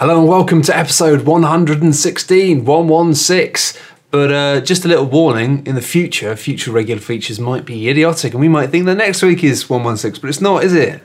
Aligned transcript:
Hello 0.00 0.18
and 0.18 0.26
welcome 0.26 0.62
to 0.62 0.74
episode 0.74 1.26
116, 1.26 2.64
116. 2.64 3.82
But 4.10 4.32
uh, 4.32 4.60
just 4.62 4.86
a 4.86 4.88
little 4.88 5.04
warning 5.04 5.62
in 5.66 5.74
the 5.74 5.82
future, 5.82 6.34
future 6.36 6.72
regular 6.72 7.02
features 7.02 7.38
might 7.38 7.66
be 7.66 7.86
idiotic 7.86 8.32
and 8.32 8.40
we 8.40 8.48
might 8.48 8.70
think 8.70 8.86
that 8.86 8.94
next 8.94 9.22
week 9.22 9.44
is 9.44 9.68
116, 9.68 10.22
but 10.22 10.28
it's 10.28 10.40
not, 10.40 10.64
is 10.64 10.72
it? 10.72 11.02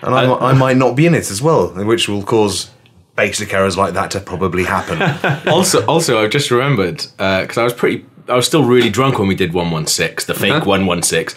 And 0.00 0.14
I, 0.14 0.32
I 0.32 0.54
might 0.54 0.78
not 0.78 0.96
be 0.96 1.04
in 1.04 1.12
it 1.14 1.30
as 1.30 1.42
well, 1.42 1.68
which 1.84 2.08
will 2.08 2.22
cause 2.22 2.70
basic 3.14 3.52
errors 3.52 3.76
like 3.76 3.92
that 3.92 4.10
to 4.12 4.20
probably 4.20 4.64
happen. 4.64 5.02
also, 5.52 5.84
also, 5.84 6.18
I've 6.18 6.30
just 6.30 6.50
remembered 6.50 7.04
because 7.18 7.58
I 7.58 7.62
was 7.62 7.74
pretty, 7.74 8.06
I 8.26 8.36
was 8.36 8.46
still 8.46 8.64
really 8.64 8.88
drunk 8.88 9.18
when 9.18 9.28
we 9.28 9.34
did 9.34 9.52
one 9.52 9.70
one 9.70 9.86
six, 9.86 10.24
the 10.24 10.32
fake 10.32 10.52
Uh-huh. 10.52 10.64
one 10.64 10.86
one 10.86 11.02
six. 11.02 11.34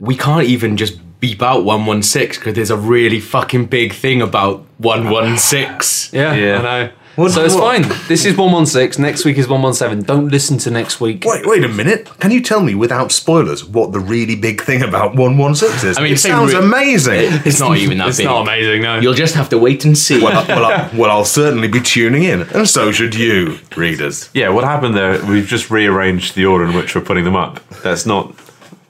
We 0.00 0.16
can't 0.16 0.44
even 0.44 0.76
just 0.76 0.98
beep 1.22 1.40
out 1.40 1.64
one 1.64 1.86
one 1.86 2.02
six 2.02 2.36
because 2.36 2.52
there's 2.54 2.70
a 2.70 2.76
really 2.76 3.20
fucking 3.20 3.66
big 3.66 3.92
thing 3.94 4.20
about 4.20 4.64
one 4.78 5.08
one 5.08 5.38
six. 5.38 6.12
Yeah, 6.12 6.34
Yeah. 6.34 6.58
I 6.58 6.62
know. 6.62 6.90
What- 7.14 7.30
so 7.30 7.44
it's 7.44 7.54
what? 7.54 7.76
fine. 7.82 7.82
This 8.08 8.24
is 8.24 8.38
116, 8.38 9.00
next 9.02 9.26
week 9.26 9.36
is 9.36 9.46
117. 9.46 10.02
Don't 10.06 10.28
listen 10.28 10.56
to 10.58 10.70
next 10.70 10.98
week. 10.98 11.24
wait, 11.26 11.44
wait 11.46 11.62
a 11.62 11.68
minute. 11.68 12.08
Can 12.20 12.30
you 12.30 12.40
tell 12.40 12.60
me 12.62 12.74
without 12.74 13.12
spoilers 13.12 13.62
what 13.66 13.92
the 13.92 14.00
really 14.00 14.34
big 14.34 14.62
thing 14.62 14.80
about 14.82 15.14
116 15.14 15.90
is? 15.90 15.98
I 15.98 16.02
mean, 16.02 16.14
it 16.14 16.18
sounds 16.18 16.54
re- 16.54 16.60
amazing. 16.60 17.28
It's 17.44 17.60
not 17.60 17.76
even 17.76 17.98
that 17.98 18.08
It's 18.08 18.16
big. 18.16 18.24
not 18.26 18.40
amazing, 18.40 18.80
no. 18.82 18.98
You'll 18.98 19.12
just 19.12 19.34
have 19.34 19.50
to 19.50 19.58
wait 19.58 19.84
and 19.84 19.96
see. 19.96 20.22
well, 20.24 20.38
I, 20.38 20.46
well, 20.48 20.64
I, 20.64 20.90
well, 20.96 21.10
I'll 21.10 21.26
certainly 21.26 21.68
be 21.68 21.82
tuning 21.82 22.22
in, 22.24 22.42
and 22.54 22.66
so 22.66 22.90
should 22.92 23.14
you, 23.14 23.58
readers. 23.76 24.30
Yeah, 24.32 24.48
what 24.48 24.64
happened 24.64 24.96
there? 24.96 25.22
We've 25.26 25.46
just 25.46 25.70
rearranged 25.70 26.34
the 26.34 26.46
order 26.46 26.64
in 26.64 26.74
which 26.74 26.94
we're 26.94 27.02
putting 27.02 27.24
them 27.24 27.36
up. 27.36 27.60
That's 27.82 28.06
not. 28.06 28.34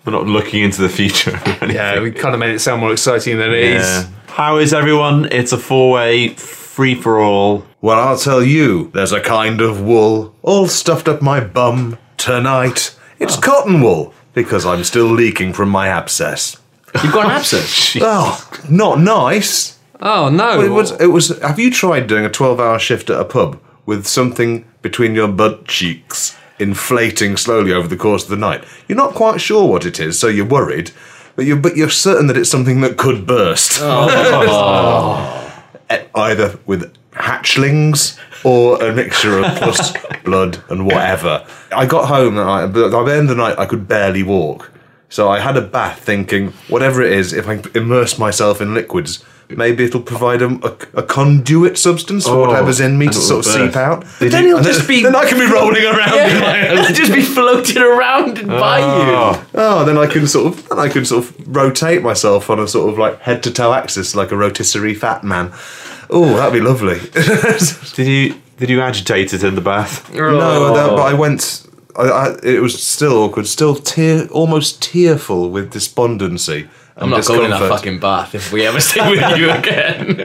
We're 0.04 0.12
not 0.12 0.26
looking 0.26 0.62
into 0.62 0.82
the 0.82 0.88
future. 0.88 1.40
yeah, 1.66 2.00
we 2.00 2.10
kind 2.10 2.34
of 2.34 2.40
made 2.40 2.54
it 2.54 2.58
sound 2.58 2.80
more 2.80 2.92
exciting 2.92 3.38
than 3.38 3.50
it 3.50 3.62
is. 3.62 3.82
Yeah. 3.84 4.08
How 4.26 4.56
is 4.58 4.72
everyone? 4.72 5.26
It's 5.26 5.52
a 5.52 5.58
four-way 5.58 6.28
free 6.28 6.94
for 6.94 7.20
all. 7.20 7.64
Well, 7.80 8.00
I'll 8.00 8.16
tell 8.18 8.42
you, 8.42 8.90
there's 8.94 9.12
a 9.12 9.20
kind 9.20 9.60
of 9.60 9.80
wool 9.80 10.34
all 10.42 10.66
stuffed 10.66 11.06
up 11.06 11.22
my 11.22 11.38
bum 11.40 11.98
tonight. 12.16 12.96
It's 13.18 13.36
cotton 13.36 13.80
wool 13.80 14.12
because 14.34 14.66
I'm 14.66 14.82
still 14.82 15.06
leaking 15.06 15.52
from 15.52 15.68
my 15.68 15.88
abscess. 15.88 16.56
You've 17.02 17.12
got 17.12 17.26
an 17.26 17.30
abscess. 17.32 17.96
Oh, 18.02 18.50
not 18.68 18.98
nice. 18.98 19.78
Oh, 20.00 20.28
no. 20.28 20.60
It 20.60 20.70
was. 20.70 20.90
It 21.00 21.06
was. 21.06 21.28
Have 21.38 21.58
you 21.60 21.70
tried 21.70 22.06
doing 22.08 22.24
a 22.24 22.30
twelve-hour 22.30 22.78
shift 22.80 23.08
at 23.10 23.20
a 23.20 23.24
pub 23.24 23.60
with 23.86 24.06
something 24.06 24.64
between 24.82 25.14
your 25.14 25.28
butt 25.28 25.66
cheeks 25.66 26.36
inflating 26.58 27.36
slowly 27.36 27.72
over 27.72 27.88
the 27.88 27.96
course 27.96 28.24
of 28.24 28.30
the 28.30 28.36
night? 28.36 28.64
You're 28.88 28.98
not 28.98 29.14
quite 29.14 29.40
sure 29.40 29.68
what 29.68 29.84
it 29.86 29.98
is, 30.00 30.18
so 30.18 30.28
you're 30.28 30.46
worried, 30.46 30.90
but 31.36 31.44
you're 31.44 31.56
but 31.56 31.76
you're 31.76 31.90
certain 31.90 32.26
that 32.28 32.36
it's 32.36 32.50
something 32.50 32.80
that 32.82 32.96
could 32.96 33.26
burst. 33.26 33.78
Oh, 33.82 34.08
e- 34.08 35.72
eh, 35.90 36.04
Either 36.14 36.58
with 36.66 36.94
hatchlings 37.12 38.18
or 38.44 38.82
a 38.82 38.94
mixture 38.94 39.38
of 39.38 39.44
pus, 39.58 39.94
blood, 40.24 40.62
and 40.68 40.86
whatever. 40.86 41.46
I 41.70 41.86
got 41.86 42.08
home 42.08 42.38
and 42.38 42.72
but 42.74 42.90
by 42.90 43.04
the 43.04 43.12
end 43.12 43.30
of 43.30 43.36
the 43.36 43.42
night, 43.42 43.58
I 43.58 43.66
could 43.66 43.86
barely 43.86 44.22
walk. 44.22 44.70
So 45.08 45.28
I 45.30 45.40
had 45.40 45.58
a 45.58 45.60
bath 45.60 46.00
thinking, 46.00 46.52
whatever 46.68 47.02
it 47.02 47.12
is, 47.12 47.34
if 47.34 47.46
I 47.46 47.62
immerse 47.74 48.18
myself 48.18 48.62
in 48.62 48.72
liquids, 48.72 49.22
maybe 49.56 49.84
it'll 49.84 50.02
provide 50.02 50.42
a, 50.42 50.48
a, 50.48 51.00
a 51.00 51.02
conduit 51.02 51.78
substance 51.78 52.24
for 52.24 52.32
Oh, 52.32 52.48
whatever's 52.48 52.80
in 52.80 52.98
me 52.98 53.06
to 53.06 53.12
sort 53.14 53.46
of 53.46 53.52
seep 53.52 53.76
out. 53.76 54.04
Did 54.18 54.32
then 54.32 54.44
he'll 54.44 54.62
just 54.62 54.86
be. 54.88 55.02
Then 55.02 55.16
I 55.16 55.28
can 55.28 55.38
be 55.38 55.46
rolling 55.52 55.84
around 55.84 56.18
in 56.18 56.40
my 56.40 56.58
Yeah, 56.62 56.92
just 56.92 57.12
be 57.12 57.22
floating 57.22 57.82
around 57.82 58.38
and 58.38 58.48
by 58.48 58.78
you. 58.78 58.84
Oh, 58.86 59.46
Oh, 59.54 59.84
then 59.84 59.98
I 59.98 60.06
can 60.06 60.26
sort 60.26 60.52
of 60.52 60.68
then 60.68 60.78
I 60.78 60.88
can 60.88 61.04
sort 61.04 61.24
of 61.24 61.56
rotate 61.56 62.02
myself 62.02 62.50
on 62.50 62.58
a 62.58 62.66
sort 62.68 62.92
of 62.92 62.98
like 62.98 63.20
head 63.20 63.42
to 63.44 63.50
toe 63.50 63.72
axis 63.72 64.14
like 64.14 64.32
a 64.32 64.36
rotisserie 64.36 64.94
fat 64.94 65.24
man. 65.24 65.52
Oh, 66.10 66.36
that'd 66.36 66.52
be 66.52 66.60
lovely. 66.60 66.98
did 67.94 68.06
you 68.06 68.34
did 68.58 68.70
you 68.70 68.80
agitate 68.80 69.32
it 69.32 69.42
in 69.42 69.54
the 69.54 69.60
bath? 69.60 70.12
no, 70.14 70.30
oh. 70.30 70.74
that, 70.74 70.90
but 70.90 71.02
I 71.02 71.14
went. 71.14 71.66
I, 71.96 72.02
I, 72.02 72.36
it 72.42 72.62
was 72.62 72.82
still 72.82 73.18
awkward, 73.18 73.46
still 73.46 73.74
tear, 73.74 74.26
almost 74.28 74.80
tearful 74.82 75.50
with 75.50 75.72
despondency. 75.72 76.68
I'm 76.96 77.10
not 77.10 77.26
going 77.26 77.44
in 77.44 77.50
that 77.50 77.68
fucking 77.68 77.98
bath 78.00 78.34
if 78.34 78.52
we 78.52 78.66
ever 78.66 78.80
stay 78.80 79.08
with 79.10 79.38
you 79.38 79.50
again. 79.58 80.20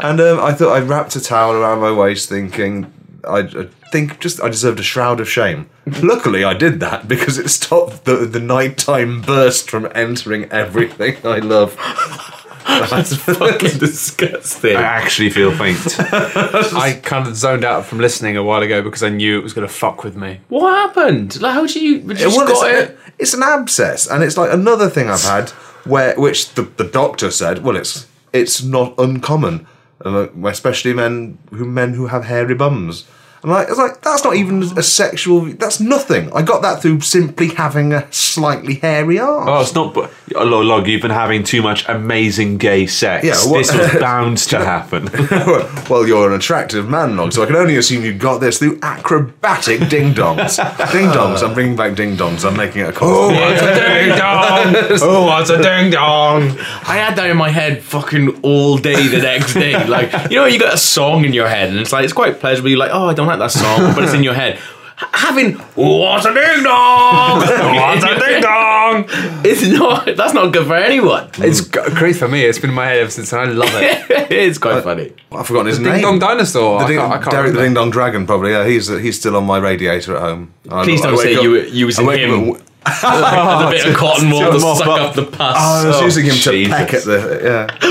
And 0.00 0.20
um, 0.20 0.40
I 0.40 0.52
thought 0.52 0.72
I 0.72 0.80
wrapped 0.80 1.16
a 1.16 1.20
towel 1.20 1.52
around 1.54 1.80
my 1.80 1.90
waist, 1.92 2.28
thinking 2.28 2.92
I, 3.28 3.38
I 3.40 3.68
think 3.90 4.20
just 4.20 4.40
I 4.40 4.48
deserved 4.48 4.78
a 4.78 4.82
shroud 4.84 5.18
of 5.20 5.28
shame. 5.28 5.68
Luckily, 6.02 6.44
I 6.44 6.54
did 6.54 6.78
that 6.80 7.08
because 7.08 7.36
it 7.38 7.48
stopped 7.48 8.04
the 8.04 8.16
the 8.18 8.38
nighttime 8.40 9.20
burst 9.22 9.68
from 9.70 9.88
entering 9.94 10.44
everything 10.52 11.16
I 11.24 11.38
love. 11.38 11.76
That's 12.68 13.16
fucking 13.16 13.78
disgusting. 13.78 14.76
I 14.76 14.82
actually 14.82 15.30
feel 15.30 15.50
faint. 15.52 15.78
I 15.98 17.00
kind 17.02 17.26
of 17.26 17.34
zoned 17.34 17.64
out 17.64 17.86
from 17.86 17.98
listening 17.98 18.36
a 18.36 18.42
while 18.44 18.62
ago 18.62 18.82
because 18.82 19.02
I 19.02 19.08
knew 19.08 19.38
it 19.38 19.42
was 19.42 19.54
going 19.54 19.66
to 19.66 19.72
fuck 19.72 20.04
with 20.04 20.16
me. 20.16 20.40
What 20.48 20.70
happened? 20.94 21.40
Like, 21.40 21.54
how 21.54 21.66
did 21.66 21.74
you? 21.76 21.96
You 21.96 22.14
just 22.14 22.36
Well, 22.36 22.46
got 22.46 22.70
it's, 22.70 22.90
it. 22.90 22.98
it's 23.18 23.34
an 23.34 23.42
abscess, 23.42 24.06
and 24.06 24.22
it's 24.22 24.36
like 24.36 24.52
another 24.52 24.90
thing 24.90 25.08
I've 25.08 25.22
had 25.22 25.50
where 25.88 26.14
which 26.16 26.54
the, 26.54 26.62
the 26.62 26.84
doctor 26.84 27.30
said, 27.30 27.62
well, 27.64 27.76
it's 27.76 28.06
it's 28.32 28.62
not 28.62 28.94
uncommon, 28.98 29.66
uh, 30.04 30.28
especially 30.44 30.92
men 30.92 31.38
who 31.50 31.64
men 31.64 31.94
who 31.94 32.06
have 32.06 32.24
hairy 32.24 32.54
bums. 32.54 33.04
And 33.42 33.52
like, 33.52 33.68
it's 33.68 33.78
like 33.78 34.00
that's 34.00 34.24
not 34.24 34.36
even 34.36 34.62
a 34.62 34.82
sexual. 34.82 35.40
That's 35.40 35.80
nothing. 35.80 36.32
I 36.32 36.42
got 36.42 36.62
that 36.62 36.82
through 36.82 37.00
simply 37.00 37.48
having 37.48 37.92
a 37.92 38.10
slightly 38.12 38.74
hairy 38.74 39.18
arm. 39.18 39.48
Oh, 39.48 39.60
it's 39.60 39.74
not. 39.74 39.94
But 39.94 40.12
oh, 40.34 40.44
log, 40.44 40.64
log, 40.64 40.88
you've 40.88 41.02
been 41.02 41.10
having 41.10 41.44
too 41.44 41.62
much 41.62 41.88
amazing 41.88 42.58
gay 42.58 42.86
sex. 42.86 43.24
Yeah, 43.24 43.34
what- 43.50 43.58
this 43.58 43.74
was 43.74 44.00
bound 44.00 44.38
to 44.38 44.58
happen. 44.58 45.08
well, 45.90 46.06
you're 46.06 46.28
an 46.28 46.34
attractive 46.34 46.88
man, 46.88 47.16
Nog, 47.16 47.32
so 47.32 47.42
I 47.42 47.46
can 47.46 47.56
only 47.56 47.76
assume 47.76 48.04
you 48.04 48.12
got 48.12 48.38
this 48.38 48.58
through 48.58 48.78
acrobatic 48.82 49.88
ding 49.88 50.14
dongs. 50.14 50.56
ding 50.92 51.08
dongs. 51.08 51.46
I'm 51.46 51.54
bringing 51.54 51.76
back 51.76 51.94
ding 51.94 52.16
dongs. 52.16 52.44
I'm 52.44 52.56
making 52.56 52.82
it 52.82 52.88
a 52.88 52.92
constant. 52.92 53.40
What's 53.40 53.62
oh, 53.62 53.70
a 53.70 53.74
ding 53.74 54.08
dong? 54.18 54.98
Oh, 55.02 55.26
what's 55.26 55.50
a 55.50 55.62
ding 55.62 55.90
dong? 55.90 56.42
I 56.86 56.96
had 56.96 57.16
that 57.16 57.30
in 57.30 57.36
my 57.36 57.50
head 57.50 57.82
fucking 57.82 58.40
all 58.42 58.78
day 58.78 59.06
the 59.08 59.18
next 59.18 59.54
day. 59.54 59.86
Like, 59.86 60.12
you 60.30 60.36
know, 60.36 60.46
you 60.46 60.58
got 60.58 60.74
a 60.74 60.78
song 60.78 61.24
in 61.24 61.32
your 61.32 61.48
head, 61.48 61.70
and 61.70 61.78
it's 61.78 61.92
like 61.92 62.04
it's 62.04 62.12
quite 62.12 62.40
pleasurable. 62.40 62.70
You're 62.70 62.78
like, 62.78 62.90
oh, 62.92 63.08
I 63.08 63.14
don't 63.14 63.28
like 63.38 63.52
that 63.52 63.58
song, 63.58 63.94
but 63.94 64.04
it's 64.04 64.14
in 64.14 64.22
your 64.24 64.34
head. 64.34 64.54
H- 65.00 65.08
Having 65.12 65.52
what's 65.76 66.26
a 66.26 66.34
ding 66.34 66.62
dong? 66.64 67.38
what's 67.40 68.04
a 68.04 68.18
ding 68.18 68.40
dong? 68.42 69.04
It's 69.44 69.62
not. 69.68 70.16
That's 70.16 70.34
not 70.34 70.52
good 70.52 70.66
for 70.66 70.74
anyone. 70.74 71.30
It's 71.38 71.60
g- 71.60 71.78
great 71.94 72.16
for 72.16 72.26
me. 72.26 72.44
It's 72.44 72.58
been 72.58 72.70
in 72.70 72.76
my 72.76 72.86
head 72.86 72.98
ever 72.98 73.10
since, 73.10 73.32
and 73.32 73.40
I 73.42 73.44
love 73.52 73.70
it. 73.74 74.06
it's 74.32 74.58
quite 74.58 74.78
uh, 74.78 74.82
funny. 74.82 75.12
I've 75.30 75.46
forgotten 75.46 75.68
his 75.68 75.78
Ding 75.78 75.86
name. 75.86 76.02
dong 76.02 76.18
dinosaur. 76.18 76.80
The 76.80 76.84
I 76.84 76.88
ding, 76.88 76.98
can't, 76.98 77.12
I 77.12 77.18
can't 77.18 77.30
Derek 77.30 77.52
the 77.52 77.58
remember. 77.58 77.64
Ding 77.66 77.74
Dong 77.74 77.90
Dragon, 77.90 78.26
probably. 78.26 78.50
Yeah, 78.50 78.66
he's 78.66 78.88
he's 78.88 79.18
still 79.20 79.36
on 79.36 79.44
my 79.44 79.58
radiator 79.58 80.16
at 80.16 80.22
home. 80.22 80.52
I- 80.68 80.82
Please 80.82 81.00
I 81.02 81.08
don't 81.10 81.16
wake 81.18 81.24
say 81.26 81.36
up- 81.36 81.42
you 81.44 81.50
were 81.52 81.58
using 81.64 82.04
wake 82.06 82.28
up 82.28 82.30
him. 82.36 82.50
at- 82.56 82.62
As 82.88 83.02
a 83.04 83.70
bit 83.70 83.86
of 83.86 83.94
cotton 83.96 84.30
wool 84.30 84.40
to 84.46 84.50
to 84.52 84.60
suck 84.60 84.86
up. 84.86 85.00
up 85.10 85.14
the 85.14 85.24
pus. 85.26 85.56
Oh, 85.58 85.82
I 85.84 85.86
was 85.88 85.96
Oh, 85.96 86.04
using 86.04 86.24
him 86.24 86.34
to 86.36 86.50
Jesus. 86.52 86.74
peck 86.74 86.94
at 86.94 87.02
the 87.04 87.40
yeah. 87.44 87.88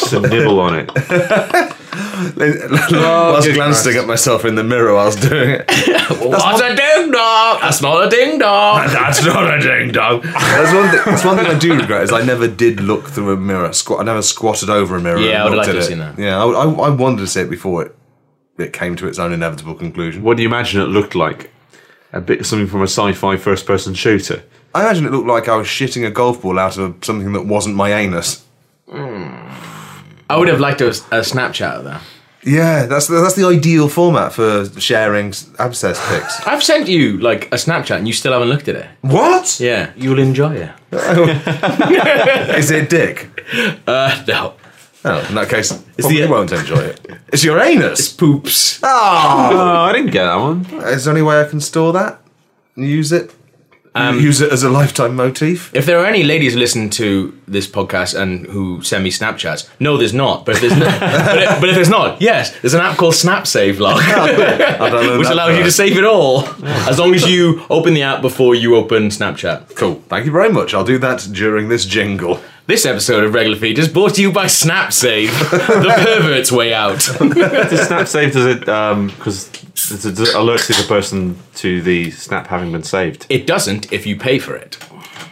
Just 0.00 0.12
a 0.12 0.20
nibble 0.20 0.60
on 0.60 0.78
it. 0.78 1.74
Oh, 2.20 3.32
whilst 3.32 3.46
good 3.46 3.54
glancing 3.54 3.92
Christ. 3.92 3.98
at 4.02 4.06
myself 4.06 4.44
in 4.44 4.54
the 4.54 4.64
mirror 4.64 4.94
whilst 4.94 5.20
doing 5.22 5.50
it. 5.50 5.64
What's 6.20 6.60
a 6.60 6.74
ding 6.74 7.10
dong? 7.10 7.58
That's 7.60 7.80
not 7.80 8.06
a 8.06 8.10
ding 8.10 8.38
dong. 8.38 8.86
That's 8.88 9.24
not 9.24 9.54
a 9.54 9.60
ding 9.60 9.92
dong. 9.92 10.20
That's 10.22 10.74
one 10.74 10.90
thing. 10.90 11.00
That's 11.06 11.24
one 11.24 11.36
thing 11.36 11.46
I 11.46 11.58
do 11.58 11.76
regret 11.76 12.02
is 12.02 12.12
I 12.12 12.22
never 12.22 12.46
did 12.48 12.80
look 12.80 13.08
through 13.08 13.32
a 13.32 13.36
mirror. 13.36 13.72
Squat. 13.72 14.00
I 14.00 14.04
never 14.04 14.22
squatted 14.22 14.68
over 14.68 14.96
a 14.96 15.00
mirror. 15.00 15.18
Yeah, 15.18 15.42
I 15.42 15.44
would 15.44 15.54
looked 15.54 15.66
like 15.68 15.70
to 15.70 15.76
have 15.76 15.84
seen 15.84 15.98
that. 15.98 16.18
Yeah, 16.18 16.42
I, 16.42 16.46
I, 16.46 16.64
I 16.64 16.88
wanted 16.90 17.18
to 17.18 17.26
see 17.26 17.40
it 17.40 17.50
before 17.50 17.86
it 17.86 17.94
it 18.58 18.72
came 18.72 18.96
to 18.96 19.06
its 19.06 19.18
own 19.18 19.32
inevitable 19.32 19.74
conclusion. 19.74 20.22
What 20.22 20.36
do 20.36 20.42
you 20.42 20.48
imagine 20.48 20.80
it 20.80 20.86
looked 20.86 21.14
like? 21.14 21.50
A 22.12 22.20
bit 22.20 22.44
something 22.44 22.66
from 22.66 22.80
a 22.80 22.88
sci-fi 22.88 23.36
first-person 23.36 23.94
shooter. 23.94 24.42
I 24.74 24.82
imagine 24.84 25.06
it 25.06 25.12
looked 25.12 25.28
like 25.28 25.48
I 25.48 25.56
was 25.56 25.66
shitting 25.68 26.06
a 26.06 26.10
golf 26.10 26.42
ball 26.42 26.58
out 26.58 26.76
of 26.76 26.96
something 27.04 27.32
that 27.34 27.46
wasn't 27.46 27.76
my 27.76 27.92
anus. 27.92 28.44
Hmm. 28.90 29.48
I 30.30 30.36
would 30.36 30.48
have 30.48 30.60
liked 30.60 30.80
a, 30.80 30.88
a 30.88 31.22
Snapchat 31.22 31.72
of 31.78 31.84
that. 31.84 32.02
Yeah, 32.44 32.86
that's 32.86 33.08
the, 33.08 33.20
that's 33.20 33.34
the 33.34 33.44
ideal 33.46 33.88
format 33.88 34.32
for 34.32 34.64
sharing 34.80 35.34
abscess 35.58 35.98
pics. 36.08 36.40
I've 36.46 36.62
sent 36.62 36.88
you 36.88 37.18
like 37.18 37.46
a 37.46 37.56
Snapchat 37.56 37.96
and 37.98 38.06
you 38.06 38.12
still 38.14 38.32
haven't 38.32 38.48
looked 38.48 38.68
at 38.68 38.76
it. 38.76 38.86
what? 39.00 39.58
Yeah, 39.58 39.90
you'll 39.96 40.20
enjoy 40.20 40.54
it. 40.54 40.70
Is 42.58 42.70
it 42.70 42.88
dick? 42.90 43.28
Uh, 43.86 44.24
no. 44.28 44.54
Oh, 45.04 45.26
in 45.28 45.34
that 45.36 45.48
case, 45.48 45.72
probably 45.98 46.20
the- 46.22 46.28
won't 46.28 46.52
enjoy 46.52 46.80
it. 46.80 47.00
It's 47.32 47.44
your 47.44 47.60
anus. 47.60 48.12
Poops. 48.12 48.80
Oh, 48.82 48.88
Oh, 49.52 49.80
I 49.84 49.92
didn't 49.92 50.10
get 50.12 50.24
that 50.24 50.36
one. 50.36 50.64
is 50.88 51.04
there 51.04 51.14
any 51.14 51.22
way 51.22 51.40
I 51.40 51.44
can 51.48 51.60
store 51.60 51.92
that? 51.92 52.20
And 52.76 52.86
use 52.86 53.12
it? 53.12 53.34
Um, 53.94 54.20
use 54.20 54.40
it 54.40 54.52
as 54.52 54.62
a 54.62 54.70
lifetime 54.70 55.16
motif? 55.16 55.74
If 55.74 55.86
there 55.86 55.98
are 55.98 56.06
any 56.06 56.22
ladies 56.22 56.54
who 56.54 56.60
listen 56.60 56.90
to 56.90 57.38
this 57.46 57.66
podcast 57.66 58.18
and 58.20 58.46
who 58.46 58.82
send 58.82 59.04
me 59.04 59.10
Snapchats, 59.10 59.68
no, 59.80 59.96
there's 59.96 60.14
not. 60.14 60.46
But 60.46 60.56
if 60.56 60.60
there's 60.60 60.76
not, 60.76 61.00
but, 61.00 61.38
if, 61.42 61.60
but 61.60 61.68
if 61.68 61.74
there's 61.74 61.88
not, 61.88 62.20
yes, 62.20 62.58
there's 62.60 62.74
an 62.74 62.80
app 62.80 62.96
called 62.96 63.14
SnapSave 63.14 63.78
Log, 63.78 64.00
I 64.02 65.16
which 65.18 65.28
allows 65.28 65.56
you 65.56 65.64
to 65.64 65.72
save 65.72 65.96
it 65.96 66.04
all, 66.04 66.46
as 66.88 66.98
long 66.98 67.14
as 67.14 67.28
you 67.28 67.62
open 67.70 67.94
the 67.94 68.02
app 68.02 68.22
before 68.22 68.54
you 68.54 68.76
open 68.76 69.08
Snapchat. 69.08 69.74
Cool. 69.74 69.96
Thank 70.08 70.26
you 70.26 70.32
very 70.32 70.50
much. 70.50 70.74
I'll 70.74 70.84
do 70.84 70.98
that 70.98 71.28
during 71.32 71.68
this 71.68 71.84
jingle. 71.84 72.40
This 72.68 72.84
episode 72.84 73.24
of 73.24 73.32
Regular 73.32 73.56
Feed 73.56 73.78
is 73.78 73.88
brought 73.88 74.16
to 74.16 74.20
you 74.20 74.30
by 74.30 74.44
SnapSave, 74.44 75.30
the 75.50 76.04
pervert's 76.04 76.52
way 76.52 76.74
out. 76.74 76.98
Does 77.18 77.86
Snap 77.86 78.06
save? 78.06 78.34
Does 78.34 78.44
it? 78.44 78.68
Um, 78.68 79.06
because 79.06 79.48
it 79.48 79.54
alerts 80.34 80.68
the 80.68 80.74
other 80.76 80.86
person 80.86 81.38
to 81.54 81.80
the 81.80 82.10
Snap 82.10 82.46
having 82.46 82.70
been 82.70 82.82
saved. 82.82 83.24
It 83.30 83.46
doesn't 83.46 83.90
if 83.90 84.04
you 84.04 84.18
pay 84.18 84.38
for 84.38 84.54
it. 84.54 84.76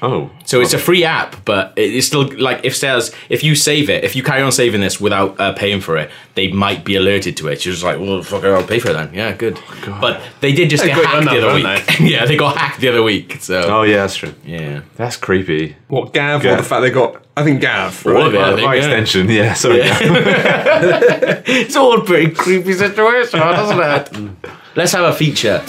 Oh, 0.02 0.30
So 0.44 0.60
it's 0.60 0.74
a 0.74 0.78
free 0.78 1.04
app, 1.04 1.44
but 1.44 1.72
it's 1.76 2.06
still 2.06 2.28
like 2.38 2.64
if 2.64 2.76
says 2.76 3.14
if 3.28 3.42
you 3.42 3.54
save 3.54 3.88
it, 3.88 4.04
if 4.04 4.14
you 4.14 4.22
carry 4.22 4.42
on 4.42 4.52
saving 4.52 4.80
this 4.80 5.00
without 5.00 5.40
uh, 5.40 5.52
paying 5.54 5.80
for 5.80 5.96
it, 5.96 6.10
they 6.34 6.48
might 6.52 6.84
be 6.84 6.96
alerted 6.96 7.36
to 7.38 7.48
it. 7.48 7.64
You're 7.64 7.72
just 7.72 7.84
like, 7.84 7.98
well, 7.98 8.22
fuck, 8.22 8.44
it, 8.44 8.48
I'll 8.48 8.62
pay 8.66 8.78
for 8.78 8.90
it 8.90 8.94
then. 8.94 9.14
Yeah, 9.14 9.32
good. 9.32 9.58
but 10.00 10.20
they 10.40 10.52
did 10.52 10.68
just 10.70 10.82
They 10.82 10.90
get 10.90 11.04
hacked 11.04 11.24
the 11.24 11.38
other 11.38 11.58
haven't 11.58 12.00
week. 12.00 12.00
yeah, 12.12 12.26
they 12.26 12.36
got 12.36 12.56
hacked 12.56 12.80
the 12.80 12.88
other 12.88 13.02
week. 13.02 13.38
So 13.40 13.62
oh 13.62 13.82
yeah, 13.82 13.96
that's 13.98 14.16
true. 14.16 14.34
yeah, 14.44 14.82
That's 14.96 15.16
creepy. 15.16 15.76
What 15.88 16.12
Gav? 16.12 16.42
Gav. 16.42 16.52
Or 16.52 16.56
the 16.62 16.68
fact 16.68 16.82
they 16.82 16.90
got? 16.90 17.22
I 17.36 17.44
think 17.44 17.60
Gav. 17.60 18.06
All 18.06 18.26
of 18.26 18.34
it, 18.34 18.38
By, 18.38 18.54
think, 18.54 18.66
by 18.66 18.74
yeah. 18.76 18.84
extension, 18.84 19.28
yeah. 19.30 19.54
Sorry. 19.54 19.80
it's 19.82 21.76
all 21.76 21.98
a 22.00 22.04
pretty 22.04 22.32
creepy 22.34 22.72
situation, 22.74 23.40
doesn't 23.40 23.80
it? 23.80 24.50
Let's 24.74 24.92
have 24.92 25.04
a 25.04 25.12
feature. 25.16 25.62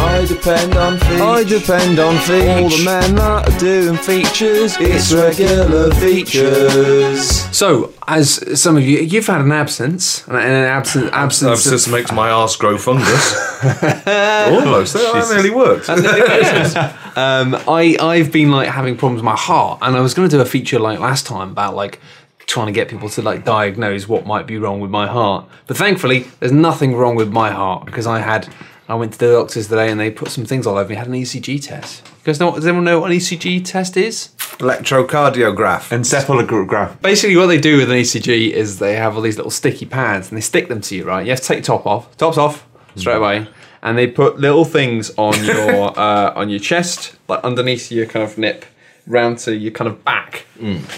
I 0.00 0.24
depend 0.26 0.74
on 0.76 0.98
features. 0.98 1.20
I 1.20 1.44
depend 1.44 1.98
on 1.98 2.18
features. 2.18 2.48
All 2.48 2.68
the 2.68 2.84
men 2.84 3.14
that 3.16 3.48
are 3.48 3.58
doing 3.58 3.96
features. 3.96 4.76
It's 4.78 5.12
regular 5.12 5.92
features. 5.94 7.28
So, 7.56 7.92
as 8.06 8.60
some 8.60 8.76
of 8.76 8.84
you, 8.84 8.98
you've 8.98 9.26
had 9.26 9.40
an 9.40 9.50
absence, 9.50 10.26
and 10.28 10.36
an 10.36 10.42
absence, 10.64 11.10
absence. 11.12 11.50
Abscess 11.50 11.86
of- 11.86 11.92
makes 11.92 12.12
my 12.12 12.30
arse 12.30 12.54
grow 12.56 12.78
fungus. 12.78 13.34
Almost. 13.62 14.92
That, 14.92 15.02
that 15.02 15.12
Jesus. 15.14 15.30
nearly 15.32 15.50
worked. 15.50 15.88
um, 17.16 17.54
I 17.68 17.96
I've 18.00 18.30
been 18.30 18.52
like 18.52 18.68
having 18.68 18.96
problems 18.96 19.18
with 19.18 19.24
my 19.24 19.36
heart, 19.36 19.80
and 19.82 19.96
I 19.96 20.00
was 20.00 20.14
going 20.14 20.28
to 20.28 20.36
do 20.36 20.40
a 20.40 20.46
feature 20.46 20.78
like 20.78 21.00
last 21.00 21.26
time 21.26 21.50
about 21.50 21.74
like 21.74 22.00
trying 22.46 22.66
to 22.66 22.72
get 22.72 22.88
people 22.88 23.08
to 23.10 23.20
like 23.20 23.44
diagnose 23.44 24.08
what 24.08 24.26
might 24.26 24.46
be 24.46 24.58
wrong 24.58 24.80
with 24.80 24.90
my 24.90 25.06
heart. 25.06 25.46
But 25.66 25.76
thankfully, 25.76 26.26
there's 26.40 26.52
nothing 26.52 26.94
wrong 26.94 27.16
with 27.16 27.30
my 27.30 27.50
heart 27.50 27.84
because 27.84 28.06
I 28.06 28.20
had 28.20 28.48
I 28.88 28.94
went 28.94 29.12
to 29.12 29.18
the 29.18 29.32
doctors 29.32 29.68
today 29.68 29.90
and 29.90 30.00
they 30.00 30.10
put 30.10 30.30
some 30.30 30.46
things 30.46 30.66
all 30.66 30.78
over 30.78 30.88
me. 30.88 30.96
I 30.96 31.00
had 31.00 31.08
an 31.08 31.14
ECG 31.14 31.62
test. 31.62 32.06
You 32.06 32.24
guys 32.24 32.40
know? 32.40 32.54
Does 32.54 32.66
anyone 32.66 32.84
know 32.84 33.00
what 33.00 33.10
an 33.10 33.18
ECG 33.18 33.62
test 33.62 33.98
is? 33.98 34.30
Electrocardiograph. 34.38 35.90
Encephalograph. 35.90 37.00
Basically, 37.02 37.36
what 37.36 37.46
they 37.46 37.60
do 37.60 37.76
with 37.76 37.90
an 37.90 37.98
ECG 37.98 38.50
is 38.50 38.78
they 38.78 38.96
have 38.96 39.14
all 39.14 39.20
these 39.20 39.36
little 39.36 39.50
sticky 39.50 39.84
pads 39.84 40.30
and 40.30 40.38
they 40.38 40.40
stick 40.40 40.68
them 40.68 40.80
to 40.80 40.96
you, 40.96 41.04
right? 41.04 41.24
You 41.24 41.30
have 41.32 41.40
to 41.40 41.46
take 41.46 41.58
your 41.58 41.78
top 41.78 41.86
off. 41.86 42.16
Top's 42.16 42.38
off 42.38 42.66
straight 42.96 43.16
away, 43.16 43.46
and 43.82 43.96
they 43.98 44.06
put 44.06 44.38
little 44.40 44.64
things 44.64 45.12
on 45.18 45.44
your 45.44 45.98
uh, 45.98 46.32
on 46.34 46.48
your 46.48 46.58
chest, 46.58 47.14
like 47.28 47.44
underneath 47.44 47.92
your 47.92 48.06
kind 48.06 48.24
of 48.24 48.38
nip, 48.38 48.64
round 49.06 49.38
to 49.40 49.54
your 49.54 49.70
kind 49.72 49.88
of 49.88 50.02
back. 50.02 50.46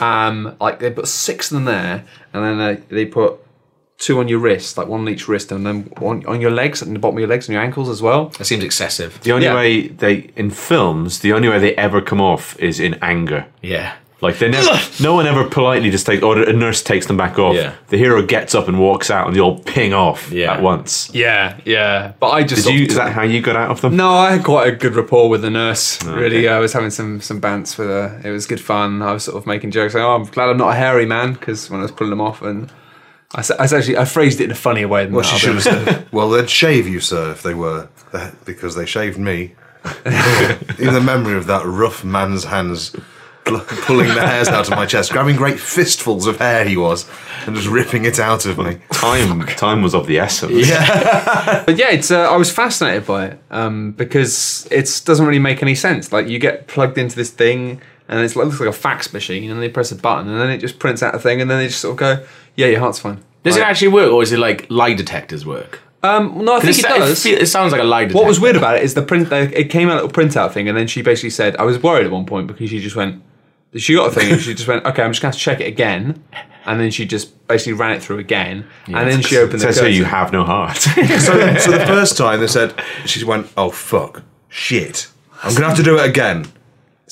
Um, 0.00 0.56
like 0.60 0.78
they 0.78 0.90
put 0.92 1.08
six 1.08 1.50
of 1.50 1.56
them 1.56 1.64
there, 1.64 2.04
and 2.32 2.44
then 2.44 2.58
they, 2.88 2.96
they 2.96 3.04
put 3.04 3.40
two 4.00 4.18
on 4.18 4.26
your 4.28 4.40
wrist, 4.40 4.76
like 4.78 4.88
one 4.88 5.00
on 5.02 5.08
each 5.08 5.28
wrist, 5.28 5.52
and 5.52 5.64
then 5.64 5.82
one 5.98 6.24
on 6.26 6.40
your 6.40 6.50
legs, 6.50 6.82
and 6.82 6.96
the 6.96 6.98
bottom 6.98 7.16
of 7.18 7.20
your 7.20 7.28
legs 7.28 7.46
and 7.48 7.52
your 7.54 7.62
ankles 7.62 7.88
as 7.88 8.00
well. 8.02 8.30
That 8.38 8.46
seems 8.46 8.64
excessive. 8.64 9.20
The 9.22 9.30
only 9.32 9.46
Yeah. 9.46 9.54
way 9.54 9.88
they 9.88 10.30
in 10.36 10.50
films, 10.50 11.20
the 11.20 11.32
only 11.32 11.48
way 11.48 11.58
they 11.60 11.74
ever 11.76 12.00
come 12.00 12.20
off 12.20 12.58
is 12.58 12.80
in 12.80 12.96
anger. 13.02 13.44
Yeah. 13.62 13.92
Like 14.22 14.38
they 14.38 14.50
never, 14.50 14.78
no 15.00 15.14
one 15.14 15.26
ever 15.26 15.44
politely 15.44 15.90
just 15.90 16.04
takes, 16.06 16.22
or 16.22 16.38
a 16.42 16.52
nurse 16.52 16.82
takes 16.82 17.06
them 17.06 17.16
back 17.16 17.38
off. 17.38 17.54
Yeah. 17.56 17.72
The 17.88 17.96
hero 17.96 18.20
gets 18.22 18.54
up 18.54 18.68
and 18.68 18.78
walks 18.78 19.10
out, 19.10 19.26
and 19.26 19.34
they 19.34 19.40
all 19.40 19.58
ping 19.60 19.94
off 19.94 20.30
Yeah. 20.30 20.52
at 20.54 20.60
once. 20.62 21.08
Yeah, 21.14 21.56
yeah. 21.64 22.12
But 22.20 22.28
I 22.30 22.42
just 22.42 22.66
Did 22.66 22.74
you? 22.80 22.86
Is 22.86 22.96
that 22.96 23.12
how 23.12 23.22
you 23.22 23.40
got 23.40 23.56
out 23.56 23.70
of 23.70 23.80
them? 23.80 23.96
No, 23.96 24.10
I 24.10 24.32
had 24.32 24.44
quite 24.44 24.68
a 24.68 24.72
good 24.76 24.94
rapport 24.94 25.30
with 25.30 25.40
the 25.42 25.48
nurse. 25.50 26.02
Really, 26.04 26.48
I 26.48 26.58
was 26.58 26.72
having 26.74 26.90
some 26.90 27.20
some 27.22 27.40
bants 27.40 27.78
with 27.78 27.88
her. 27.88 28.20
It 28.24 28.30
was 28.30 28.46
good 28.46 28.60
fun. 28.60 29.00
I 29.02 29.12
was 29.12 29.24
sort 29.24 29.36
of 29.38 29.46
making 29.46 29.70
jokes 29.70 29.94
like, 29.94 30.02
"Oh, 30.04 30.14
I'm 30.14 30.24
glad 30.24 30.50
I'm 30.50 30.58
not 30.58 30.70
a 30.72 30.74
hairy 30.76 31.06
man," 31.06 31.32
because 31.34 31.70
when 31.70 31.80
I 31.80 31.84
was 31.84 31.92
pulling 31.92 32.10
them 32.10 32.20
off, 32.20 32.42
and 32.42 32.70
I, 33.34 33.40
s- 33.40 33.50
I 33.52 33.64
s- 33.64 33.72
actually 33.72 33.96
I 33.98 34.04
phrased 34.04 34.40
it 34.40 34.44
in 34.44 34.50
a 34.50 34.54
funnier 34.56 34.88
way 34.88 35.04
than 35.04 35.14
Well, 35.14 35.22
that. 35.22 35.28
she 35.28 35.38
should 35.38 35.54
have 35.54 35.62
said, 35.62 36.08
well, 36.12 36.30
they'd 36.30 36.50
shave 36.50 36.88
you, 36.88 37.00
sir, 37.00 37.30
if 37.32 37.42
they 37.42 37.54
were, 37.54 37.88
because 38.44 38.74
they 38.74 38.86
shaved 38.86 39.18
me. 39.18 39.54
In 40.04 40.92
the 40.92 41.00
memory 41.02 41.36
of 41.38 41.46
that 41.46 41.62
rough 41.64 42.04
man's 42.04 42.44
hands 42.44 42.94
pulling 43.44 44.08
the 44.08 44.20
hairs 44.26 44.48
out 44.48 44.68
of 44.70 44.76
my 44.76 44.84
chest, 44.84 45.10
grabbing 45.10 45.34
great 45.36 45.58
fistfuls 45.58 46.26
of 46.26 46.36
hair 46.38 46.64
he 46.66 46.76
was, 46.76 47.08
and 47.46 47.56
just 47.56 47.66
ripping 47.66 48.04
it 48.04 48.18
out 48.20 48.44
of 48.46 48.58
me. 48.58 48.78
Time, 48.92 49.46
time 49.46 49.80
was 49.82 49.94
of 49.94 50.06
the 50.06 50.18
essence. 50.18 50.68
Yeah, 50.68 51.62
But 51.66 51.78
yeah, 51.78 51.90
it's 51.90 52.10
uh, 52.10 52.30
I 52.30 52.36
was 52.36 52.52
fascinated 52.52 53.06
by 53.06 53.26
it 53.28 53.38
um, 53.50 53.92
because 53.92 54.68
it 54.70 55.02
doesn't 55.06 55.24
really 55.26 55.38
make 55.40 55.62
any 55.62 55.74
sense. 55.74 56.12
Like 56.12 56.28
you 56.28 56.38
get 56.38 56.66
plugged 56.66 56.98
into 56.98 57.16
this 57.16 57.30
thing, 57.30 57.80
and 58.10 58.20
it's, 58.20 58.36
it 58.36 58.38
looks 58.44 58.60
like 58.60 58.68
a 58.68 58.72
fax 58.72 59.10
machine, 59.14 59.50
and 59.50 59.62
they 59.62 59.70
press 59.70 59.90
a 59.90 59.96
button, 59.96 60.28
and 60.28 60.38
then 60.38 60.50
it 60.50 60.58
just 60.58 60.78
prints 60.78 61.02
out 61.02 61.14
a 61.14 61.18
thing, 61.18 61.40
and 61.40 61.50
then 61.50 61.58
they 61.58 61.68
just 61.68 61.80
sort 61.80 61.92
of 61.92 61.98
go, 61.98 62.26
"Yeah, 62.56 62.66
your 62.66 62.80
heart's 62.80 62.98
fine." 62.98 63.24
Does 63.44 63.56
it 63.56 63.60
Like- 63.60 63.70
actually 63.70 63.88
work, 63.88 64.12
or 64.12 64.22
is 64.22 64.32
it 64.32 64.38
like 64.38 64.66
lie 64.68 64.92
detectors 64.92 65.46
work? 65.46 65.80
Um, 66.02 66.44
no, 66.44 66.56
I 66.56 66.60
think 66.60 66.76
It, 66.76 66.78
it 66.78 66.82
sa- 66.82 66.98
does. 66.98 67.22
feel- 67.22 67.38
it 67.38 67.46
sounds 67.46 67.72
like 67.72 67.80
a 67.80 67.84
lie 67.84 68.00
detector. 68.04 68.18
What 68.18 68.26
was 68.26 68.38
weird 68.40 68.56
about 68.56 68.76
it 68.76 68.82
is 68.82 68.92
the 68.94 69.02
print. 69.02 69.30
they- 69.30 69.54
It 69.54 69.70
came 69.70 69.88
out 69.88 69.98
a 70.00 70.02
little 70.06 70.10
printout 70.10 70.52
thing, 70.52 70.68
and 70.68 70.76
then 70.76 70.86
she 70.86 71.00
basically 71.00 71.30
said, 71.30 71.56
"I 71.56 71.62
was 71.62 71.82
worried 71.82 72.04
at 72.04 72.12
one 72.12 72.26
point 72.26 72.46
because 72.46 72.68
she 72.68 72.80
just 72.80 72.96
went." 72.96 73.22
She 73.76 73.94
got 73.94 74.08
a 74.08 74.10
thing, 74.12 74.32
and 74.32 74.40
she 74.40 74.52
just 74.54 74.66
went, 74.66 74.84
"Okay, 74.84 75.02
I'm 75.02 75.12
just 75.12 75.22
going 75.22 75.32
to 75.32 75.38
check 75.38 75.60
it 75.60 75.68
again," 75.68 76.22
and 76.66 76.80
then 76.80 76.90
she 76.90 77.06
just 77.06 77.46
basically 77.46 77.74
ran 77.74 77.92
it 77.92 78.02
through 78.02 78.18
again, 78.18 78.64
and 78.86 79.08
then 79.08 79.20
she 79.22 79.36
opened 79.36 79.60
the 79.60 79.66
says 79.66 79.76
here 79.76 79.84
curtain. 79.84 79.96
you 79.98 80.04
have 80.04 80.32
no 80.32 80.42
heart. 80.44 80.78
So, 81.20 81.56
so 81.58 81.70
the 81.70 81.84
first 81.86 82.16
time 82.18 82.40
they 82.40 82.46
said, 82.48 82.74
she 83.06 83.22
went, 83.24 83.46
oh, 83.56 83.70
fuck, 83.70 84.22
shit. 84.48 85.06
I'm 85.44 85.50
going 85.50 85.62
to 85.62 85.68
have 85.68 85.76
to 85.76 85.82
do 85.84 85.96
it 85.98 86.04
again. 86.08 86.46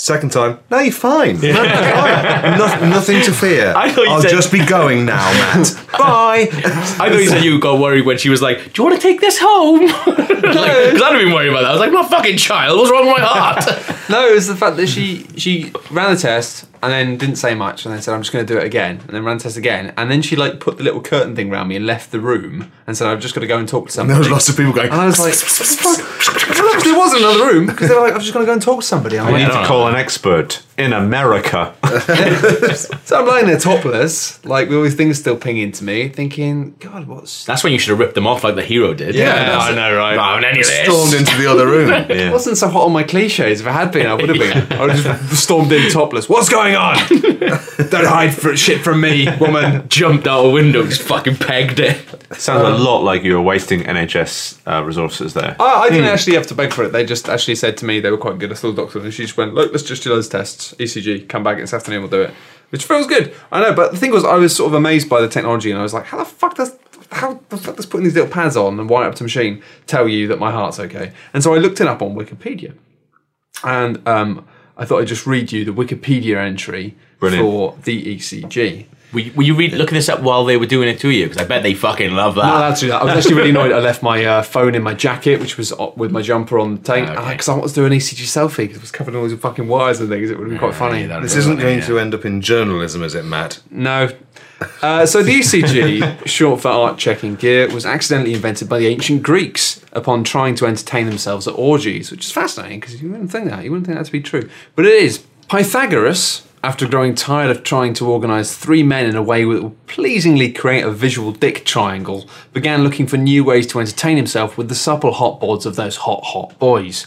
Second 0.01 0.31
time, 0.31 0.61
no, 0.71 0.79
you're 0.79 0.93
fine. 0.93 1.41
No, 1.41 1.49
you're 1.49 1.57
fine. 1.57 2.57
No- 2.57 2.89
nothing 2.89 3.21
to 3.25 3.33
fear. 3.33 3.73
I 3.77 3.91
thought 3.91 4.05
you 4.05 4.11
I'll 4.13 4.23
said- 4.23 4.31
just 4.31 4.53
be 4.53 4.65
going 4.65 5.05
now, 5.05 5.25
Matt. 5.33 5.75
Bye. 5.99 6.47
I 6.53 7.11
thought 7.11 7.15
you 7.19 7.27
said 7.27 7.43
you 7.43 7.59
got 7.59 7.81
worried 7.81 8.07
when 8.07 8.17
she 8.17 8.29
was 8.29 8.41
like, 8.41 8.59
"Do 8.73 8.83
you 8.83 8.85
want 8.89 8.95
to 8.95 9.03
take 9.03 9.21
this 9.21 9.39
home?" 9.43 9.91
Because 10.39 11.03
I'd 11.03 11.13
have 11.13 11.21
been 11.21 11.33
worried 11.35 11.49
about 11.49 11.63
that. 11.63 11.71
I 11.71 11.73
was 11.73 11.81
like, 11.81 11.93
"I'm 11.93 12.09
fucking 12.09 12.37
child. 12.37 12.79
What's 12.79 12.93
wrong 12.93 13.07
with 13.09 13.17
my 13.19 13.23
heart?" 13.25 14.09
No, 14.09 14.29
it 14.29 14.35
was 14.35 14.47
the 14.47 14.55
fact 14.55 14.77
that 14.77 14.87
she 14.87 15.27
she 15.37 15.73
ran 15.91 16.15
the 16.15 16.21
test 16.21 16.65
and 16.83 16.93
then 16.93 17.17
didn't 17.17 17.37
say 17.37 17.55
much, 17.55 17.85
and 17.85 17.95
then 17.95 18.01
said, 18.03 18.15
"I'm 18.15 18.23
just 18.23 18.33
going 18.33 18.47
to 18.47 18.53
do 18.53 18.59
it 18.59 18.65
again," 18.65 19.01
and 19.07 19.11
then 19.11 19.25
ran 19.25 19.39
the 19.39 19.45
test 19.45 19.57
again, 19.57 19.93
and 19.97 20.11
then 20.11 20.23
she 20.23 20.37
like 20.37 20.61
put 20.61 20.79
the 20.79 20.85
little 20.85 21.01
curtain 21.01 21.35
thing 21.35 21.53
around 21.53 21.69
me 21.69 21.77
and 21.77 21.87
left 21.87 22.11
the 22.11 22.21
room, 22.21 22.73
and 22.87 22.97
said, 22.97 23.09
"I've 23.09 23.21
just 23.21 23.35
got 23.35 23.41
to 23.43 23.47
go 23.47 23.59
and 23.59 23.69
talk 23.69 23.87
to 23.87 23.93
somebody 23.93 24.15
There 24.15 24.21
was 24.21 24.31
lots 24.31 24.49
of 24.49 24.57
people 24.57 24.73
going, 24.73 24.91
and 24.91 25.01
I 25.01 25.07
was 25.07 25.19
like, 25.19 25.35
"Fuck." 25.35 26.85
"There 26.85 26.97
was 26.97 27.15
another 27.15 27.53
room 27.53 27.67
because 27.67 27.89
they 27.89 27.95
were 27.95 28.03
like, 28.03 28.15
I'm 28.15 28.21
just 28.21 28.33
going 28.33 28.45
to 28.45 28.49
go 28.49 28.53
and 28.53 28.63
talk 28.63 28.81
to 28.81 28.87
somebody." 28.87 29.19
I'm 29.19 29.35
I 29.35 29.39
need 29.39 29.53
to 29.53 29.67
call 29.67 29.89
an 29.89 29.95
expert 29.97 30.63
in 30.79 30.93
America. 30.93 31.75
So 33.05 33.19
I'm 33.19 33.27
lying 33.27 33.47
there 33.47 33.59
topless, 33.59 34.45
like 34.45 34.69
with 34.69 34.77
all 34.77 34.85
these 34.85 34.95
things 34.95 35.19
still 35.19 35.37
pinging 35.37 35.73
to 35.73 35.85
me, 35.85 36.09
thinking, 36.09 36.77
God, 36.79 37.09
what's 37.09 37.47
That's 37.47 37.65
when 37.65 37.73
you 37.73 37.79
should 37.79 37.91
have 37.91 37.99
ripped 37.99 38.15
them 38.15 38.27
off 38.27 38.45
like 38.45 38.55
the 38.55 38.63
hero 38.63 38.93
did. 38.93 39.15
Yeah, 39.15 39.59
I 39.59 39.75
know, 39.75 39.97
right? 39.97 40.15
Not 40.15 40.35
having 40.35 40.45
any 40.45 40.61
of 40.61 40.67
this. 40.67 40.85
stormed 40.85 41.15
into 41.15 41.37
the 41.39 41.51
other 41.51 41.67
room. 41.67 41.89
It 42.11 42.31
wasn't 42.31 42.59
so 42.59 42.69
hot 42.69 42.85
on 42.85 42.93
my 42.93 43.03
cliches. 43.03 43.63
If 43.63 43.67
I 43.67 43.73
had 43.73 43.93
been, 43.93 44.07
I 44.07 44.15
would 44.15 44.29
have 44.29 44.39
been. 44.39 44.73
I 44.79 44.81
would 44.83 44.91
have 44.95 45.31
just 45.31 45.43
stormed 45.43 45.73
in 45.73 45.91
topless. 45.91 46.29
What's 46.29 46.49
going 46.51 46.77
on? 46.77 46.97
Don't 47.09 48.07
hide 48.07 48.35
for 48.35 48.55
shit 48.57 48.83
from 48.83 49.01
me, 49.01 49.29
woman. 49.41 49.89
Jumped 49.89 50.27
out 50.27 50.45
a 50.45 50.51
window, 50.51 50.85
just 50.85 51.03
fucking 51.03 51.37
pegged 51.37 51.81
it. 51.81 51.97
Sounds 52.33 52.63
a 52.63 52.83
lot 52.83 53.03
like 53.03 53.23
you 53.23 53.35
were 53.35 53.43
wasting 53.43 53.81
NHS 53.81 54.59
uh, 54.67 54.85
resources 54.85 55.33
there. 55.33 55.57
I, 55.59 55.65
I 55.85 55.89
didn't 55.89 56.07
actually 56.07 56.37
have 56.37 56.47
to 56.49 56.55
beg 56.55 56.73
for 56.73 56.85
it. 56.85 56.93
They 56.93 57.05
just 57.05 57.29
actually 57.29 57.55
said 57.55 57.79
to 57.79 57.87
me 57.87 58.01
they 58.01 58.11
were 58.11 58.19
quite 58.19 58.39
good. 58.39 58.51
I 58.53 58.55
saw 58.55 58.71
the 58.71 58.83
doctor, 58.83 58.99
and 58.99 59.15
she 59.15 59.23
just 59.25 59.37
went, 59.39 59.55
"Look, 59.55 59.73
let's 59.73 59.83
just 59.85 60.03
do 60.03 60.11
those 60.11 60.29
tests. 60.29 60.68
ECG. 60.75 61.29
Come 61.29 61.43
back 61.43 61.59
this 61.59 61.75
afternoon. 61.75 62.03
We'll 62.03 62.11
do 62.11 62.23
it." 62.23 62.35
Which 62.71 62.85
feels 62.85 63.07
good. 63.07 63.35
I 63.51 63.61
know, 63.61 63.73
but 63.73 63.93
the 63.93 63.97
thing 63.97 64.11
was, 64.11 64.25
I 64.25 64.35
was 64.35 64.55
sort 64.55 64.69
of 64.69 64.75
amazed 64.75 65.09
by 65.09 65.21
the 65.21 65.29
technology, 65.29 65.71
and 65.71 65.81
I 65.81 65.83
was 65.83 65.95
like, 65.95 66.07
"How 66.07 66.19
the 66.19 66.25
fuck 66.25 66.55
does 66.57 66.77
how 67.11 67.41
the 67.49 67.57
fuck 67.57 67.77
does 67.77 67.87
putting 67.87 68.05
these 68.05 68.15
little 68.15 68.31
pads 68.31 68.55
on 68.57 68.79
and 68.79 68.91
wiring 68.91 69.09
up 69.09 69.15
to 69.15 69.23
machine 69.23 69.63
tell 69.87 70.07
you 70.07 70.27
that 70.29 70.39
my 70.39 70.51
heart's 70.51 70.79
okay?" 70.79 71.13
And 71.33 71.43
so 71.43 71.55
I 71.55 71.59
looked 71.59 71.81
it 71.81 71.87
up 71.87 72.03
on 72.03 72.15
Wikipedia, 72.15 72.75
and 73.65 74.07
um, 74.07 74.47
I 74.77 74.85
thought 74.85 75.01
I'd 75.01 75.09
just 75.09 75.27
read 75.27 75.51
you 75.53 75.65
the 75.65 75.73
Wikipedia 75.73 76.37
entry 76.37 76.97
Brilliant. 77.19 77.43
for 77.45 77.77
the 77.85 78.17
ECG. 78.17 78.87
Were 79.13 79.21
you, 79.21 79.33
were 79.33 79.43
you 79.43 79.55
read, 79.55 79.73
looking 79.73 79.95
this 79.95 80.09
up 80.11 80.21
while 80.21 80.45
they 80.45 80.59
were 80.59 80.67
doing 80.67 80.87
it 80.89 80.99
to 81.01 81.09
you? 81.09 81.25
Because 81.29 81.39
I 81.43 81.47
bet 81.47 81.63
they 81.63 81.73
fucking 81.73 82.11
love 82.13 82.35
that. 82.35 82.43
No, 82.45 82.59
that's 82.59 82.83
I 82.83 83.03
was 83.05 83.15
actually 83.17 83.37
really 83.37 83.51
annoyed. 83.51 83.73
I 83.79 83.79
left 83.79 84.03
my 84.03 84.23
uh, 84.25 84.43
phone 84.43 84.75
in 84.75 84.83
my 84.83 84.93
jacket, 84.93 85.41
which 85.41 85.57
was 85.57 85.73
uh, 85.73 85.91
with 85.97 86.11
my 86.11 86.21
jumper 86.21 86.59
on 86.59 86.77
the 86.77 86.83
tank, 86.83 87.09
Ah, 87.09 87.23
okay. 87.23 87.33
because 87.33 87.49
I 87.49 87.55
wanted 87.55 87.69
to 87.69 87.75
do 87.77 87.87
an 87.87 87.93
ECG 87.93 88.25
selfie 88.25 88.57
because 88.59 88.77
it 88.77 88.81
was 88.83 88.91
covered 88.91 89.15
in 89.15 89.21
all 89.21 89.27
these 89.29 89.39
fucking 89.39 89.67
wires 89.67 89.99
and 90.01 90.11
things. 90.11 90.31
It 90.31 90.39
would 90.39 90.45
have 90.45 90.51
been 90.51 90.59
quite 90.59 90.75
funny. 90.75 91.05
yeah, 91.07 91.21
This 91.21 91.37
isn't 91.37 91.59
going 91.59 91.81
to 91.81 91.99
end 91.99 92.15
up 92.15 92.27
in 92.27 92.43
journalism, 92.43 93.03
is 93.03 93.15
it, 93.15 93.25
Matt? 93.25 93.61
no. 93.71 94.11
Uh, 94.83 95.07
so 95.07 95.23
the 95.23 95.39
ECG, 95.39 96.27
short 96.27 96.61
for 96.61 96.67
art 96.69 96.99
checking 96.99 97.37
gear, 97.37 97.73
was 97.73 97.87
accidentally 97.87 98.35
invented 98.35 98.69
by 98.69 98.77
the 98.81 98.89
ancient 98.89 99.23
Greeks 99.23 99.81
upon 99.93 100.25
trying 100.25 100.57
to 100.57 100.67
entertain 100.67 101.07
themselves 101.07 101.47
at 101.47 101.55
orgies, 101.55 102.11
which 102.11 102.25
is 102.25 102.33
fascinating 102.33 102.81
because 102.81 103.01
you 103.01 103.09
wouldn't 103.09 103.31
think 103.31 103.49
that. 103.51 103.63
You 103.63 103.71
wouldn't 103.71 103.87
think 103.87 103.97
that 103.99 104.07
to 104.07 104.11
be 104.11 104.21
true, 104.21 104.51
but 104.75 104.85
it 104.85 104.95
is. 104.95 105.25
Pythagoras, 105.49 106.45
after 106.63 106.89
growing 106.89 107.15
tired 107.15 107.51
of 107.51 107.63
trying 107.63 107.95
to 107.95 108.11
organise 108.11 108.57
three 108.57 108.83
men 108.83 109.07
in 109.07 109.17
a 109.17 109.23
way 109.23 109.45
that 109.45 109.63
would 109.63 109.87
pleasingly 109.87 110.53
create 110.53 110.85
a 110.85 110.91
visual 110.91 111.33
dick 111.33 111.65
triangle, 111.65 112.29
began 112.53 112.83
looking 112.83 113.07
for 113.07 113.17
new 113.17 113.45
ways 113.45 113.67
to 113.69 113.79
entertain 113.79 114.17
himself 114.17 114.59
with 114.59 114.69
the 114.69 114.75
supple 114.75 115.13
hot 115.13 115.41
boards 115.41 115.67
of 115.67 115.77
those 115.77 115.97
hot, 115.97 116.25
hot 116.25 116.59
boys. 116.59 117.07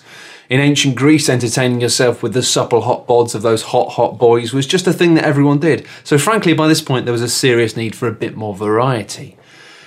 In 0.49 0.59
ancient 0.59 0.95
Greece, 0.95 1.29
entertaining 1.29 1.79
yourself 1.79 2.21
with 2.21 2.33
the 2.33 2.43
supple 2.43 2.81
hot 2.81 3.07
bods 3.07 3.33
of 3.33 3.41
those 3.41 3.63
hot, 3.63 3.91
hot 3.93 4.17
boys 4.17 4.51
was 4.51 4.67
just 4.67 4.85
a 4.85 4.91
thing 4.91 5.13
that 5.13 5.23
everyone 5.23 5.59
did. 5.59 5.87
So, 6.03 6.17
frankly, 6.17 6.53
by 6.53 6.67
this 6.67 6.81
point, 6.81 7.05
there 7.05 7.13
was 7.13 7.21
a 7.21 7.29
serious 7.29 7.77
need 7.77 7.95
for 7.95 8.07
a 8.07 8.13
bit 8.13 8.35
more 8.35 8.53
variety. 8.53 9.37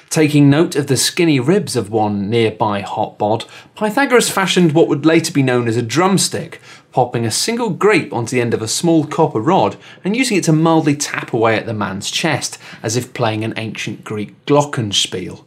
Taking 0.09 0.49
note 0.49 0.77
of 0.77 0.87
the 0.87 0.97
skinny 0.97 1.41
ribs 1.41 1.77
of 1.77 1.91
one 1.91 2.31
nearby 2.31 2.81
hot 2.81 3.19
bod, 3.19 3.45
Pythagoras 3.77 4.31
fashioned 4.31 4.73
what 4.73 4.89
would 4.89 5.05
later 5.05 5.33
be 5.33 5.43
known 5.43 5.69
as 5.69 5.77
a 5.77 5.83
drumstick, 5.83 6.61
popping 6.95 7.27
a 7.27 7.31
single 7.31 7.71
grape 7.71 8.13
onto 8.13 8.37
the 8.37 8.41
end 8.41 8.55
of 8.55 8.63
a 8.63 8.69
small 8.69 9.05
copper 9.05 9.41
rod 9.41 9.77
and 10.05 10.15
using 10.15 10.37
it 10.37 10.45
to 10.45 10.53
mildly 10.53 10.95
tap 10.95 11.33
away 11.33 11.57
at 11.57 11.67
the 11.67 11.75
man's 11.75 12.09
chest, 12.09 12.57
as 12.85 12.95
if 12.97 13.13
playing 13.13 13.43
an 13.43 13.53
ancient 13.57 14.05
Greek 14.05 14.33
glockenspiel. 14.47 15.43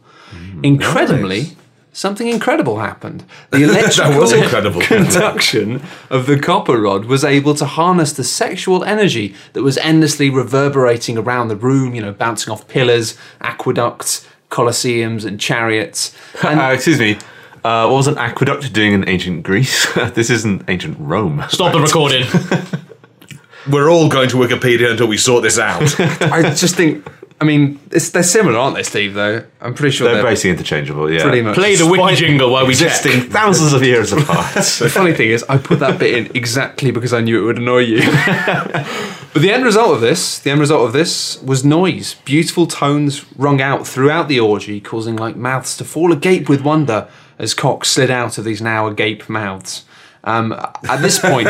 Incredibly, 0.62 1.40
nice. 1.40 1.56
something 1.90 2.28
incredible 2.28 2.80
happened. 2.80 3.24
The 3.50 3.62
electrical 3.62 4.12
That 4.12 4.20
was 4.20 4.32
incredible. 4.34 4.80
conduction 4.94 5.80
of 6.10 6.26
the 6.26 6.38
copper 6.38 6.78
rod 6.78 7.06
was 7.06 7.24
able 7.24 7.54
to 7.54 7.64
harness 7.64 8.12
the 8.12 8.24
sexual 8.24 8.84
energy 8.84 9.34
that 9.54 9.62
was 9.62 9.78
endlessly 9.78 10.28
reverberating 10.28 11.16
around 11.16 11.48
the 11.48 11.56
room, 11.56 11.94
you 11.94 12.02
know, 12.02 12.12
bouncing 12.12 12.52
off 12.52 12.68
pillars, 12.68 13.16
aqueducts, 13.40 14.28
colosseums, 14.50 15.24
and 15.24 15.40
chariots. 15.40 16.14
And 16.42 16.60
Uh, 16.64 16.72
excuse 16.74 16.98
me. 16.98 17.16
Uh, 17.64 17.86
what 17.86 17.96
was 17.96 18.06
an 18.06 18.18
aqueduct 18.18 18.72
doing 18.72 18.92
in 18.92 19.08
ancient 19.08 19.42
Greece? 19.42 19.92
this 20.14 20.30
isn't 20.30 20.64
ancient 20.68 20.96
Rome. 20.98 21.44
Stop 21.48 21.72
the 21.72 21.80
recording. 21.80 22.26
We're 23.70 23.90
all 23.90 24.08
going 24.08 24.28
to 24.30 24.36
Wikipedia 24.36 24.90
until 24.90 25.08
we 25.08 25.18
sort 25.18 25.42
this 25.42 25.58
out. 25.58 25.82
I 26.00 26.54
just 26.54 26.74
think, 26.74 27.06
I 27.38 27.44
mean, 27.44 27.78
it's, 27.90 28.08
they're 28.10 28.22
similar, 28.22 28.58
aren't 28.58 28.76
they, 28.76 28.82
Steve? 28.82 29.12
Though 29.12 29.44
I'm 29.60 29.74
pretty 29.74 29.94
sure 29.94 30.06
They're 30.06 30.22
they're, 30.22 30.30
basically 30.30 30.50
interchangeable. 30.50 31.12
Yeah, 31.12 31.22
pretty 31.22 31.42
much. 31.42 31.54
Play 31.54 31.76
the 31.76 31.86
wiki 31.86 32.14
jingle 32.14 32.50
while 32.50 32.64
we 32.64 32.70
existing 32.70 33.12
check. 33.12 33.30
thousands 33.30 33.74
of 33.74 33.82
years 33.82 34.12
apart. 34.12 34.54
The 34.54 34.90
funny 34.90 35.12
thing 35.12 35.28
is, 35.30 35.44
I 35.50 35.58
put 35.58 35.80
that 35.80 35.98
bit 35.98 36.16
in 36.16 36.36
exactly 36.36 36.90
because 36.90 37.12
I 37.12 37.20
knew 37.20 37.42
it 37.42 37.44
would 37.44 37.58
annoy 37.58 37.80
you. 37.80 38.00
but 38.00 39.42
the 39.42 39.50
end 39.52 39.64
result 39.64 39.94
of 39.94 40.00
this, 40.00 40.38
the 40.38 40.50
end 40.50 40.60
result 40.60 40.86
of 40.86 40.94
this 40.94 41.42
was 41.42 41.62
noise. 41.62 42.14
Beautiful 42.24 42.66
tones 42.66 43.26
rung 43.36 43.60
out 43.60 43.86
throughout 43.86 44.28
the 44.28 44.40
orgy, 44.40 44.80
causing 44.80 45.16
like 45.16 45.36
mouths 45.36 45.76
to 45.76 45.84
fall 45.84 46.10
agape 46.12 46.48
with 46.48 46.62
wonder 46.62 47.06
as 47.38 47.54
cocks 47.54 47.88
slid 47.88 48.10
out 48.10 48.38
of 48.38 48.44
these 48.44 48.60
now 48.60 48.86
agape 48.86 49.28
mouths. 49.28 49.84
Um, 50.24 50.52
at 50.52 51.00
this 51.00 51.18
point, 51.18 51.46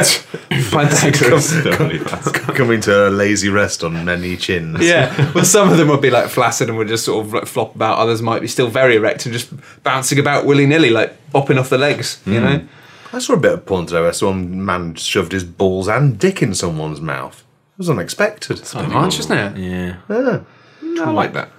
Pythagoras. 0.51 1.51
Definitely 1.65 1.99
fast. 1.99 2.35
Coming 2.35 2.81
to 2.83 3.09
a 3.09 3.11
lazy 3.11 3.49
rest 3.49 3.83
on 3.83 4.05
many 4.05 4.37
chins. 4.37 4.81
Yeah, 4.81 5.33
well, 5.33 5.45
some 5.45 5.71
of 5.71 5.79
them 5.79 5.89
would 5.89 6.03
be 6.03 6.11
like 6.11 6.29
flaccid 6.29 6.69
and 6.69 6.79
would 6.79 6.89
just 6.89 7.05
sort 7.05 7.25
of 7.27 7.33
like 7.33 7.47
flop 7.47 7.75
about. 7.75 7.99
Others 7.99 8.23
might 8.23 8.41
be 8.41 8.47
still 8.47 8.69
very 8.69 8.97
erect 8.97 9.27
and 9.27 9.33
just 9.33 9.51
bouncing 9.83 10.19
about 10.19 10.45
willy 10.45 10.67
nilly, 10.67 10.91
like 10.91 11.17
bopping 11.33 11.59
off 11.59 11.71
the 11.71 11.79
legs. 11.79 12.23
You 12.27 12.41
know. 12.41 12.69
I 13.13 13.19
saw 13.21 13.33
a 13.33 13.39
bit 13.39 13.53
of 13.53 13.65
porn 13.65 13.87
today 13.87 14.03
where 14.03 14.13
some 14.13 14.65
man 14.65 14.95
shoved 14.95 15.33
his 15.33 15.43
balls 15.45 15.89
and 15.89 16.19
dick 16.19 16.43
in 16.43 16.55
someone's 16.55 17.01
mouth. 17.01 17.41
It 17.73 17.79
was 17.79 17.91
unexpected. 17.91 18.63
Not 18.75 18.91
much, 18.91 19.19
isn't 19.21 19.37
it? 19.37 19.57
Yeah. 19.57 19.97
Yeah. 20.11 21.05
I 21.05 21.11
like 21.11 21.33
that. 21.33 21.51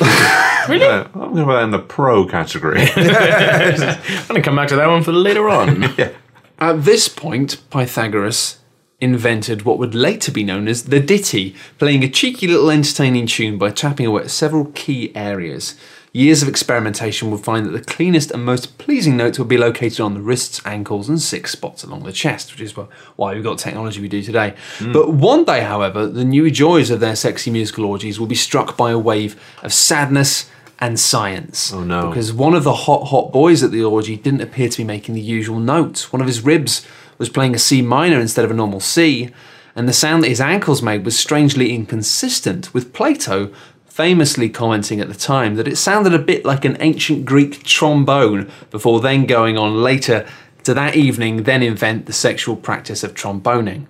Yeah, 0.68 1.08
I'm 1.14 1.34
going 1.34 1.36
to 1.36 1.44
put 1.44 1.54
that 1.54 1.64
in 1.64 1.70
the 1.72 1.78
pro 1.80 2.24
category. 2.24 2.82
I'm 2.94 4.28
going 4.28 4.40
to 4.40 4.42
come 4.42 4.54
back 4.54 4.68
to 4.68 4.76
that 4.76 4.86
one 4.86 5.02
for 5.02 5.10
later 5.10 5.48
on. 5.48 5.84
At 6.58 6.84
this 6.84 7.08
point, 7.08 7.60
Pythagoras 7.68 8.60
invented 9.00 9.62
what 9.62 9.78
would 9.78 9.96
later 9.96 10.30
be 10.30 10.44
known 10.44 10.68
as 10.68 10.84
the 10.84 11.00
ditty, 11.00 11.56
playing 11.78 12.04
a 12.04 12.08
cheeky 12.08 12.46
little 12.46 12.70
entertaining 12.70 13.26
tune 13.26 13.58
by 13.58 13.70
tapping 13.70 14.06
away 14.06 14.22
at 14.22 14.30
several 14.30 14.66
key 14.66 15.10
areas. 15.16 15.74
Years 16.14 16.42
of 16.42 16.48
experimentation 16.48 17.30
would 17.30 17.40
find 17.40 17.64
that 17.64 17.70
the 17.70 17.80
cleanest 17.80 18.30
and 18.32 18.44
most 18.44 18.76
pleasing 18.76 19.16
notes 19.16 19.38
would 19.38 19.48
be 19.48 19.56
located 19.56 19.98
on 19.98 20.12
the 20.12 20.20
wrists, 20.20 20.60
ankles, 20.66 21.08
and 21.08 21.18
six 21.18 21.52
spots 21.52 21.82
along 21.82 22.02
the 22.02 22.12
chest, 22.12 22.52
which 22.52 22.60
is 22.60 22.76
why 23.16 23.32
we've 23.32 23.42
got 23.42 23.58
technology 23.58 23.98
we 23.98 24.08
do 24.08 24.22
today. 24.22 24.54
Hmm. 24.76 24.92
But 24.92 25.14
one 25.14 25.44
day, 25.44 25.62
however, 25.62 26.06
the 26.06 26.24
new 26.24 26.50
joys 26.50 26.90
of 26.90 27.00
their 27.00 27.16
sexy 27.16 27.50
musical 27.50 27.86
orgies 27.86 28.20
will 28.20 28.26
be 28.26 28.34
struck 28.34 28.76
by 28.76 28.90
a 28.90 28.98
wave 28.98 29.42
of 29.62 29.72
sadness 29.72 30.50
and 30.80 31.00
science. 31.00 31.72
Oh, 31.72 31.82
no. 31.82 32.08
Because 32.08 32.30
one 32.30 32.54
of 32.54 32.64
the 32.64 32.74
hot, 32.74 33.06
hot 33.06 33.32
boys 33.32 33.62
at 33.62 33.70
the 33.70 33.82
orgy 33.82 34.16
didn't 34.16 34.42
appear 34.42 34.68
to 34.68 34.76
be 34.76 34.84
making 34.84 35.14
the 35.14 35.20
usual 35.22 35.60
notes. 35.60 36.12
One 36.12 36.20
of 36.20 36.26
his 36.26 36.44
ribs 36.44 36.86
was 37.16 37.30
playing 37.30 37.54
a 37.54 37.58
C 37.58 37.80
minor 37.80 38.20
instead 38.20 38.44
of 38.44 38.50
a 38.50 38.54
normal 38.54 38.80
C, 38.80 39.30
and 39.74 39.88
the 39.88 39.94
sound 39.94 40.22
that 40.22 40.28
his 40.28 40.40
ankles 40.40 40.82
made 40.82 41.06
was 41.06 41.18
strangely 41.18 41.72
inconsistent, 41.72 42.74
with 42.74 42.92
Plato 42.92 43.50
famously 43.92 44.48
commenting 44.48 45.02
at 45.02 45.08
the 45.08 45.14
time 45.14 45.56
that 45.56 45.68
it 45.68 45.76
sounded 45.76 46.14
a 46.14 46.18
bit 46.18 46.46
like 46.46 46.64
an 46.64 46.78
ancient 46.80 47.26
Greek 47.26 47.62
trombone, 47.62 48.50
before 48.70 49.00
then 49.00 49.26
going 49.26 49.58
on 49.58 49.82
later 49.82 50.26
to 50.62 50.72
that 50.72 50.96
evening 50.96 51.42
then 51.42 51.62
invent 51.62 52.06
the 52.06 52.12
sexual 52.12 52.56
practice 52.56 53.04
of 53.04 53.12
tromboning. 53.12 53.86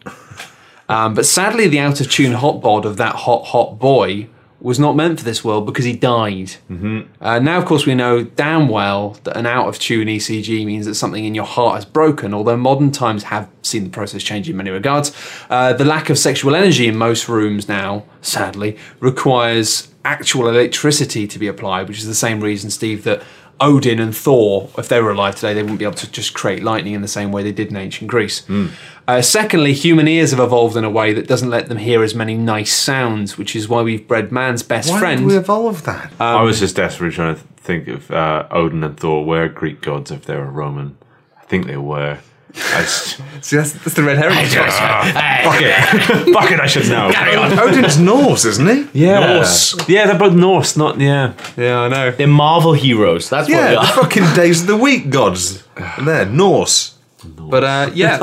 Um, 0.88 1.14
but 1.14 1.24
sadly, 1.24 1.68
the 1.68 1.78
out 1.78 2.00
of 2.00 2.10
tune 2.10 2.32
hot 2.32 2.60
bod 2.60 2.84
of 2.84 2.96
that 2.96 3.14
hot, 3.14 3.46
hot 3.46 3.78
boy 3.78 4.26
was 4.62 4.78
not 4.78 4.94
meant 4.94 5.18
for 5.18 5.24
this 5.24 5.44
world 5.44 5.66
because 5.66 5.84
he 5.84 5.94
died. 5.94 6.52
Mm-hmm. 6.70 7.00
Uh, 7.20 7.40
now, 7.40 7.58
of 7.58 7.64
course, 7.64 7.84
we 7.84 7.96
know 7.96 8.22
damn 8.22 8.68
well 8.68 9.18
that 9.24 9.36
an 9.36 9.44
out 9.44 9.66
of 9.66 9.78
tune 9.78 10.06
ECG 10.06 10.64
means 10.64 10.86
that 10.86 10.94
something 10.94 11.24
in 11.24 11.34
your 11.34 11.44
heart 11.44 11.74
has 11.74 11.84
broken, 11.84 12.32
although 12.32 12.56
modern 12.56 12.92
times 12.92 13.24
have 13.24 13.50
seen 13.62 13.82
the 13.84 13.90
process 13.90 14.22
change 14.22 14.48
in 14.48 14.56
many 14.56 14.70
regards. 14.70 15.12
Uh, 15.50 15.72
the 15.72 15.84
lack 15.84 16.10
of 16.10 16.18
sexual 16.18 16.54
energy 16.54 16.86
in 16.86 16.96
most 16.96 17.28
rooms 17.28 17.68
now, 17.68 18.04
sadly, 18.20 18.78
requires 19.00 19.88
actual 20.04 20.48
electricity 20.48 21.26
to 21.26 21.38
be 21.38 21.48
applied, 21.48 21.88
which 21.88 21.98
is 21.98 22.06
the 22.06 22.14
same 22.14 22.40
reason, 22.40 22.70
Steve, 22.70 23.02
that 23.02 23.22
Odin 23.60 24.00
and 24.00 24.16
Thor, 24.16 24.70
if 24.78 24.88
they 24.88 25.00
were 25.00 25.10
alive 25.10 25.36
today, 25.36 25.54
they 25.54 25.62
wouldn't 25.62 25.78
be 25.78 25.84
able 25.84 25.94
to 25.96 26.10
just 26.10 26.34
create 26.34 26.62
lightning 26.62 26.94
in 26.94 27.02
the 27.02 27.08
same 27.08 27.32
way 27.32 27.42
they 27.42 27.52
did 27.52 27.68
in 27.68 27.76
ancient 27.76 28.10
Greece. 28.10 28.42
Uh, 29.12 29.20
secondly, 29.22 29.72
human 29.74 30.08
ears 30.08 30.30
have 30.30 30.40
evolved 30.40 30.76
in 30.76 30.84
a 30.84 30.90
way 30.90 31.12
that 31.12 31.26
doesn't 31.28 31.50
let 31.50 31.68
them 31.68 31.78
hear 31.78 32.02
as 32.02 32.14
many 32.14 32.34
nice 32.34 32.72
sounds, 32.72 33.36
which 33.36 33.54
is 33.54 33.68
why 33.68 33.82
we've 33.82 34.06
bred 34.08 34.32
man's 34.32 34.62
best 34.62 34.90
Why 34.90 34.98
friend. 34.98 35.20
did 35.20 35.26
we 35.26 35.36
evolve 35.36 35.84
that? 35.84 36.10
I 36.18 36.42
was 36.42 36.60
just 36.60 36.76
desperately 36.76 37.14
trying 37.14 37.34
to 37.36 37.40
think 37.58 37.88
if 37.88 38.10
uh, 38.10 38.46
Odin 38.50 38.82
and 38.82 38.98
Thor 38.98 39.24
were 39.24 39.48
Greek 39.48 39.82
gods 39.82 40.10
if 40.10 40.24
they 40.24 40.36
were 40.36 40.50
Roman. 40.50 40.96
I 41.40 41.44
think 41.44 41.66
they 41.66 41.76
were. 41.76 42.18
I 42.54 42.80
just, 42.82 43.16
See, 43.42 43.56
that's, 43.56 43.72
that's 43.72 43.94
the 43.94 44.02
red 44.02 44.18
herring. 44.18 44.34
fuck 44.36 45.60
it. 45.62 46.32
fuck 46.34 46.50
it, 46.50 46.60
I 46.60 46.66
should 46.66 46.88
know. 46.88 47.10
Odin's 47.62 47.98
Norse, 47.98 48.44
isn't 48.46 48.66
he? 48.92 49.04
Yeah. 49.04 49.20
Norse. 49.34 49.88
Yeah, 49.88 50.06
they're 50.06 50.18
both 50.18 50.34
Norse, 50.34 50.76
not, 50.76 50.98
yeah. 51.00 51.34
yeah, 51.56 51.80
I 51.80 51.88
know. 51.88 52.10
They're 52.12 52.26
Marvel 52.26 52.72
heroes. 52.72 53.28
That's 53.30 53.48
what 53.48 53.54
Yeah, 53.56 53.68
they 53.68 53.74
the 53.74 53.80
are. 53.80 53.86
fucking 53.86 54.34
Days 54.34 54.62
of 54.62 54.66
the 54.68 54.76
Week 54.76 55.10
gods. 55.10 55.64
And 55.76 56.06
they're 56.08 56.26
Norse. 56.26 56.98
But 57.24 57.64
uh, 57.64 57.90
yeah, 57.94 58.18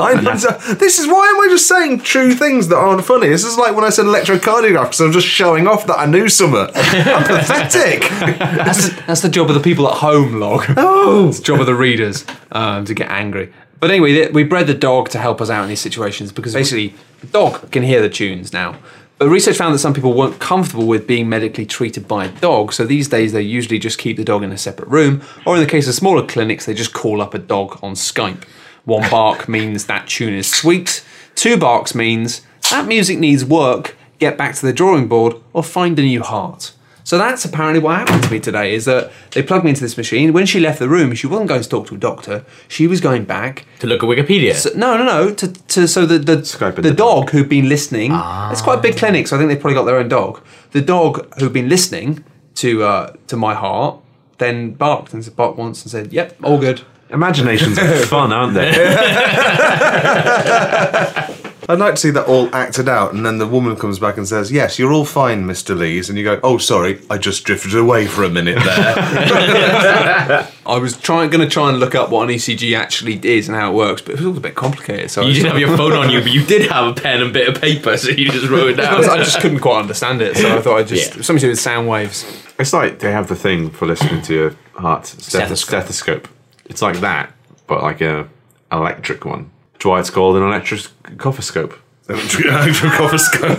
this 0.74 0.98
is 0.98 1.06
why 1.06 1.28
am 1.28 1.40
I 1.40 1.48
just 1.50 1.68
saying 1.68 2.00
true 2.00 2.32
things 2.34 2.68
that 2.68 2.76
aren't 2.76 3.04
funny? 3.04 3.28
This 3.28 3.44
is 3.44 3.56
like 3.56 3.74
when 3.74 3.84
I 3.84 3.90
said 3.90 4.04
electrocardiograph 4.06 4.84
because 4.84 5.00
I'm 5.00 5.12
just 5.12 5.26
showing 5.26 5.66
off 5.66 5.86
that 5.86 5.98
I 5.98 6.06
knew 6.06 6.28
something. 6.28 6.60
I'm 6.74 7.24
pathetic. 7.24 8.08
that's, 8.10 8.88
the, 8.88 9.02
that's 9.06 9.20
the 9.22 9.28
job 9.28 9.48
of 9.48 9.54
the 9.54 9.60
people 9.60 9.88
at 9.88 9.98
home, 9.98 10.40
log. 10.40 10.64
Oh, 10.76 11.28
It's 11.28 11.38
the 11.38 11.44
job 11.44 11.60
of 11.60 11.66
the 11.66 11.74
readers 11.74 12.24
um, 12.52 12.84
to 12.84 12.94
get 12.94 13.10
angry. 13.10 13.52
But 13.78 13.90
anyway, 13.90 14.30
we 14.30 14.44
bred 14.44 14.66
the 14.66 14.74
dog 14.74 15.08
to 15.10 15.18
help 15.18 15.40
us 15.40 15.50
out 15.50 15.62
in 15.62 15.68
these 15.68 15.80
situations 15.80 16.32
because 16.32 16.52
basically 16.52 16.94
the 17.20 17.26
dog 17.28 17.70
can 17.70 17.82
hear 17.82 18.02
the 18.02 18.10
tunes 18.10 18.52
now. 18.52 18.78
But 19.20 19.28
research 19.28 19.56
found 19.56 19.74
that 19.74 19.80
some 19.80 19.92
people 19.92 20.14
weren't 20.14 20.38
comfortable 20.38 20.86
with 20.86 21.06
being 21.06 21.28
medically 21.28 21.66
treated 21.66 22.08
by 22.08 22.24
a 22.24 22.28
dog, 22.40 22.72
so 22.72 22.86
these 22.86 23.06
days 23.06 23.32
they 23.32 23.42
usually 23.42 23.78
just 23.78 23.98
keep 23.98 24.16
the 24.16 24.24
dog 24.24 24.42
in 24.42 24.50
a 24.50 24.56
separate 24.56 24.88
room, 24.88 25.22
or 25.44 25.56
in 25.56 25.62
the 25.62 25.68
case 25.68 25.86
of 25.86 25.94
smaller 25.94 26.26
clinics, 26.26 26.64
they 26.64 26.72
just 26.72 26.94
call 26.94 27.20
up 27.20 27.34
a 27.34 27.38
dog 27.38 27.78
on 27.82 27.92
Skype. 27.92 28.44
One 28.84 29.08
bark 29.10 29.48
means 29.48 29.86
that 29.86 30.08
tune 30.08 30.34
is 30.34 30.50
sweet, 30.50 31.04
two 31.34 31.56
barks 31.56 31.94
means 31.94 32.42
that 32.70 32.86
music 32.86 33.18
needs 33.18 33.44
work, 33.44 33.96
get 34.18 34.38
back 34.38 34.54
to 34.56 34.66
the 34.66 34.72
drawing 34.72 35.08
board, 35.08 35.34
or 35.52 35.62
find 35.62 35.98
a 35.98 36.02
new 36.02 36.22
heart. 36.22 36.72
So 37.02 37.18
that's 37.18 37.44
apparently 37.44 37.80
what 37.80 37.96
happened 37.98 38.22
to 38.22 38.30
me 38.30 38.38
today. 38.38 38.72
Is 38.74 38.84
that 38.84 39.10
they 39.32 39.42
plugged 39.42 39.64
me 39.64 39.70
into 39.70 39.80
this 39.80 39.96
machine. 39.96 40.32
When 40.32 40.46
she 40.46 40.60
left 40.60 40.78
the 40.78 40.88
room, 40.88 41.14
she 41.14 41.26
wasn't 41.26 41.48
going 41.48 41.62
to 41.62 41.68
talk 41.68 41.88
to 41.88 41.96
a 41.96 41.98
doctor. 41.98 42.44
She 42.68 42.86
was 42.86 43.00
going 43.00 43.24
back. 43.24 43.66
To 43.80 43.88
look 43.88 44.02
at 44.02 44.08
Wikipedia. 44.08 44.54
So, 44.54 44.70
no, 44.76 44.96
no, 44.96 45.04
no. 45.04 45.34
To, 45.34 45.52
to 45.52 45.88
so 45.88 46.06
the 46.06 46.18
the, 46.18 46.36
the, 46.36 46.82
the 46.82 46.94
dog 46.94 47.30
who'd 47.30 47.48
been 47.48 47.68
listening. 47.68 48.12
It's 48.52 48.62
quite 48.62 48.78
a 48.78 48.82
big 48.82 48.96
clinic, 48.96 49.26
so 49.26 49.34
I 49.34 49.38
think 49.38 49.48
they've 49.48 49.60
probably 49.60 49.74
got 49.74 49.84
their 49.84 49.98
own 49.98 50.08
dog. 50.08 50.40
The 50.70 50.82
dog 50.82 51.34
who'd 51.40 51.52
been 51.52 51.68
listening 51.68 52.24
to 52.56 52.84
uh, 52.84 53.14
to 53.26 53.36
my 53.36 53.54
heart 53.54 54.00
then 54.38 54.72
barked 54.72 55.12
and 55.12 55.24
said 55.24 55.36
barked 55.36 55.58
once 55.58 55.82
and 55.82 55.90
said, 55.90 56.12
"Yep, 56.12 56.36
all 56.42 56.58
good." 56.58 56.82
Imaginations 57.12 57.78
are 57.78 57.96
fun, 58.06 58.32
aren't 58.32 58.54
they? 58.54 58.70
I'd 61.68 61.78
like 61.78 61.94
to 61.94 62.00
see 62.00 62.10
that 62.10 62.26
all 62.26 62.52
acted 62.52 62.88
out, 62.88 63.14
and 63.14 63.24
then 63.24 63.38
the 63.38 63.46
woman 63.46 63.76
comes 63.76 64.00
back 64.00 64.16
and 64.16 64.26
says, 64.26 64.50
"Yes, 64.50 64.76
you're 64.76 64.92
all 64.92 65.04
fine, 65.04 65.46
Mister 65.46 65.72
Lees," 65.76 66.08
and 66.08 66.18
you 66.18 66.24
go, 66.24 66.40
"Oh, 66.42 66.58
sorry, 66.58 67.00
I 67.08 67.16
just 67.16 67.44
drifted 67.44 67.76
away 67.76 68.06
for 68.08 68.24
a 68.24 68.28
minute 68.28 68.56
there." 68.56 68.94
I 70.66 70.78
was 70.78 70.96
trying, 70.96 71.30
going 71.30 71.46
to 71.46 71.52
try 71.52 71.68
and 71.68 71.78
look 71.78 71.94
up 71.94 72.10
what 72.10 72.28
an 72.28 72.34
ECG 72.34 72.76
actually 72.76 73.20
is 73.22 73.48
and 73.48 73.56
how 73.56 73.70
it 73.70 73.74
works, 73.74 74.02
but 74.02 74.12
it 74.12 74.16
was 74.18 74.26
all 74.26 74.36
a 74.36 74.40
bit 74.40 74.56
complicated. 74.56 75.10
So 75.12 75.22
You 75.22 75.32
didn't 75.34 75.50
have 75.52 75.60
your 75.60 75.76
phone 75.76 75.92
on 75.92 76.10
you, 76.10 76.20
but 76.22 76.32
you 76.32 76.44
did 76.44 76.68
have 76.70 76.88
a 76.88 76.92
pen 77.00 77.22
and 77.22 77.32
bit 77.32 77.48
of 77.48 77.60
paper, 77.60 77.96
so 77.96 78.10
you 78.10 78.30
just 78.30 78.48
wrote 78.48 78.70
it 78.70 78.80
I 78.80 78.96
was- 78.98 79.06
down. 79.06 79.20
I 79.20 79.22
just 79.22 79.40
couldn't 79.40 79.60
quite 79.60 79.78
understand 79.80 80.22
it, 80.22 80.36
so 80.36 80.56
I 80.56 80.60
thought 80.60 80.78
I'd 80.78 80.88
just 80.88 81.14
Yeah. 81.16 81.22
something 81.22 81.40
to 81.40 81.46
do 81.46 81.50
with 81.50 81.60
sound 81.60 81.86
waves. 81.88 82.24
It's 82.58 82.72
like 82.72 82.98
they 82.98 83.12
have 83.12 83.28
the 83.28 83.36
thing 83.36 83.70
for 83.70 83.86
listening 83.86 84.22
to 84.22 84.34
your 84.34 84.54
heart 84.74 85.06
stethoscope. 85.06 85.82
Stethoscope. 85.82 86.28
Stethoscope. 86.70 86.70
It's 86.70 86.82
like 86.82 87.00
that, 87.00 87.32
but 87.66 87.82
like 87.82 88.00
a 88.00 88.28
electric 88.72 89.24
one. 89.24 89.50
That's 89.74 89.84
why 89.84 90.00
it's 90.00 90.10
called 90.10 90.36
an 90.36 90.42
electric 90.42 90.80
cophoscope. 91.16 91.74
Cophoscope. 92.10 93.56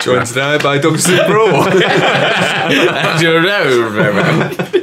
Joined 0.00 0.26
tonight 0.26 0.62
by 0.64 0.78
Dr. 0.78 0.98
Sleep 0.98 1.28
Raw. 1.28 1.66
I 1.68 3.18
don't 3.22 3.42
know. 3.44 4.74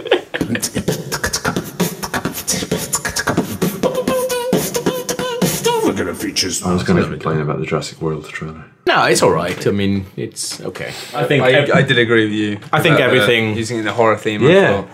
I 6.64 6.74
was 6.74 6.84
going 6.84 7.02
to 7.02 7.08
complain 7.10 7.40
about 7.40 7.60
the 7.60 7.66
Jurassic 7.66 8.02
World 8.02 8.26
trailer. 8.30 8.64
No, 8.88 9.04
it's 9.06 9.22
all 9.22 9.32
right. 9.32 9.66
I 9.68 9.72
mean, 9.72 10.06
it's 10.16 10.60
okay. 10.62 10.90
I 11.14 11.26
think 11.26 11.44
I, 11.44 11.52
ev- 11.52 11.72
I 11.72 11.82
did 11.82 11.98
agree 11.98 12.26
with 12.26 12.34
you. 12.34 12.60
I 12.74 12.82
think 12.82 12.96
about, 12.96 13.10
uh, 13.10 13.14
everything- 13.14 13.56
using 13.56 13.84
the 13.84 13.92
horror 13.94 14.18
theme. 14.18 14.44
I 14.46 14.50
Yeah. 14.52 14.82
thought. 14.82 14.90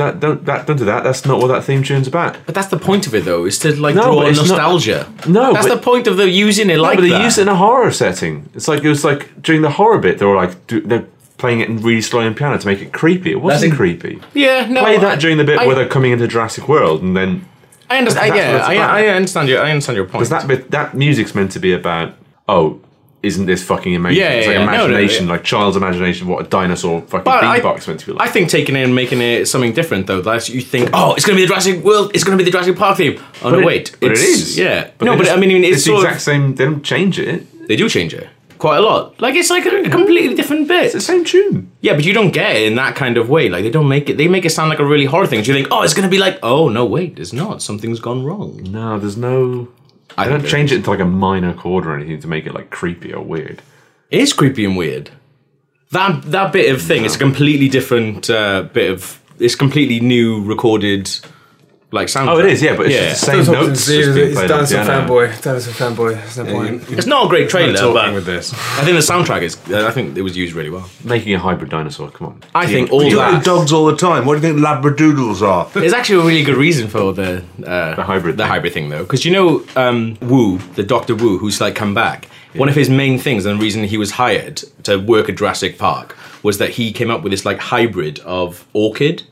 That, 0.00 0.20
don't 0.20 0.44
that 0.46 0.66
don't 0.66 0.76
do 0.78 0.84
that. 0.86 1.04
That's 1.04 1.24
not 1.24 1.40
what 1.40 1.48
that 1.48 1.62
theme 1.64 1.82
tune's 1.82 2.08
about. 2.08 2.36
but 2.46 2.54
that's 2.54 2.68
the 2.68 2.78
point 2.78 3.06
of 3.06 3.14
it, 3.14 3.24
though, 3.24 3.44
is 3.44 3.58
to 3.60 3.68
like 3.80 3.94
No, 3.94 4.02
draw 4.04 4.22
it's 4.26 4.38
not- 4.38 4.48
nostalgia. 4.48 5.00
No, 5.28 5.52
that's 5.52 5.66
but- 5.68 5.74
the 5.76 5.80
point 5.82 6.06
of 6.06 6.16
the 6.16 6.28
using 6.28 6.70
it 6.70 6.78
like 6.78 6.96
but 6.98 7.02
they 7.02 7.10
that. 7.10 7.22
use 7.24 7.38
it 7.38 7.42
in 7.42 7.48
a 7.48 7.56
horror 7.56 7.92
setting. 7.92 8.48
It's 8.54 8.68
like 8.68 8.82
it 8.82 8.88
was 8.88 9.04
like 9.04 9.42
during 9.42 9.62
the 9.62 9.70
horror 9.70 9.98
bit. 9.98 10.18
They 10.18 10.26
were 10.26 10.36
like 10.44 10.66
do, 10.66 10.80
they're 10.80 11.06
playing 11.38 11.60
it 11.60 11.68
in 11.70 11.80
really 11.82 12.02
slow 12.02 12.20
on 12.20 12.34
piano 12.34 12.58
to 12.58 12.66
make 12.66 12.80
it 12.82 12.92
creepy. 12.92 13.30
It 13.32 13.40
wasn't 13.40 13.72
That's- 13.72 13.76
creepy. 13.78 14.20
yeah, 14.34 14.66
no. 14.68 14.80
Play 14.82 14.96
I- 14.96 15.00
that 15.00 15.20
during 15.20 15.36
the 15.38 15.44
bit 15.44 15.58
I, 15.58 15.66
where 15.66 15.76
they're 15.76 15.88
coming 15.96 16.12
into 16.12 16.26
Jurassic 16.26 16.68
World, 16.68 17.02
and 17.02 17.16
then 17.16 17.44
I 17.88 17.98
understand. 17.98 18.32
That's 18.32 18.68
yeah, 18.68 18.86
I. 18.88 19.04
I 19.04 19.08
understand 19.08 19.48
your. 19.48 19.62
I 19.62 19.70
understand 19.70 19.96
your 19.96 20.04
point. 20.06 20.20
because 20.20 20.30
that 20.30 20.46
bit 20.46 20.70
that 20.70 20.94
music's 20.94 21.34
meant 21.34 21.50
to 21.52 21.58
be 21.58 21.72
about 21.72 22.14
oh. 22.48 22.80
Isn't 23.22 23.44
this 23.44 23.62
fucking 23.62 23.94
amazing? 23.94 24.18
Yeah, 24.22 24.30
it's 24.30 24.46
like 24.46 24.56
yeah. 24.56 24.64
No, 24.64 24.70
no, 24.72 24.84
imagination, 24.86 25.26
yeah. 25.26 25.32
like 25.32 25.44
child's 25.44 25.76
imagination, 25.76 26.26
what 26.26 26.46
a 26.46 26.48
dinosaur 26.48 27.02
fucking 27.02 27.24
But 27.24 27.44
I- 27.44 27.60
beatbox 27.60 27.86
meant 27.86 28.00
to 28.00 28.06
be 28.06 28.12
like. 28.12 28.26
I 28.28 28.32
think 28.32 28.48
taking 28.48 28.76
it 28.76 28.82
and 28.84 28.94
making 28.94 29.20
it 29.20 29.46
something 29.46 29.74
different 29.74 30.06
though. 30.06 30.22
That's 30.22 30.48
you 30.48 30.62
think, 30.62 30.88
oh, 30.94 31.14
it's 31.14 31.26
going 31.26 31.36
to 31.36 31.42
be 31.42 31.44
the 31.44 31.48
Jurassic 31.48 31.84
World. 31.84 32.12
It's 32.14 32.24
going 32.24 32.38
to 32.38 32.42
be 32.42 32.48
the 32.48 32.52
Jurassic 32.52 32.76
Park 32.76 32.96
theme. 32.96 33.22
Oh 33.42 33.50
no, 33.50 33.58
it- 33.60 33.64
wait, 33.66 33.96
but 34.00 34.12
it's, 34.12 34.22
it 34.22 34.28
is. 34.28 34.58
Yeah, 34.58 34.90
But 34.96 35.04
no, 35.04 35.16
but 35.18 35.28
I 35.28 35.36
mean, 35.36 35.50
it's, 35.64 35.78
it's 35.78 35.86
the 35.86 35.96
exact 35.96 36.16
of, 36.16 36.22
same. 36.22 36.54
They 36.54 36.64
don't 36.64 36.82
change 36.82 37.18
it. 37.18 37.68
they 37.68 37.76
do 37.76 37.88
change 37.90 38.14
it 38.14 38.26
quite 38.60 38.76
a 38.76 38.82
lot. 38.82 39.20
Like 39.20 39.34
it's 39.34 39.50
like 39.50 39.64
a 39.66 39.88
completely 39.88 40.34
different 40.34 40.68
bit. 40.68 40.84
It's 40.84 40.94
the 40.94 41.00
same 41.00 41.24
tune. 41.24 41.70
Yeah, 41.80 41.94
but 41.94 42.04
you 42.04 42.12
don't 42.12 42.30
get 42.30 42.56
it 42.56 42.62
in 42.64 42.74
that 42.76 42.94
kind 42.94 43.16
of 43.16 43.28
way. 43.28 43.48
Like 43.48 43.64
they 43.64 43.70
don't 43.70 43.88
make 43.88 44.08
it. 44.10 44.16
They 44.18 44.28
make 44.28 44.44
it 44.44 44.50
sound 44.50 44.68
like 44.70 44.78
a 44.78 44.84
really 44.84 45.06
horror 45.06 45.26
thing. 45.26 45.42
So 45.42 45.52
you 45.52 45.58
think, 45.58 45.68
oh, 45.72 45.82
it's 45.82 45.94
going 45.94 46.04
to 46.08 46.10
be 46.10 46.18
like, 46.18 46.38
oh 46.42 46.68
no, 46.68 46.84
wait, 46.84 47.18
it's 47.18 47.32
not. 47.32 47.62
Something's 47.62 48.00
gone 48.00 48.22
wrong. 48.24 48.62
No, 48.70 48.98
there's 48.98 49.16
no. 49.16 49.68
I 50.16 50.28
don't 50.28 50.44
change 50.46 50.72
it 50.72 50.76
into 50.76 50.90
like 50.90 51.00
a 51.00 51.04
minor 51.04 51.54
chord 51.54 51.86
or 51.86 51.94
anything 51.94 52.20
to 52.20 52.28
make 52.28 52.46
it 52.46 52.54
like 52.54 52.70
creepy 52.70 53.12
or 53.12 53.24
weird. 53.24 53.62
It 54.10 54.20
is 54.20 54.32
creepy 54.32 54.64
and 54.64 54.76
weird. 54.76 55.10
That 55.92 56.22
that 56.30 56.52
bit 56.52 56.72
of 56.72 56.80
thing 56.80 57.04
is 57.04 57.16
a 57.16 57.18
completely 57.18 57.68
different 57.68 58.30
uh, 58.30 58.62
bit 58.72 58.90
of. 58.90 59.20
It's 59.38 59.54
completely 59.54 60.00
new 60.00 60.44
recorded, 60.44 61.10
like 61.92 62.08
soundtrack. 62.08 62.28
Oh, 62.28 62.38
it 62.38 62.46
is, 62.46 62.62
yeah, 62.62 62.76
but 62.76 62.86
it's 62.86 62.94
yeah. 62.94 63.08
just 63.10 63.26
the 63.26 63.44
same 63.44 63.52
notes. 63.52 63.86
just 63.86 64.14
being 64.14 64.32
played 64.32 64.50
on 64.50 64.58
dinosaur 64.58 64.84
piano. 64.84 65.08
fanboy. 65.08 65.42
Dinosaur 65.42 65.72
fanboy. 65.74 66.12
There's 66.14 66.36
no 66.38 66.44
point. 66.44 66.90
It's 66.90 67.06
not 67.06 67.26
a 67.26 67.28
great 67.28 67.48
trailer, 67.50 67.72
talking 67.74 67.94
but 67.94 68.14
with 68.14 68.26
this. 68.26 68.52
I 68.52 68.84
think 68.84 68.96
the 68.96 69.12
soundtrack 69.12 69.42
is. 69.42 69.56
Uh, 69.70 69.86
I 69.86 69.90
think 69.90 70.16
it 70.16 70.22
was 70.22 70.36
used 70.36 70.54
really 70.54 70.70
well. 70.70 70.88
Making 71.04 71.34
a 71.34 71.38
hybrid 71.38 71.70
dinosaur, 71.70 72.10
come 72.10 72.28
on. 72.28 72.42
I 72.54 72.66
think 72.66 72.92
all 72.92 73.02
You 73.02 73.16
look 73.16 73.24
at 73.24 73.30
that. 73.32 73.44
dogs 73.44 73.72
all 73.72 73.86
the 73.86 73.96
time. 73.96 74.24
What 74.26 74.40
do 74.40 74.46
you 74.46 74.54
think 74.54 74.64
labradoodles 74.64 75.42
are? 75.42 75.68
There's 75.74 75.92
actually 75.92 76.22
a 76.22 76.26
really 76.26 76.42
good 76.44 76.56
reason 76.56 76.88
for 76.88 77.12
the 77.12 77.44
uh, 77.66 77.94
The 77.96 78.04
hybrid 78.04 78.36
the 78.36 78.44
thing. 78.44 78.50
hybrid 78.50 78.72
thing 78.72 78.88
though, 78.88 79.02
because 79.02 79.24
you 79.24 79.32
know 79.32 79.64
um, 79.76 80.16
Wu, 80.22 80.58
the 80.76 80.82
Doctor 80.82 81.14
Wu, 81.14 81.38
who's 81.38 81.60
like 81.60 81.74
come 81.74 81.94
back. 81.94 82.26
One 82.54 82.68
of 82.68 82.74
his 82.74 82.90
main 82.90 83.16
things 83.16 83.46
and 83.46 83.60
the 83.60 83.62
reason 83.62 83.84
he 83.84 83.96
was 83.96 84.10
hired 84.12 84.56
to 84.82 84.96
work 84.96 85.28
at 85.28 85.36
Jurassic 85.36 85.78
Park 85.78 86.16
was 86.42 86.58
that 86.58 86.70
he 86.70 86.92
came 86.92 87.08
up 87.08 87.22
with 87.22 87.30
this 87.30 87.44
like 87.44 87.58
hybrid 87.58 88.18
of 88.20 88.66
orchid, 88.72 89.22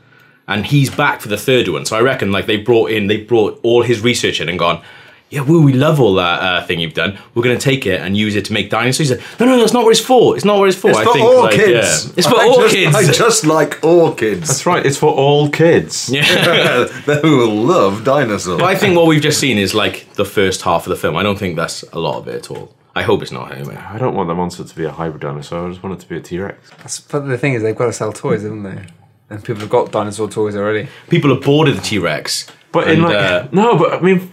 and 0.48 0.66
he's 0.66 0.90
back 0.90 1.20
for 1.20 1.28
the 1.28 1.36
third 1.38 1.68
one. 1.68 1.84
So 1.86 1.96
I 1.96 2.00
reckon 2.00 2.32
like 2.32 2.46
they 2.46 2.56
brought 2.56 2.90
in, 2.90 3.06
they 3.06 3.18
brought 3.18 3.60
all 3.62 3.82
his 3.82 4.00
research 4.00 4.40
in 4.40 4.48
and 4.48 4.58
gone. 4.58 4.82
Yeah, 5.30 5.42
Wu, 5.42 5.62
we 5.62 5.74
love 5.74 6.00
all 6.00 6.14
that 6.14 6.40
uh, 6.42 6.66
thing 6.66 6.80
you've 6.80 6.94
done. 6.94 7.18
We're 7.34 7.42
going 7.42 7.58
to 7.58 7.62
take 7.62 7.84
it 7.84 8.00
and 8.00 8.16
use 8.16 8.34
it 8.34 8.46
to 8.46 8.54
make 8.54 8.70
dinosaurs. 8.70 9.10
He 9.10 9.14
said, 9.14 9.22
no, 9.38 9.44
no, 9.44 9.58
that's 9.58 9.74
not 9.74 9.84
what 9.84 9.90
it's 9.90 10.00
for. 10.00 10.34
It's 10.36 10.44
not 10.46 10.58
what 10.58 10.70
it's 10.70 10.78
for. 10.78 10.88
It's 10.88 10.98
I 11.00 11.04
for 11.04 11.12
think, 11.12 11.26
orchids. 11.28 11.60
like, 11.60 11.70
yeah. 11.70 12.12
It's 12.16 12.26
for 12.26 12.36
I 12.40 12.46
just- 12.46 12.58
orchids. 12.58 12.96
I 12.96 13.12
just 13.12 13.44
like 13.44 13.84
all 13.84 14.14
kids. 14.14 14.48
That's 14.48 14.64
right, 14.64 14.86
it's 14.86 14.96
for 14.96 15.12
all 15.12 15.50
kids. 15.50 16.08
yeah. 16.08 16.84
they 17.06 17.20
will 17.20 17.52
love 17.54 18.04
dinosaurs. 18.04 18.58
But 18.58 18.68
I 18.70 18.74
think 18.74 18.96
what 18.96 19.06
we've 19.06 19.20
just 19.20 19.38
seen 19.38 19.58
is 19.58 19.74
like 19.74 20.10
the 20.14 20.24
first 20.24 20.62
half 20.62 20.86
of 20.86 20.90
the 20.90 20.96
film. 20.96 21.14
I 21.14 21.22
don't 21.22 21.38
think 21.38 21.56
that's 21.56 21.82
a 21.92 21.98
lot 21.98 22.16
of 22.16 22.26
it 22.28 22.36
at 22.36 22.50
all. 22.50 22.74
I 22.96 23.02
hope 23.02 23.20
it's 23.20 23.30
not 23.30 23.52
anyway. 23.54 23.76
I 23.76 23.98
don't 23.98 24.14
want 24.14 24.28
the 24.28 24.34
monster 24.34 24.64
to 24.64 24.74
be 24.76 24.84
a 24.84 24.90
hybrid 24.90 25.20
dinosaur, 25.20 25.66
I 25.66 25.70
just 25.70 25.82
want 25.82 26.00
it 26.00 26.02
to 26.04 26.08
be 26.08 26.16
a 26.16 26.20
T 26.20 26.38
Rex. 26.38 26.70
That's- 26.70 27.00
But 27.00 27.26
the 27.26 27.36
thing 27.36 27.52
is, 27.52 27.62
they've 27.62 27.76
got 27.76 27.86
to 27.86 27.92
sell 27.92 28.14
toys, 28.14 28.44
haven't 28.44 28.62
they? 28.62 28.82
And 29.30 29.44
people 29.44 29.60
have 29.60 29.70
got 29.70 29.92
dinosaur 29.92 30.28
toys 30.28 30.56
already. 30.56 30.88
People 31.08 31.32
are 31.32 31.40
bored 31.40 31.68
of 31.68 31.76
the 31.76 31.82
T 31.82 31.98
Rex. 31.98 32.46
But 32.72 32.88
in 32.88 32.94
And, 32.94 33.02
like. 33.04 33.16
uh, 33.16 33.48
no, 33.52 33.76
but 33.78 33.92
I 33.94 34.00
mean. 34.00 34.32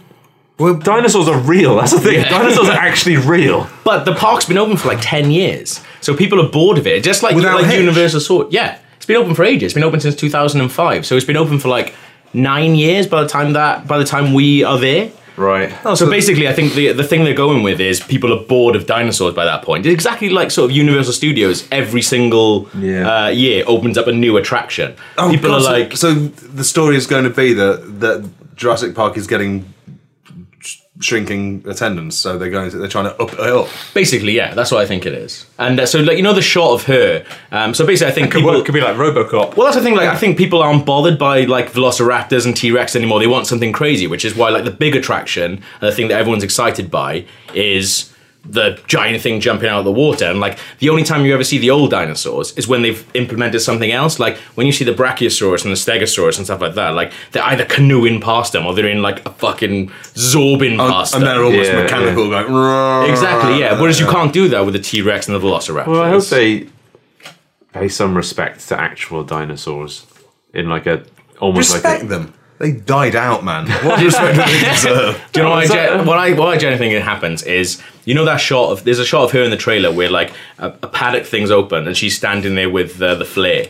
Well, 0.58 0.74
dinosaurs 0.74 1.28
are 1.28 1.38
real. 1.38 1.76
That's 1.76 1.92
the 1.92 2.00
thing. 2.00 2.14
Yeah. 2.14 2.30
Dinosaurs 2.30 2.70
are 2.70 2.78
actually 2.78 3.18
real. 3.18 3.68
But 3.84 4.04
the 4.04 4.14
park's 4.14 4.46
been 4.46 4.56
open 4.56 4.78
for 4.78 4.88
like 4.88 5.00
ten 5.02 5.30
years, 5.30 5.82
so 6.00 6.16
people 6.16 6.40
are 6.40 6.48
bored 6.48 6.78
of 6.78 6.86
it. 6.86 7.04
Just 7.04 7.22
like 7.22 7.34
Without 7.36 7.60
like? 7.60 7.78
Universal 7.78 8.20
Sword. 8.20 8.52
Yeah, 8.54 8.78
it's 8.96 9.04
been 9.04 9.16
open 9.16 9.34
for 9.34 9.44
ages. 9.44 9.64
It's 9.64 9.74
been 9.74 9.84
open 9.84 10.00
since 10.00 10.14
two 10.16 10.30
thousand 10.30 10.62
and 10.62 10.72
five. 10.72 11.04
So 11.04 11.14
it's 11.14 11.26
been 11.26 11.36
open 11.36 11.58
for 11.58 11.68
like 11.68 11.94
nine 12.32 12.74
years 12.74 13.06
by 13.06 13.22
the 13.22 13.28
time 13.28 13.52
that 13.52 13.86
by 13.86 13.98
the 13.98 14.04
time 14.06 14.32
we 14.32 14.64
are 14.64 14.78
there. 14.78 15.12
Right. 15.36 15.70
So 15.96 16.08
basically, 16.08 16.48
I 16.48 16.52
think 16.54 16.72
the 16.74 16.92
the 16.92 17.04
thing 17.04 17.24
they're 17.24 17.34
going 17.46 17.62
with 17.62 17.80
is 17.80 18.00
people 18.00 18.32
are 18.32 18.42
bored 18.44 18.74
of 18.76 18.86
dinosaurs 18.86 19.34
by 19.34 19.44
that 19.44 19.62
point. 19.62 19.84
It's 19.86 19.92
exactly 19.94 20.30
like 20.30 20.50
sort 20.50 20.70
of 20.70 20.76
Universal 20.76 21.12
Studios 21.12 21.66
every 21.70 22.02
single 22.02 22.68
Yeah. 22.78 23.24
uh, 23.24 23.28
year 23.28 23.62
opens 23.66 23.98
up 23.98 24.06
a 24.06 24.12
new 24.12 24.36
attraction. 24.38 24.94
Oh, 25.18 25.30
people 25.30 25.50
God, 25.50 25.56
are 25.56 25.64
so- 25.64 25.72
like, 25.72 25.96
so 25.96 26.14
the 26.14 26.64
story 26.64 26.96
is 26.96 27.06
going 27.06 27.24
to 27.24 27.30
be 27.30 27.52
that 27.54 28.00
that 28.00 28.28
Jurassic 28.56 28.94
Park 28.94 29.16
is 29.18 29.26
getting 29.26 29.52
sh- 29.60 29.75
shrinking 31.00 31.62
attendance, 31.66 32.16
so 32.16 32.38
they're 32.38 32.50
going 32.50 32.70
to 32.70 32.78
they're 32.78 32.88
trying 32.88 33.04
to 33.04 33.16
up 33.22 33.32
it 33.32 33.40
up. 33.40 33.68
Basically, 33.94 34.32
yeah, 34.32 34.54
that's 34.54 34.70
what 34.70 34.80
I 34.80 34.86
think 34.86 35.06
it 35.06 35.12
is. 35.12 35.46
And 35.58 35.78
uh, 35.80 35.86
so, 35.86 36.00
like, 36.00 36.16
you 36.16 36.22
know, 36.22 36.32
the 36.32 36.42
shot 36.42 36.72
of 36.72 36.84
her. 36.84 37.24
Um, 37.50 37.74
so 37.74 37.86
basically, 37.86 38.12
I 38.12 38.14
think 38.14 38.32
Could, 38.32 38.38
people. 38.40 38.54
work, 38.54 38.64
could 38.64 38.74
be 38.74 38.80
like 38.80 38.96
Robocop. 38.96 39.56
well, 39.56 39.66
that's 39.66 39.76
the 39.76 39.82
thing. 39.82 39.94
Like, 39.94 40.08
I 40.08 40.16
think 40.16 40.38
people 40.38 40.62
aren't 40.62 40.86
bothered 40.86 41.18
by 41.18 41.44
like 41.44 41.72
Velociraptors 41.72 42.46
and 42.46 42.56
T 42.56 42.70
Rex 42.70 42.96
anymore. 42.96 43.18
They 43.20 43.26
want 43.26 43.46
something 43.46 43.72
crazy, 43.72 44.06
which 44.06 44.24
is 44.24 44.34
why 44.34 44.50
like 44.50 44.64
the 44.64 44.70
big 44.70 44.96
attraction 44.96 45.52
and 45.52 45.62
the 45.80 45.92
thing 45.92 46.08
that 46.08 46.18
everyone's 46.18 46.44
excited 46.44 46.90
by 46.90 47.26
is 47.54 48.12
the 48.48 48.80
giant 48.86 49.22
thing 49.22 49.40
jumping 49.40 49.68
out 49.68 49.80
of 49.80 49.84
the 49.84 49.92
water. 49.92 50.26
And 50.26 50.40
like 50.40 50.58
the 50.78 50.88
only 50.88 51.04
time 51.04 51.24
you 51.24 51.34
ever 51.34 51.44
see 51.44 51.58
the 51.58 51.70
old 51.70 51.90
dinosaurs 51.90 52.56
is 52.56 52.68
when 52.68 52.82
they've 52.82 53.04
implemented 53.14 53.60
something 53.60 53.90
else. 53.90 54.18
Like 54.18 54.38
when 54.54 54.66
you 54.66 54.72
see 54.72 54.84
the 54.84 54.94
Brachiosaurus 54.94 55.64
and 55.64 55.72
the 55.72 55.76
Stegosaurus 55.76 56.36
and 56.36 56.46
stuff 56.46 56.60
like 56.60 56.74
that. 56.74 56.90
Like 56.90 57.12
they're 57.32 57.44
either 57.44 57.64
canoeing 57.64 58.20
past 58.20 58.52
them 58.52 58.66
or 58.66 58.74
they're 58.74 58.88
in 58.88 59.02
like 59.02 59.26
a 59.26 59.30
fucking 59.30 59.88
zorbing 60.14 60.78
oh, 60.78 60.90
past 60.90 61.14
and 61.14 61.22
them. 61.22 61.34
they're 61.34 61.44
almost 61.44 61.70
Yeah, 61.70 61.82
mechanical, 61.82 62.30
going 62.30 62.46
"Rrrr." 62.46 63.10
Exactly, 63.10 63.60
yeah. 63.60 63.80
Whereas 63.80 64.00
you 64.00 64.06
can't 64.06 64.32
do 64.32 64.48
that 64.48 64.64
with 64.64 64.74
the 64.74 64.80
T 64.80 65.02
Rex 65.02 65.28
and 65.28 65.34
the 65.34 65.40
Velociraptor. 65.40 65.86
Well, 65.86 66.02
I 66.02 66.08
hope 66.08 66.24
they 66.26 66.68
pay 67.72 67.88
some 67.88 68.16
respect 68.16 68.66
to 68.68 68.80
actual 68.80 69.24
dinosaurs 69.24 70.06
in 70.54 70.68
like 70.68 70.86
a 70.86 71.04
almost 71.40 71.74
Respect 71.74 72.02
like 72.02 72.02
a, 72.04 72.06
them. 72.06 72.34
They 72.58 72.72
died 72.72 73.14
out, 73.14 73.44
man. 73.44 73.68
What 73.84 74.02
respect 74.02 74.36
do 74.36 74.42
they 74.42 74.70
deserve? 74.70 75.22
Do 75.32 75.40
you 75.40 75.44
know 75.44 75.50
what 75.50 75.58
I, 75.58 75.62
Is 75.64 75.68
that- 75.70 75.88
gen- 75.98 76.06
what 76.06 76.18
I 76.18 76.32
what 76.32 76.48
I 76.48 76.56
genuinely 76.56 76.90
think 76.94 77.04
happens 77.04 77.42
is 77.42 77.82
you 78.04 78.14
know 78.14 78.24
that 78.24 78.38
shot 78.38 78.70
of 78.70 78.84
there's 78.84 78.98
a 78.98 79.04
shot 79.04 79.24
of 79.24 79.32
her 79.32 79.42
in 79.42 79.50
the 79.50 79.56
trailer 79.56 79.92
where 79.92 80.08
like 80.10 80.32
a, 80.58 80.68
a 80.82 80.88
paddock 80.88 81.26
thing's 81.26 81.50
open 81.50 81.86
and 81.86 81.96
she's 81.96 82.16
standing 82.16 82.54
there 82.54 82.70
with 82.70 83.00
uh, 83.02 83.14
the 83.16 83.24
flare. 83.26 83.66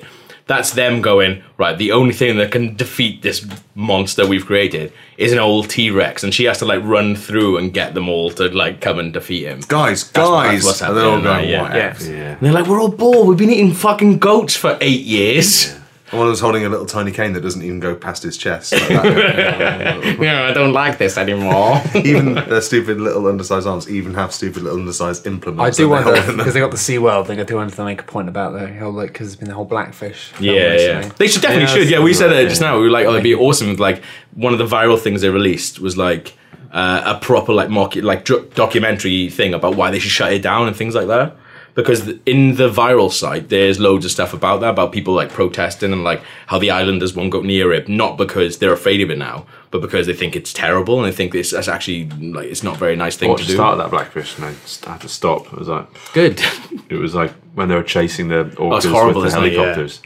That's 0.48 0.70
them 0.70 1.02
going 1.02 1.42
right. 1.58 1.76
The 1.76 1.90
only 1.90 2.14
thing 2.14 2.36
that 2.36 2.52
can 2.52 2.76
defeat 2.76 3.22
this 3.22 3.44
monster 3.74 4.24
we've 4.24 4.46
created 4.46 4.92
is 5.18 5.32
an 5.32 5.40
old 5.40 5.68
T 5.68 5.90
Rex, 5.90 6.22
and 6.22 6.32
she 6.32 6.44
has 6.44 6.58
to 6.60 6.64
like 6.64 6.84
run 6.84 7.16
through 7.16 7.56
and 7.56 7.74
get 7.74 7.94
them 7.94 8.08
all 8.08 8.30
to 8.30 8.48
like 8.50 8.80
come 8.80 9.00
and 9.00 9.12
defeat 9.12 9.42
him. 9.44 9.62
Guys, 9.66 10.04
what- 10.04 10.14
guys. 10.14 10.52
that's 10.64 10.64
what's 10.66 10.82
and 10.82 10.96
they're 10.96 11.04
all 11.04 11.20
happening, 11.20 11.24
going, 11.24 11.48
yeah, 11.50 11.62
"What 11.62 11.72
yeah. 11.74 11.78
F?" 11.78 12.02
yeah. 12.02 12.14
And 12.34 12.40
they're 12.40 12.52
like, 12.52 12.66
we're 12.68 12.80
all 12.80 12.90
bored. 12.92 13.26
We've 13.26 13.36
been 13.36 13.50
eating 13.50 13.74
fucking 13.74 14.20
goats 14.20 14.54
for 14.54 14.78
eight 14.80 15.00
years. 15.00 15.74
And 16.10 16.18
One 16.20 16.28
of 16.28 16.30
them's 16.32 16.40
holding 16.40 16.64
a 16.64 16.68
little 16.68 16.86
tiny 16.86 17.10
cane 17.10 17.32
that 17.32 17.40
doesn't 17.40 17.62
even 17.62 17.80
go 17.80 17.96
past 17.96 18.22
his 18.22 18.36
chest. 18.36 18.72
Like 18.72 18.88
that. 18.88 20.16
Yeah, 20.20 20.44
I 20.44 20.52
don't 20.52 20.72
like 20.72 20.98
this 20.98 21.18
anymore. 21.18 21.82
even 21.96 22.34
their 22.34 22.60
stupid 22.60 23.00
little 23.00 23.26
undersized 23.26 23.66
arms 23.66 23.90
even 23.90 24.14
have 24.14 24.32
stupid 24.32 24.62
little 24.62 24.78
undersized 24.78 25.26
implements. 25.26 25.62
I 25.62 25.70
do 25.70 25.84
they 25.84 25.90
wonder 25.90 26.14
hold 26.14 26.28
them. 26.28 26.36
because 26.36 26.54
they 26.54 26.60
got 26.60 26.70
the 26.70 26.78
Sea 26.78 26.98
World 26.98 27.26
thing. 27.26 27.40
I 27.40 27.42
do 27.42 27.56
want 27.56 27.72
to 27.72 27.84
make 27.84 28.00
a 28.00 28.04
point 28.04 28.28
about 28.28 28.52
the 28.52 28.72
whole 28.74 28.92
like 28.92 29.12
because 29.12 29.28
there's 29.28 29.36
been 29.36 29.48
the 29.48 29.54
whole 29.54 29.64
blackfish. 29.64 30.32
Yeah, 30.38 30.52
yeah. 30.76 31.08
They 31.18 31.26
should 31.28 31.42
definitely 31.42 31.64
Yeah, 31.64 31.74
should. 31.84 31.90
Yeah, 31.90 32.00
we 32.02 32.14
said 32.14 32.30
right, 32.30 32.44
it 32.44 32.48
just 32.48 32.60
now. 32.60 32.76
We 32.76 32.84
were 32.84 32.90
like, 32.90 33.06
oh, 33.06 33.10
it'd 33.10 33.24
be 33.24 33.34
awesome. 33.34 33.70
if, 33.70 33.80
Like 33.80 34.02
one 34.34 34.52
of 34.52 34.58
the 34.58 34.66
viral 34.66 34.98
things 34.98 35.22
they 35.22 35.30
released 35.30 35.80
was 35.80 35.96
like 35.96 36.34
uh, 36.72 37.02
a 37.16 37.18
proper 37.18 37.52
like 37.52 37.68
mock 37.70 37.96
like 37.96 38.24
dr- 38.24 38.54
documentary 38.54 39.28
thing 39.28 39.54
about 39.54 39.76
why 39.76 39.90
they 39.90 39.98
should 39.98 40.10
shut 40.12 40.32
it 40.32 40.42
down 40.42 40.68
and 40.68 40.76
things 40.76 40.94
like 40.94 41.08
that. 41.08 41.36
Because 41.76 42.08
in 42.24 42.56
the 42.56 42.70
viral 42.70 43.12
site, 43.12 43.50
there's 43.50 43.78
loads 43.78 44.06
of 44.06 44.10
stuff 44.10 44.32
about 44.32 44.60
that, 44.62 44.70
about 44.70 44.92
people 44.92 45.12
like 45.12 45.28
protesting 45.30 45.92
and 45.92 46.02
like 46.04 46.22
how 46.46 46.58
the 46.58 46.70
islanders 46.70 47.14
won't 47.14 47.30
go 47.30 47.42
near 47.42 47.70
it, 47.70 47.86
not 47.86 48.16
because 48.16 48.56
they're 48.58 48.72
afraid 48.72 49.02
of 49.02 49.10
it 49.10 49.18
now, 49.18 49.44
but 49.70 49.82
because 49.82 50.06
they 50.06 50.14
think 50.14 50.34
it's 50.34 50.54
terrible 50.54 50.96
and 50.98 51.06
they 51.12 51.14
think 51.14 51.32
this 51.32 51.50
that's 51.50 51.68
actually 51.68 52.08
like 52.08 52.46
it's 52.48 52.62
not 52.62 52.76
a 52.76 52.78
very 52.78 52.96
nice 52.96 53.16
thing 53.18 53.28
Watched 53.28 53.42
to 53.42 53.48
do. 53.48 53.54
start 53.56 53.76
that 53.76 53.90
blackfish 53.90 54.36
and 54.38 54.46
I 54.46 54.54
had 54.90 55.02
to 55.02 55.08
stop. 55.08 55.46
It 55.52 55.58
was 55.58 55.68
like 55.68 55.86
Good. 56.14 56.40
it 56.88 56.96
was 56.96 57.14
like 57.14 57.32
when 57.54 57.68
they 57.68 57.74
were 57.74 57.82
chasing 57.82 58.28
the 58.28 58.44
orcas 58.56 58.90
horrible, 58.90 59.20
with 59.20 59.32
the 59.32 59.38
isn't 59.38 59.44
it? 59.44 59.52
Yeah. 59.52 59.60
helicopters, 59.60 60.00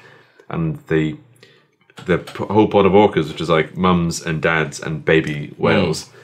and 0.48 0.76
the 0.88 1.16
the 2.06 2.18
whole 2.50 2.66
pod 2.66 2.84
of 2.86 2.92
orcas, 2.92 3.28
which 3.28 3.40
is 3.40 3.48
like 3.48 3.76
mums 3.76 4.20
and 4.26 4.42
dads 4.42 4.80
and 4.80 5.04
baby 5.04 5.54
whales. 5.56 6.08
Hmm. 6.08 6.16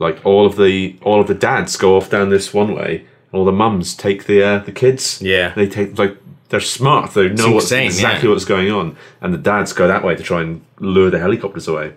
Like 0.00 0.26
all 0.26 0.46
of 0.46 0.56
the 0.56 0.96
all 1.02 1.20
of 1.20 1.28
the 1.28 1.34
dads 1.34 1.76
go 1.76 1.96
off 1.96 2.10
down 2.10 2.30
this 2.30 2.52
one 2.52 2.74
way, 2.74 3.04
all 3.32 3.44
the 3.44 3.52
mums 3.52 3.94
take 3.94 4.24
the 4.24 4.42
uh, 4.42 4.58
the 4.58 4.72
kids. 4.72 5.20
Yeah. 5.22 5.52
they 5.54 5.68
take 5.68 5.98
like 5.98 6.16
they're 6.50 6.60
smart. 6.60 7.14
They 7.14 7.28
know 7.28 7.52
what's 7.52 7.66
insane, 7.66 7.86
exactly 7.86 8.28
yeah. 8.28 8.34
what's 8.34 8.44
going 8.44 8.70
on, 8.70 8.96
and 9.20 9.32
the 9.32 9.38
dads 9.38 9.72
go 9.72 9.86
that 9.88 10.04
way 10.04 10.16
to 10.16 10.22
try 10.22 10.42
and 10.42 10.64
lure 10.78 11.10
the 11.10 11.18
helicopters 11.18 11.68
away. 11.68 11.94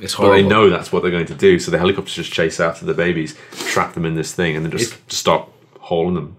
It's 0.00 0.14
But 0.14 0.32
they 0.32 0.42
know 0.42 0.70
that's 0.70 0.92
what 0.92 1.02
they're 1.02 1.10
going 1.10 1.26
to 1.26 1.34
do, 1.34 1.58
so 1.58 1.70
the 1.70 1.78
helicopters 1.78 2.14
just 2.14 2.32
chase 2.32 2.60
after 2.60 2.84
the 2.84 2.94
babies, 2.94 3.36
trap 3.52 3.94
them 3.94 4.04
in 4.04 4.14
this 4.14 4.32
thing, 4.32 4.54
and 4.54 4.64
then 4.64 4.72
just 4.72 5.10
start 5.10 5.48
hauling 5.80 6.14
them. 6.14 6.36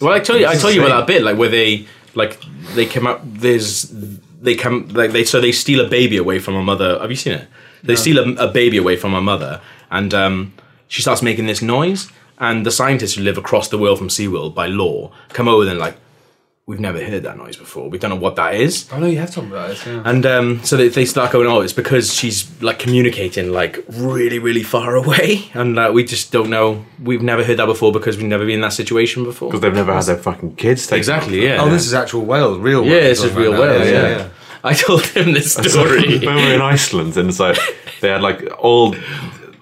Well, 0.00 0.12
I 0.12 0.20
tell 0.20 0.38
you, 0.38 0.46
I 0.46 0.54
tell 0.54 0.70
you 0.70 0.84
about 0.84 1.00
that 1.00 1.06
bit, 1.06 1.22
like 1.22 1.36
where 1.36 1.48
they, 1.48 1.86
like, 2.14 2.40
they 2.74 2.86
come 2.86 3.06
up. 3.06 3.20
There's, 3.24 3.92
they 4.40 4.54
come, 4.54 4.88
like, 4.88 5.10
they 5.10 5.24
so 5.24 5.40
they 5.40 5.52
steal 5.52 5.84
a 5.84 5.88
baby 5.88 6.16
away 6.16 6.38
from 6.38 6.54
a 6.54 6.62
mother. 6.62 6.98
Have 7.00 7.10
you 7.10 7.16
seen 7.16 7.34
it? 7.34 7.48
They 7.82 7.96
steal 7.96 8.18
a, 8.18 8.46
a 8.48 8.48
baby 8.50 8.76
away 8.76 8.96
from 8.96 9.14
a 9.14 9.20
mother, 9.20 9.60
and 9.90 10.14
um, 10.14 10.54
she 10.86 11.02
starts 11.02 11.22
making 11.22 11.46
this 11.46 11.60
noise. 11.60 12.10
And 12.42 12.66
the 12.66 12.72
scientists 12.72 13.14
who 13.14 13.22
live 13.22 13.38
across 13.38 13.68
the 13.68 13.78
world 13.78 13.98
from 13.98 14.08
SeaWorld 14.08 14.52
by 14.52 14.66
law 14.66 15.12
come 15.28 15.46
over 15.46 15.70
and 15.70 15.78
like, 15.78 15.96
we've 16.66 16.80
never 16.80 17.02
heard 17.04 17.22
that 17.22 17.36
noise 17.36 17.56
before. 17.56 17.88
We 17.88 17.98
don't 17.98 18.10
know 18.10 18.16
what 18.16 18.34
that 18.34 18.54
is. 18.54 18.92
I 18.92 18.98
know 18.98 19.06
you 19.06 19.18
have 19.18 19.30
talked 19.32 19.46
about 19.46 19.68
this. 19.68 19.86
Yeah. 19.86 20.02
And 20.04 20.26
um, 20.26 20.64
so 20.64 20.76
they, 20.76 20.88
they 20.88 21.04
start 21.04 21.30
going, 21.30 21.46
oh, 21.46 21.60
it's 21.60 21.72
because 21.72 22.12
she's 22.12 22.60
like 22.60 22.80
communicating 22.80 23.52
like 23.52 23.84
really, 23.88 24.40
really 24.40 24.64
far 24.64 24.96
away. 24.96 25.50
And 25.54 25.78
uh, 25.78 25.92
we 25.94 26.02
just 26.02 26.32
don't 26.32 26.50
know. 26.50 26.84
We've 27.00 27.22
never 27.22 27.44
heard 27.44 27.58
that 27.58 27.66
before 27.66 27.92
because 27.92 28.16
we've 28.16 28.26
never 28.26 28.44
been 28.44 28.56
in 28.56 28.60
that 28.62 28.72
situation 28.72 29.22
before. 29.22 29.48
Because 29.48 29.60
they've 29.60 29.72
never 29.72 29.94
had 29.94 30.04
their 30.04 30.16
fucking 30.16 30.56
kids 30.56 30.86
taken. 30.86 30.98
Exactly, 30.98 31.44
yeah. 31.44 31.62
Oh, 31.62 31.70
this 31.70 31.86
is 31.86 31.94
actual 31.94 32.24
whales, 32.24 32.58
real. 32.58 32.84
Yeah, 32.84 32.90
whales 32.90 33.10
it's 33.10 33.22
just 33.22 33.34
we're 33.36 33.42
real 33.42 33.52
talking 33.52 33.66
about 33.66 33.80
whales. 33.80 33.92
now. 33.92 34.08
Yeah, 34.08 34.28
I 34.64 34.74
told 34.74 35.04
him 35.06 35.32
this 35.32 35.52
story. 35.52 36.18
when 36.18 36.34
we 36.36 36.42
were 36.42 36.54
in 36.54 36.60
Iceland, 36.60 37.16
and 37.16 37.28
it's 37.28 37.38
like 37.38 37.58
they 38.00 38.08
had 38.08 38.22
like 38.22 38.42
all 38.58 38.96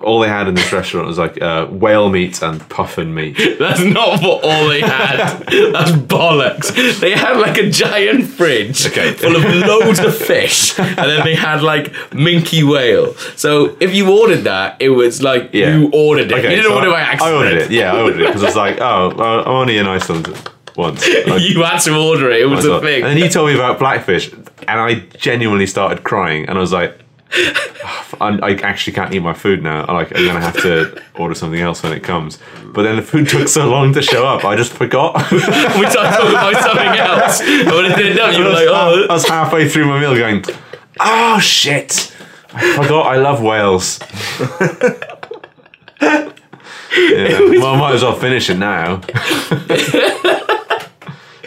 all 0.03 0.21
they 0.21 0.29
had 0.29 0.49
in 0.49 0.55
this 0.55 0.73
restaurant 0.73 1.07
was 1.07 1.19
like 1.19 1.41
uh, 1.43 1.67
whale 1.67 2.09
meat 2.09 2.41
and 2.43 2.67
puffin 2.71 3.13
meat. 3.15 3.37
That's 3.59 3.81
not 3.81 4.21
what 4.23 4.43
all 4.45 4.69
they 4.69 4.81
had. 4.81 5.19
That's 5.73 5.91
bollocks. 5.93 7.01
They 7.01 7.13
had 7.13 7.37
like 7.37 7.59
a 7.59 7.71
giant 7.71 8.25
fridge 8.27 8.87
Okay. 8.87 9.13
full 9.13 9.37
of 9.37 9.45
loads 9.45 9.99
of 10.01 10.17
fish, 10.17 10.79
and 10.79 10.97
then 10.97 11.25
they 11.25 11.35
had 11.35 11.63
like 11.63 11.93
minke 12.13 12.63
whale. 12.63 13.15
So 13.37 13.77
if 13.81 13.95
you 13.95 14.11
ordered 14.11 14.45
that, 14.45 14.77
it 14.81 14.89
was 14.91 15.23
like 15.23 15.51
Yeah. 15.53 15.77
you 15.77 15.91
ordered 15.93 16.33
it. 16.33 16.37
you 16.37 16.43
didn't 16.49 16.65
so 16.65 16.75
order 16.77 16.91
by 16.91 17.01
accident. 17.01 17.35
I 17.35 17.37
ordered 17.37 17.59
it. 17.63 17.71
Yeah, 17.71 17.93
I 17.93 18.01
ordered 18.01 18.21
it 18.21 18.27
because 18.29 18.43
it's 18.43 18.57
like, 18.57 18.81
oh, 18.81 19.11
I'm 19.11 19.49
only 19.49 19.79
in 19.79 19.87
Iceland 19.87 20.29
once. 20.77 21.07
Like, 21.27 21.43
you 21.43 21.63
had 21.63 21.79
to 21.81 21.95
order 21.97 22.31
it. 22.31 22.41
It 22.41 22.47
was 22.47 22.65
a 22.65 22.81
thing. 22.81 23.03
And 23.03 23.11
then 23.11 23.17
he 23.19 23.29
told 23.29 23.49
me 23.51 23.55
about 23.55 23.79
blackfish, 23.79 24.33
and 24.33 24.81
I 24.81 24.95
genuinely 25.19 25.67
started 25.67 26.05
crying, 26.05 26.49
and 26.49 26.57
I 26.57 26.61
was 26.61 26.73
like. 26.73 26.97
I'm- 28.21 28.40
I 28.43 28.55
actually 28.62 28.93
can't 28.93 29.14
eat 29.14 29.21
my 29.21 29.33
food 29.33 29.62
now. 29.62 29.85
I'm 29.87 29.95
like 29.95 30.16
I'm 30.16 30.27
gonna 30.27 30.40
have 30.40 30.61
to 30.62 31.01
order 31.14 31.35
something 31.35 31.61
else 31.61 31.83
when 31.83 31.93
it 31.93 32.03
comes. 32.03 32.38
But 32.64 32.83
then 32.83 32.97
the 32.97 33.03
food 33.03 33.29
took 33.29 33.49
so 33.49 33.69
long 33.69 33.93
to 33.95 34.03
show 34.03 34.27
up, 34.27 34.45
I 34.45 34.57
just 34.57 34.73
forgot. 34.73 35.14
we 35.33 35.40
started 35.40 35.93
talking 35.93 36.31
about 36.31 36.62
something 36.62 36.87
else. 36.87 37.40
And 37.61 37.71
when 37.71 37.85
it 37.87 37.97
didn't 37.97 38.19
up, 38.19 38.37
you 38.37 38.45
were 38.45 38.51
like, 38.51 38.69
I 38.69 38.93
oh. 38.93 39.07
was 39.09 39.29
halfway 39.29 39.69
through 39.69 39.87
my 39.87 40.01
meal 40.01 40.14
going, 40.14 40.45
oh 40.99 41.38
shit, 41.38 42.14
I 42.53 42.77
forgot 42.77 43.07
I 43.07 43.16
love 43.16 43.43
whales. 43.43 44.01
yeah. 46.01 47.38
Well, 47.61 47.75
I 47.75 47.79
might 47.79 47.95
as 47.95 48.03
well 48.03 48.19
finish 48.19 48.51
it 48.51 48.59
now. 48.59 49.01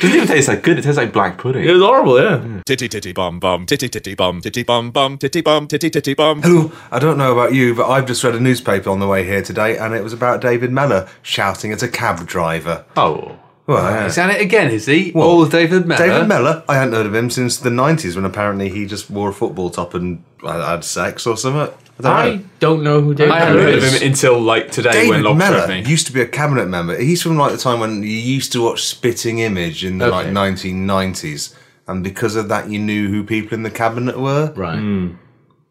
Doesn't 0.04 0.18
even 0.18 0.28
taste 0.28 0.50
like 0.50 0.64
good. 0.64 0.78
It 0.78 0.82
tastes 0.82 0.98
like 0.98 1.14
black 1.14 1.38
pudding. 1.38 1.64
It 1.64 1.72
was 1.72 1.82
horrible, 1.82 2.22
yeah. 2.22 2.62
Titty 2.66 2.90
titty 2.90 3.14
bum 3.14 3.40
bum, 3.40 3.66
titty 3.66 3.88
titty 3.88 4.16
bum, 4.16 4.42
titty 4.42 4.64
bum 4.64 4.92
bum, 4.92 5.18
titty 5.18 5.40
bum, 5.40 5.66
titty 5.66 5.90
titty 5.90 6.14
bum. 6.14 6.42
Hello, 6.42 6.74
I 6.92 7.00
don't 7.00 7.18
know 7.18 7.32
about 7.32 7.54
you, 7.54 7.74
but 7.74 7.90
I've 7.90 8.06
just 8.06 8.22
read 8.22 8.36
a 8.36 8.40
newspaper 8.42 8.90
on 8.90 9.00
the 9.00 9.08
way 9.08 9.24
here 9.24 9.42
today, 9.42 9.78
and 9.78 9.94
it 9.94 10.04
was 10.04 10.12
about 10.12 10.42
David 10.42 10.74
Mellor 10.74 11.08
shouting 11.22 11.72
at 11.72 11.84
a 11.84 11.88
cab 11.88 12.28
driver. 12.28 12.84
Oh, 12.98 13.40
Well, 13.66 13.82
yeah. 13.92 14.06
Is 14.08 14.16
that 14.16 14.30
it 14.36 14.42
again? 14.42 14.72
Is 14.72 14.88
he? 14.88 15.14
All 15.14 15.46
David 15.46 15.86
Mellor. 15.86 16.06
David 16.06 16.28
Mellor, 16.28 16.64
I 16.68 16.76
hadn't 16.76 16.94
heard 16.94 17.06
of 17.06 17.16
him 17.16 17.30
since 17.30 17.58
the 17.58 17.70
90s 17.70 18.16
when 18.16 18.26
apparently 18.26 18.70
he 18.70 18.86
just 18.86 19.10
wore 19.10 19.30
a 19.30 19.34
football 19.34 19.70
top 19.70 19.94
and 19.94 20.24
had 20.44 20.84
sex 20.84 21.26
or 21.26 21.38
something. 21.38 21.74
I 22.00 22.02
don't 22.02 22.12
I 22.12 22.36
know. 22.36 22.44
don't 22.60 22.84
know 22.84 23.02
who 23.02 23.14
David 23.14 23.32
I 23.34 23.40
hadn't 23.40 23.58
heard 23.64 23.76
of 23.76 23.84
him 23.84 24.08
until 24.10 24.40
like 24.42 24.72
today 24.72 25.08
when 25.08 25.20
David 25.20 25.22
Lob 25.24 25.38
Mellor 25.38 25.68
me. 25.68 25.84
used 25.84 26.08
to 26.08 26.14
be 26.14 26.20
a 26.22 26.28
cabinet 26.28 26.68
member. 26.68 26.98
He's 26.98 27.22
from 27.22 27.38
like 27.38 27.52
the 27.54 27.58
time 27.58 27.80
when 27.80 28.04
you 28.04 28.10
used 28.10 28.52
to 28.54 28.62
watch 28.64 28.84
Spitting 28.84 29.40
Image 29.40 29.86
in 29.86 30.00
the 30.00 30.08
like 30.10 30.28
1990s, 30.28 31.56
and 31.88 32.04
because 32.04 32.36
of 32.36 32.50
that, 32.50 32.70
you 32.70 32.80
knew 32.80 33.10
who 33.10 33.24
people 33.24 33.54
in 33.54 33.64
the 33.64 33.72
cabinet 33.72 34.20
were. 34.20 34.52
Right. 34.56 35.14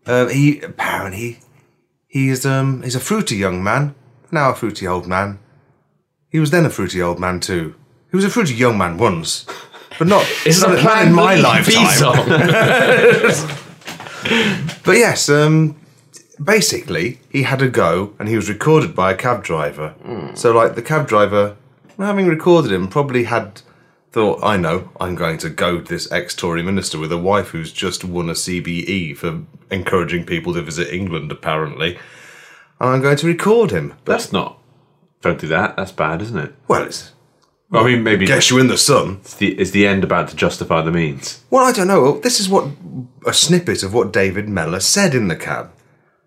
Uh, 0.07 0.29
he 0.29 0.61
apparently 0.61 1.41
he's 2.07 2.47
um 2.47 2.83
he's 2.83 2.95
a 2.95 3.01
fruity 3.01 3.37
young 3.37 3.63
man, 3.63 3.95
now 4.31 4.51
a 4.51 4.55
fruity 4.55 4.87
old 4.87 5.07
man. 5.07 5.39
He 6.31 6.39
was 6.41 6.51
then 6.51 6.65
a 6.65 6.71
fruity 6.71 7.03
old 7.03 7.19
man 7.21 7.41
too. 7.41 7.75
He 8.13 8.17
was 8.17 8.25
a 8.25 8.31
fruity 8.31 8.55
young 8.55 8.79
man 8.79 8.97
once, 8.99 9.47
but 9.99 10.07
not. 10.07 10.25
Is 10.47 10.61
not, 10.61 10.71
a 10.71 10.75
not 10.75 10.83
plan 10.83 11.09
in 11.09 11.15
my 11.15 11.35
lifetime. 11.35 11.99
But 14.85 14.97
yes, 14.97 15.29
um, 15.29 15.77
basically, 16.43 17.21
he 17.31 17.43
had 17.43 17.63
a 17.63 17.69
go 17.69 18.15
and 18.19 18.29
he 18.29 18.37
was 18.37 18.49
recorded 18.49 18.95
by 18.95 19.13
a 19.13 19.17
cab 19.17 19.43
driver. 19.43 19.95
So, 20.35 20.53
like, 20.53 20.75
the 20.75 20.83
cab 20.83 21.09
driver, 21.09 21.57
having 21.99 22.27
recorded 22.27 22.73
him, 22.73 22.89
probably 22.89 23.25
had 23.25 23.63
thought, 24.11 24.41
I 24.43 24.57
know, 24.57 24.91
I'm 25.01 25.15
going 25.15 25.39
to 25.39 25.49
goad 25.49 25.87
this 25.87 26.11
ex 26.13 26.35
Tory 26.35 26.63
minister 26.63 26.99
with 26.99 27.13
a 27.13 27.19
wife 27.19 27.49
who's 27.49 27.73
just 27.73 28.05
won 28.05 28.29
a 28.29 28.35
CBE 28.35 29.17
for 29.17 29.43
encouraging 29.71 30.27
people 30.27 30.55
to 30.55 30.63
visit 30.63 30.93
England, 30.93 31.33
apparently. 31.33 31.97
And 32.81 32.91
I'm 32.91 33.01
going 33.03 33.17
to 33.17 33.27
record 33.27 33.71
him. 33.71 33.95
But, 34.05 34.13
that's 34.13 34.33
not. 34.33 34.59
Don't 35.21 35.41
do 35.41 35.49
that. 35.49 35.77
That's 35.77 35.93
bad, 35.93 36.21
isn't 36.23 36.39
it? 36.39 36.55
well, 36.69 36.83
it's. 36.83 37.13
I 37.73 37.85
mean, 37.85 38.03
maybe 38.03 38.27
Guess 38.27 38.51
you 38.51 38.59
in 38.59 38.67
the 38.67 38.77
sun. 38.77 39.19
it's 39.23 39.35
the, 39.35 39.59
is 39.59 39.71
the 39.73 39.87
end 39.87 40.05
about 40.05 40.29
to 40.29 40.37
justify 40.37 40.83
the 40.83 40.91
means? 40.93 41.43
Well, 41.51 41.65
I 41.65 41.73
don't 41.73 41.89
know. 41.89 42.19
This 42.21 42.39
is 42.39 42.49
what 42.49 42.69
a 43.27 43.33
snippet 43.33 43.83
of 43.83 43.95
what 43.95 44.13
David 44.13 44.49
Mellor 44.49 44.81
said 44.81 45.15
in 45.15 45.29
the 45.29 45.37
cab. 45.37 45.71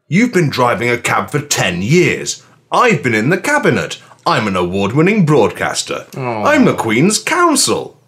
You've 0.07 0.33
been 0.33 0.49
driving 0.49 0.89
a 0.89 0.97
cab 0.97 1.29
for 1.29 1.39
10 1.39 1.81
years. 1.81 2.43
I've 2.71 3.03
been 3.03 3.13
in 3.13 3.29
the 3.29 3.37
cabinet. 3.39 4.01
I'm 4.25 4.47
an 4.47 4.55
award 4.55 4.93
winning 4.93 5.25
broadcaster. 5.25 6.07
I'm 6.17 6.65
the 6.65 6.73
Queen's 6.75 7.19
counsel. 7.21 7.99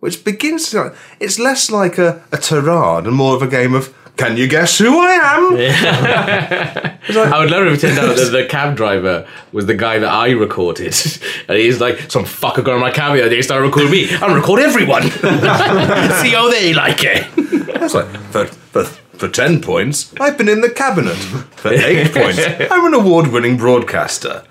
Which 0.00 0.24
begins 0.24 0.70
to. 0.70 0.94
It's 1.20 1.38
less 1.38 1.70
like 1.70 1.98
a, 1.98 2.24
a 2.32 2.38
tirade 2.38 3.06
and 3.06 3.14
more 3.14 3.36
of 3.36 3.42
a 3.42 3.46
game 3.46 3.74
of, 3.74 3.94
can 4.20 4.36
you 4.36 4.46
guess 4.46 4.76
who 4.76 5.00
I 5.00 5.12
am? 5.12 5.56
yeah 5.56 6.98
I 7.08 7.40
would 7.40 7.50
love 7.50 7.66
it 7.66 7.72
if 7.72 7.82
it 7.82 7.86
turned 7.86 7.98
out 7.98 8.16
that 8.16 8.30
the 8.30 8.44
cab 8.44 8.76
driver 8.76 9.26
was 9.50 9.64
the 9.64 9.74
guy 9.74 9.98
that 9.98 10.12
I 10.12 10.30
recorded. 10.30 10.94
And 11.48 11.58
he's 11.58 11.80
like, 11.80 12.10
some 12.10 12.24
fucker 12.24 12.62
got 12.62 12.74
on 12.74 12.80
my 12.80 12.92
cab 12.92 13.14
the 13.14 13.22
other 13.22 13.30
day, 13.30 13.42
started 13.42 13.64
recording 13.64 13.90
me. 13.90 14.08
I'm 14.14 14.34
record 14.34 14.60
everyone. 14.60 15.02
See 15.10 16.30
how 16.30 16.48
they 16.48 16.72
like 16.74 17.02
it. 17.02 17.26
That's 17.74 17.94
like, 17.94 18.06
for, 18.30 18.46
for, 18.46 18.84
for 18.84 19.28
10 19.28 19.62
points, 19.62 20.14
I've 20.20 20.38
been 20.38 20.48
in 20.48 20.60
the 20.60 20.70
cabinet. 20.70 21.16
For 21.16 21.72
8 21.72 22.12
points, 22.12 22.38
I'm 22.70 22.86
an 22.86 22.94
award 22.94 23.28
winning 23.28 23.56
broadcaster. 23.56 24.44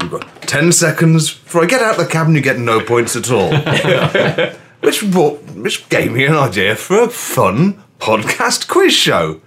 You've 0.00 0.10
got 0.10 0.42
10 0.42 0.72
seconds 0.72 1.32
before 1.32 1.62
I 1.62 1.66
get 1.66 1.82
out 1.82 1.98
the 1.98 2.06
cab 2.06 2.26
and 2.26 2.34
you 2.34 2.42
get 2.42 2.58
no 2.58 2.80
points 2.80 3.14
at 3.14 3.30
all. 3.30 3.52
which, 4.80 5.08
brought, 5.12 5.40
which 5.54 5.88
gave 5.88 6.10
me 6.10 6.24
an 6.24 6.34
idea 6.34 6.74
for 6.74 7.02
a 7.02 7.08
fun 7.08 7.83
podcast 8.04 8.68
quiz 8.68 8.92
show. 8.92 9.40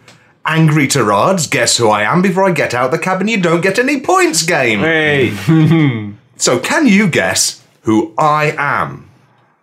Angry 0.44 0.88
Tirades, 0.88 1.48
guess 1.48 1.78
who 1.78 1.90
I 1.90 2.02
am 2.02 2.24
before 2.24 2.44
I 2.44 2.52
get 2.52 2.74
out 2.74 2.90
the 2.90 2.98
cab 2.98 3.22
and 3.22 3.30
you 3.30 3.40
don't 3.40 3.62
get 3.62 3.78
any 3.78 4.02
points 4.02 4.42
game. 4.42 4.80
Hey, 4.80 5.30
So, 6.38 6.60
can 6.60 6.88
you 6.88 7.08
guess 7.08 7.64
who 7.82 8.16
I 8.18 8.56
am 8.58 9.12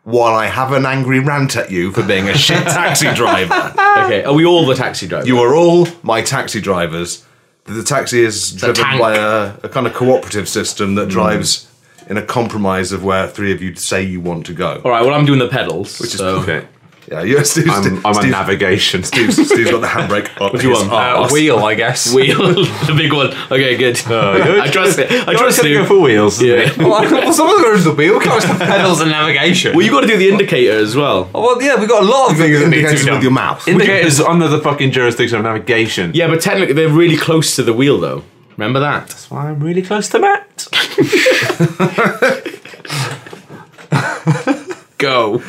while 0.05 0.35
I 0.35 0.47
have 0.47 0.73
an 0.73 0.87
angry 0.87 1.19
rant 1.19 1.57
at 1.57 1.73
you 1.73 1.91
for 1.91 2.05
being 2.05 2.29
a 2.29 2.35
shit 2.35 2.63
taxi 2.69 3.13
driver? 3.15 3.73
Okay, 4.05 4.23
are 4.23 4.33
we 4.33 4.45
all 4.45 4.65
the 4.65 4.77
taxi 4.77 5.09
drivers? 5.09 5.27
You 5.27 5.39
are 5.39 5.57
all 5.57 5.89
my 6.05 6.23
taxi 6.23 6.61
drivers. 6.61 7.27
The 7.65 7.83
taxi 7.83 8.21
is 8.21 8.53
driven 8.53 8.85
tank. 8.85 9.01
by 9.01 9.17
a, 9.17 9.57
a 9.65 9.69
kind 9.69 9.89
of 9.89 9.95
cooperative 9.95 10.49
system 10.49 10.95
that 10.95 11.07
hmm. 11.07 11.11
drives 11.11 11.69
in 12.09 12.17
a 12.17 12.23
compromise 12.23 12.93
of 12.93 13.03
where 13.03 13.27
three 13.27 13.51
of 13.51 13.61
you 13.61 13.75
say 13.75 14.03
you 14.05 14.21
want 14.21 14.47
to 14.47 14.53
go. 14.53 14.81
all 14.85 14.91
right, 14.93 15.05
well, 15.05 15.15
I'm 15.15 15.25
doing 15.25 15.41
the 15.41 15.49
pedals. 15.49 15.99
Which 15.99 16.15
is 16.15 16.19
so. 16.19 16.39
okay. 16.41 16.69
Yeah, 17.11 17.23
you're 17.23 17.45
Steve, 17.45 17.69
I'm, 17.71 17.83
Steve, 17.83 18.07
I'm 18.07 18.13
a 18.13 18.15
Steve, 18.15 18.31
navigation. 18.31 19.03
Steve's, 19.05 19.35
Steve's 19.35 19.71
got 19.71 19.81
the 19.81 19.87
handbrake 19.87 20.29
on. 20.41 20.53
What 20.53 20.61
do 20.61 20.69
you 20.69 20.75
want? 20.75 20.91
Uh, 20.93 21.29
wheel, 21.31 21.59
I 21.59 21.75
guess. 21.75 22.13
Wheel, 22.15 22.39
the 22.55 22.95
big 22.97 23.13
one. 23.13 23.29
Okay, 23.51 23.77
good. 23.77 23.97
I 24.07 24.71
trust 24.71 24.99
it. 24.99 25.11
I 25.11 25.33
I 25.33 25.35
trust 25.35 25.61
to 25.63 25.73
go 25.73 25.81
you. 25.81 25.87
for 25.87 26.01
wheels. 26.01 26.43
Yeah. 26.43 26.73
well, 26.79 27.33
someone's 27.33 27.63
going 27.63 27.79
to 27.79 27.85
the 27.85 27.95
wheel. 27.95 28.21
Can't 28.21 28.43
just 28.43 28.47
have 28.47 28.59
pedals 28.59 29.01
and 29.01 29.11
navigation. 29.11 29.75
Well, 29.77 29.85
you 29.85 29.91
got 29.91 30.01
to 30.03 30.07
do 30.07 30.17
the 30.17 30.29
indicator 30.29 30.79
as 30.79 30.97
well. 30.97 31.31
well, 31.33 31.61
yeah, 31.63 31.79
we've 31.79 31.89
got 31.89 32.03
a 32.03 32.07
lot 32.07 32.31
of 32.31 32.37
things 32.39 32.59
that 32.61 32.69
need 32.69 32.77
to 32.77 32.89
Indicators 32.89 33.05
be 33.05 33.11
with 33.11 33.23
your 33.23 33.33
mouth. 33.33 33.67
Indicators 33.69 34.21
under 34.21 34.49
the 34.49 34.61
fucking 34.61 34.91
jurisdiction 34.93 35.39
of 35.39 35.45
navigation. 35.45 36.13
Yeah, 36.15 36.29
but 36.29 36.41
technically 36.41 36.75
they're 36.75 36.89
really 36.89 37.17
close 37.17 37.55
to 37.57 37.63
the 37.63 37.73
wheel, 37.73 37.99
though. 37.99 38.25
Remember 38.57 38.81
that? 38.81 39.09
That's 39.09 39.31
why 39.31 39.51
I'm 39.51 39.61
really 39.61 39.83
close 39.83 40.09
to 40.11 40.19
Matt. 40.21 40.69
Go. 44.99 45.43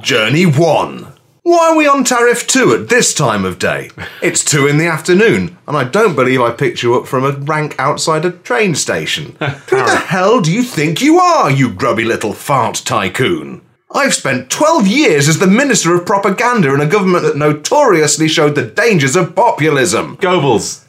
Journey 0.00 0.46
one. 0.46 1.01
Why 1.44 1.70
are 1.72 1.76
we 1.76 1.88
on 1.88 2.04
tariff 2.04 2.46
two 2.46 2.72
at 2.72 2.88
this 2.88 3.12
time 3.12 3.44
of 3.44 3.58
day? 3.58 3.90
It's 4.22 4.44
two 4.44 4.68
in 4.68 4.78
the 4.78 4.86
afternoon, 4.86 5.58
and 5.66 5.76
I 5.76 5.82
don't 5.84 6.14
believe 6.14 6.40
I 6.40 6.52
picked 6.52 6.82
you 6.84 6.94
up 6.94 7.06
from 7.08 7.24
a 7.24 7.32
rank 7.32 7.74
outside 7.80 8.24
a 8.24 8.30
train 8.30 8.76
station. 8.76 9.32
Who 9.40 9.76
the 9.76 9.96
hell 10.06 10.40
do 10.40 10.52
you 10.52 10.62
think 10.62 11.02
you 11.02 11.18
are, 11.18 11.50
you 11.50 11.72
grubby 11.72 12.04
little 12.04 12.32
fart 12.32 12.76
tycoon? 12.84 13.60
I've 13.92 14.14
spent 14.14 14.50
12 14.50 14.86
years 14.86 15.28
as 15.28 15.40
the 15.40 15.48
Minister 15.48 15.94
of 15.96 16.06
Propaganda 16.06 16.72
in 16.72 16.80
a 16.80 16.86
government 16.86 17.24
that 17.24 17.36
notoriously 17.36 18.28
showed 18.28 18.54
the 18.54 18.62
dangers 18.64 19.16
of 19.16 19.34
populism. 19.34 20.16
Goebbels. 20.18 20.84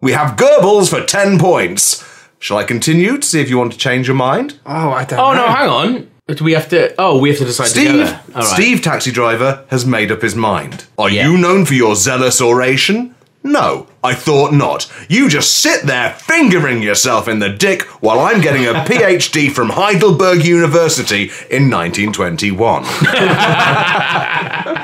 We 0.00 0.12
have 0.12 0.36
Goebbels 0.36 0.90
for 0.90 1.06
10 1.06 1.38
points. 1.38 2.04
Shall 2.40 2.58
I 2.58 2.64
continue 2.64 3.18
to 3.18 3.26
see 3.26 3.40
if 3.40 3.48
you 3.48 3.56
want 3.56 3.72
to 3.72 3.78
change 3.78 4.08
your 4.08 4.16
mind? 4.16 4.58
Oh, 4.66 4.90
I 4.90 5.04
don't 5.04 5.20
Oh 5.20 5.32
know. 5.32 5.46
no, 5.46 5.52
hang 5.52 5.68
on. 5.68 6.10
Do 6.34 6.44
we 6.44 6.52
have 6.52 6.68
to? 6.70 6.94
Oh, 6.98 7.18
we 7.18 7.28
have 7.30 7.38
to 7.38 7.44
decide 7.44 7.68
Steve, 7.68 7.90
together. 7.92 8.20
All 8.34 8.42
right. 8.42 8.44
Steve, 8.54 8.82
taxi 8.82 9.10
driver, 9.12 9.64
has 9.68 9.84
made 9.86 10.10
up 10.10 10.22
his 10.22 10.34
mind. 10.34 10.84
Are 10.98 11.10
Yeah. 11.10 11.28
you 11.28 11.36
known 11.38 11.64
for 11.66 11.74
your 11.74 11.94
zealous 11.96 12.40
oration? 12.40 13.14
No, 13.44 13.86
I 14.04 14.14
thought 14.14 14.52
not. 14.52 14.90
You 15.08 15.28
just 15.28 15.58
sit 15.60 15.82
there 15.84 16.14
fingering 16.14 16.82
yourself 16.82 17.28
in 17.28 17.38
the 17.38 17.48
dick 17.48 17.82
while 18.02 18.18
I'm 18.18 18.40
getting 18.40 18.64
a 18.66 18.72
PhD 18.84 19.50
from 19.50 19.70
Heidelberg 19.70 20.44
University 20.44 21.30
in 21.50 21.70
1921. 21.70 22.84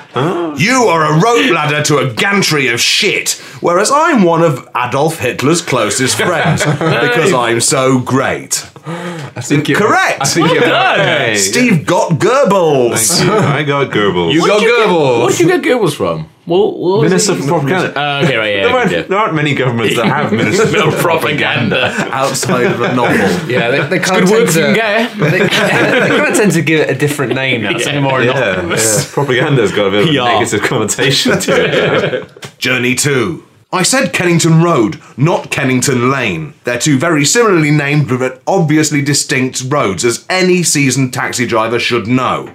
You 0.58 0.86
are 0.88 1.04
a 1.04 1.20
rope 1.20 1.50
ladder 1.52 1.82
to 1.84 1.98
a 1.98 2.12
gantry 2.12 2.66
of 2.68 2.80
shit, 2.80 3.32
whereas 3.60 3.90
I'm 3.92 4.24
one 4.24 4.42
of 4.42 4.66
Adolf 4.76 5.20
Hitler's 5.20 5.62
closest 5.62 6.16
friends 6.16 6.64
because 6.66 7.32
I'm 7.32 7.60
so 7.60 8.00
great. 8.00 8.66
I 8.84 9.40
think 9.40 9.68
you're 9.68 9.78
Correct. 9.78 10.22
I 10.22 10.24
think 10.24 10.52
you're 10.52 10.62
Hey. 10.64 11.36
Steve 11.36 11.86
got 11.86 12.12
Goebbels. 12.12 13.18
Thank 13.18 13.30
you. 13.30 13.36
I 13.36 13.62
got 13.62 13.90
Goebbels. 13.92 14.32
You 14.32 14.40
got 14.46 14.60
Where'd 14.60 14.60
get- 14.62 14.88
Goebbels. 14.88 15.26
Where'd 15.26 15.38
you 15.40 15.46
get 15.46 15.62
Goebbels 15.62 15.94
from? 15.94 16.28
Well, 16.46 16.72
what 16.78 17.00
was 17.02 17.10
Minister 17.10 17.32
it? 17.34 17.40
for 17.42 17.46
Propaganda. 17.46 18.00
Uh, 18.00 18.22
okay, 18.24 18.36
right, 18.36 18.56
yeah. 18.56 18.90
yeah. 18.90 19.02
There 19.08 19.18
aren't 19.18 19.34
many 19.34 19.54
governments 19.54 19.96
that 19.96 20.06
have 20.06 20.32
ministers 20.32 20.72
No 20.72 20.90
for 20.90 20.98
propaganda. 21.02 21.86
outside 22.12 22.66
of 22.66 22.80
a 22.80 22.94
novel. 22.94 23.16
Yeah, 23.48 23.70
they, 23.70 23.86
they 23.88 23.98
kind 23.98 24.20
Good 24.20 24.24
of 24.24 24.30
work 24.30 24.50
tend 24.50 24.66
to. 24.68 24.74
get. 24.74 25.16
They, 25.18 25.30
they 25.30 25.48
kind 25.48 26.28
of 26.28 26.36
tend 26.36 26.52
to 26.52 26.62
give 26.62 26.80
it 26.80 26.90
a 26.90 26.98
different 26.98 27.34
name 27.34 27.62
now. 27.62 27.76
Something 27.78 28.02
more 28.02 28.22
Yeah, 28.22 28.66
yeah. 28.68 29.04
Propaganda's 29.10 29.72
got 29.72 29.86
a 29.86 29.90
bit 29.90 30.02
of 30.04 30.08
a 30.10 30.12
negative 30.12 30.62
connotation 30.62 31.38
to 31.40 31.52
it. 31.52 32.58
Journey 32.58 32.94
2. 32.94 33.44
I 33.70 33.82
said 33.82 34.12
Kennington 34.14 34.62
Road, 34.62 35.00
not 35.18 35.50
Kennington 35.50 36.10
Lane. 36.10 36.54
They're 36.64 36.78
two 36.78 36.98
very 36.98 37.24
similarly 37.26 37.70
named 37.70 38.08
but 38.08 38.42
obviously 38.46 39.02
distinct 39.02 39.62
roads, 39.68 40.04
as 40.06 40.24
any 40.30 40.62
seasoned 40.62 41.12
taxi 41.12 41.46
driver 41.46 41.78
should 41.78 42.06
know. 42.06 42.54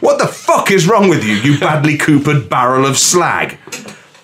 What 0.00 0.18
the 0.18 0.26
fuck 0.26 0.70
is 0.70 0.86
wrong 0.86 1.08
with 1.08 1.24
you, 1.24 1.36
you 1.36 1.58
badly 1.58 1.96
coopered 1.96 2.48
barrel 2.50 2.84
of 2.84 2.98
slag? 2.98 3.56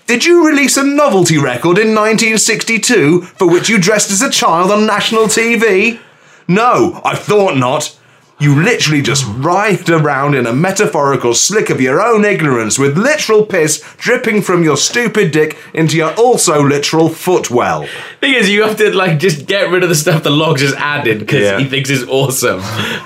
Did 0.08 0.24
you 0.24 0.48
release 0.48 0.78
a 0.78 0.84
novelty 0.84 1.36
record 1.36 1.76
in 1.76 1.94
1962 1.94 3.20
for 3.20 3.46
which 3.46 3.68
you 3.68 3.76
dressed 3.76 4.10
as 4.10 4.22
a 4.22 4.30
child 4.30 4.70
on 4.70 4.86
national 4.86 5.24
TV? 5.24 6.00
No, 6.48 7.02
I 7.04 7.14
thought 7.14 7.58
not. 7.58 7.94
You 8.40 8.54
literally 8.62 9.02
just 9.02 9.24
ride 9.26 9.90
around 9.90 10.36
in 10.36 10.46
a 10.46 10.52
metaphorical 10.52 11.34
slick 11.34 11.70
of 11.70 11.80
your 11.80 12.00
own 12.00 12.24
ignorance 12.24 12.78
with 12.78 12.96
literal 12.96 13.44
piss 13.44 13.82
dripping 13.96 14.42
from 14.42 14.62
your 14.62 14.76
stupid 14.76 15.32
dick 15.32 15.58
into 15.74 15.96
your 15.96 16.14
also 16.14 16.62
literal 16.62 17.08
footwell. 17.08 17.88
Thing 18.20 18.34
is, 18.34 18.48
you 18.48 18.62
have 18.62 18.76
to 18.76 18.94
like 18.94 19.18
just 19.18 19.46
get 19.46 19.70
rid 19.70 19.82
of 19.82 19.88
the 19.88 19.96
stuff 19.96 20.22
the 20.22 20.30
log 20.30 20.58
just 20.58 20.76
added 20.76 21.18
because 21.18 21.42
Yeah. 21.42 21.58
he 21.58 21.64
thinks 21.64 21.90
it's 21.90 22.04
awesome, 22.04 22.60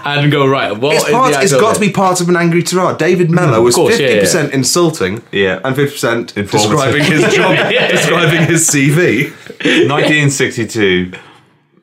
and 0.04 0.30
go 0.30 0.46
right. 0.46 0.76
What 0.76 0.96
It's, 0.96 1.04
is 1.06 1.10
part, 1.10 1.32
the 1.32 1.40
it's 1.40 1.52
actual 1.52 1.60
got 1.60 1.74
to 1.76 1.80
bit? 1.80 1.86
be 1.86 1.92
part 1.94 2.20
of 2.20 2.28
an 2.28 2.36
angry 2.36 2.62
tirade. 2.62 2.98
David 2.98 3.30
Mellor 3.30 3.58
mm, 3.58 3.64
was 3.64 3.74
course, 3.74 3.98
yeah, 3.98 4.08
50% 4.22 4.50
insulting 4.52 5.22
Yeah. 5.32 5.60
and 5.64 5.74
50% 5.74 6.36
Informative. 6.36 6.50
describing 6.52 7.04
his 7.04 7.34
job, 7.34 7.56
describing 7.90 8.42
his 8.46 8.68
CV. 8.72 9.32
1962, 9.88 11.12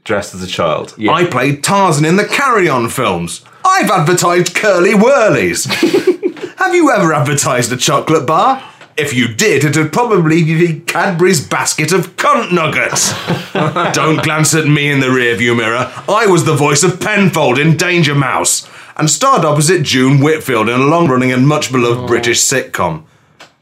dressed 0.04 0.34
as 0.34 0.42
a 0.42 0.48
child. 0.48 0.94
Yeah. 0.98 1.12
I 1.12 1.26
played 1.26 1.64
Tarzan 1.64 2.06
in 2.06 2.16
the 2.16 2.26
Carry 2.26 2.68
On 2.70 2.90
films. 2.90 3.44
I've 3.64 3.90
advertised 3.90 4.56
Curly 4.56 4.94
Wurlies. 4.94 5.66
Have 6.58 6.76
you 6.76 6.92
ever 6.92 7.14
advertised 7.14 7.72
a 7.72 7.78
chocolate 7.78 8.26
bar? 8.26 8.64
If 8.98 9.14
you 9.14 9.34
did, 9.34 9.64
it'd 9.64 9.94
probably 9.94 10.44
be 10.44 10.82
Cadbury's 10.82 11.48
basket 11.48 11.94
of 11.94 12.18
cunt 12.18 12.52
nuggets. 12.52 13.14
Don't 13.96 14.22
glance 14.22 14.54
at 14.54 14.68
me 14.68 14.92
in 14.92 15.00
the 15.00 15.08
rearview 15.08 15.56
mirror. 15.56 15.90
I 16.10 16.26
was 16.26 16.44
the 16.44 16.56
voice 16.56 16.84
of 16.84 17.00
Penfold 17.00 17.58
in 17.60 17.78
Danger 17.78 18.14
Mouse 18.14 18.68
and 18.98 19.10
starred 19.10 19.46
opposite 19.46 19.84
June 19.84 20.22
Whitfield 20.22 20.68
in 20.68 20.82
a 20.82 20.86
long 20.86 21.08
running 21.08 21.32
and 21.32 21.48
much 21.48 21.72
beloved 21.72 22.02
oh. 22.02 22.08
British 22.08 22.40
sitcom. 22.40 23.06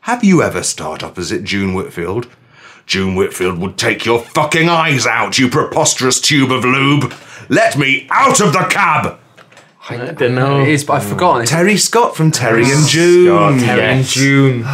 Have 0.02 0.23
you 0.23 0.41
ever 0.41 0.63
starred 0.63 1.04
opposite 1.04 1.43
June 1.43 1.76
Whitfield? 1.76 2.28
June 2.88 3.15
Whitfield 3.15 3.60
would 3.60 3.78
take 3.78 4.06
your 4.06 4.21
fucking 4.21 4.69
eyes 4.69 5.06
out, 5.06 5.38
you 5.38 5.50
preposterous 5.50 6.21
tube 6.21 6.52
of 6.54 6.63
lube. 6.63 7.13
Let 7.50 7.78
me 7.78 8.08
out 8.10 8.39
of 8.39 8.54
the 8.54 8.65
cab! 8.69 9.19
I 9.89 9.97
don't 10.12 10.36
know. 10.36 10.62
It 10.62 10.69
is, 10.69 10.84
but 10.84 10.93
I've 10.93 11.06
forgotten. 11.06 11.41
It's 11.43 11.52
Terry 11.52 11.78
Scott 11.78 12.15
from 12.15 12.32
Terry 12.32 12.63
and 12.63 12.88
June. 12.88 13.60
Terry 13.60 13.82
and 13.82 14.00
Yes. 14.00 14.13
June. 14.13 14.63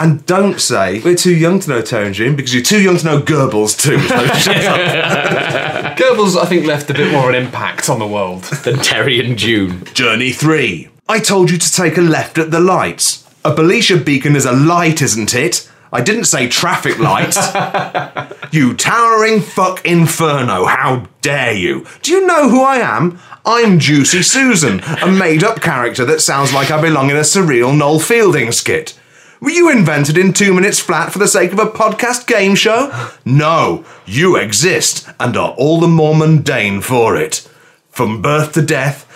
And 0.00 0.26
don't 0.26 0.60
say 0.60 1.00
we're 1.04 1.14
too 1.14 1.34
young 1.34 1.60
to 1.60 1.70
know 1.70 1.80
Terry 1.80 2.06
and 2.06 2.14
June 2.14 2.34
because 2.34 2.52
you're 2.52 2.62
too 2.62 2.82
young 2.82 2.96
to 2.96 3.04
know 3.04 3.20
Goebbels 3.22 3.80
too. 3.80 4.00
So. 4.00 4.16
Goebbels, 5.96 6.36
I 6.36 6.44
think, 6.46 6.66
left 6.66 6.90
a 6.90 6.94
bit 6.94 7.12
more 7.12 7.30
of 7.30 7.36
an 7.36 7.44
impact 7.46 7.88
on 7.88 8.00
the 8.00 8.06
world. 8.06 8.42
Than 8.42 8.78
Terry 8.80 9.24
and 9.24 9.38
June. 9.38 9.84
Journey 9.94 10.32
3. 10.32 10.88
I 11.08 11.20
told 11.20 11.52
you 11.52 11.58
to 11.58 11.72
take 11.72 11.96
a 11.96 12.00
left 12.00 12.36
at 12.36 12.50
the 12.50 12.58
lights. 12.58 13.24
A 13.44 13.52
Belisha 13.54 14.04
beacon 14.04 14.34
is 14.34 14.44
a 14.44 14.50
light, 14.52 15.00
isn't 15.00 15.34
it? 15.36 15.70
I 15.96 16.02
didn't 16.02 16.26
say 16.26 16.46
traffic 16.46 16.98
lights. 16.98 17.38
you 18.52 18.74
towering 18.74 19.40
fuck 19.40 19.82
inferno, 19.86 20.66
how 20.66 21.08
dare 21.22 21.54
you? 21.54 21.86
Do 22.02 22.12
you 22.12 22.26
know 22.26 22.50
who 22.50 22.60
I 22.62 22.76
am? 22.76 23.18
I'm 23.46 23.78
Juicy 23.78 24.22
Susan, 24.22 24.80
a 24.80 25.10
made 25.10 25.42
up 25.42 25.62
character 25.62 26.04
that 26.04 26.20
sounds 26.20 26.52
like 26.52 26.70
I 26.70 26.82
belong 26.82 27.08
in 27.08 27.16
a 27.16 27.20
surreal 27.20 27.74
Noel 27.74 27.98
Fielding 27.98 28.52
skit. 28.52 29.00
Were 29.40 29.48
you 29.48 29.70
invented 29.70 30.18
in 30.18 30.34
two 30.34 30.52
minutes 30.52 30.80
flat 30.80 31.14
for 31.14 31.18
the 31.18 31.26
sake 31.26 31.54
of 31.54 31.58
a 31.58 31.64
podcast 31.64 32.26
game 32.26 32.56
show? 32.56 33.10
No, 33.24 33.86
you 34.04 34.36
exist 34.36 35.08
and 35.18 35.34
are 35.34 35.52
all 35.52 35.80
the 35.80 35.88
more 35.88 36.14
mundane 36.14 36.82
for 36.82 37.16
it. 37.16 37.48
From 37.88 38.20
birth 38.20 38.52
to 38.52 38.60
death, 38.60 39.06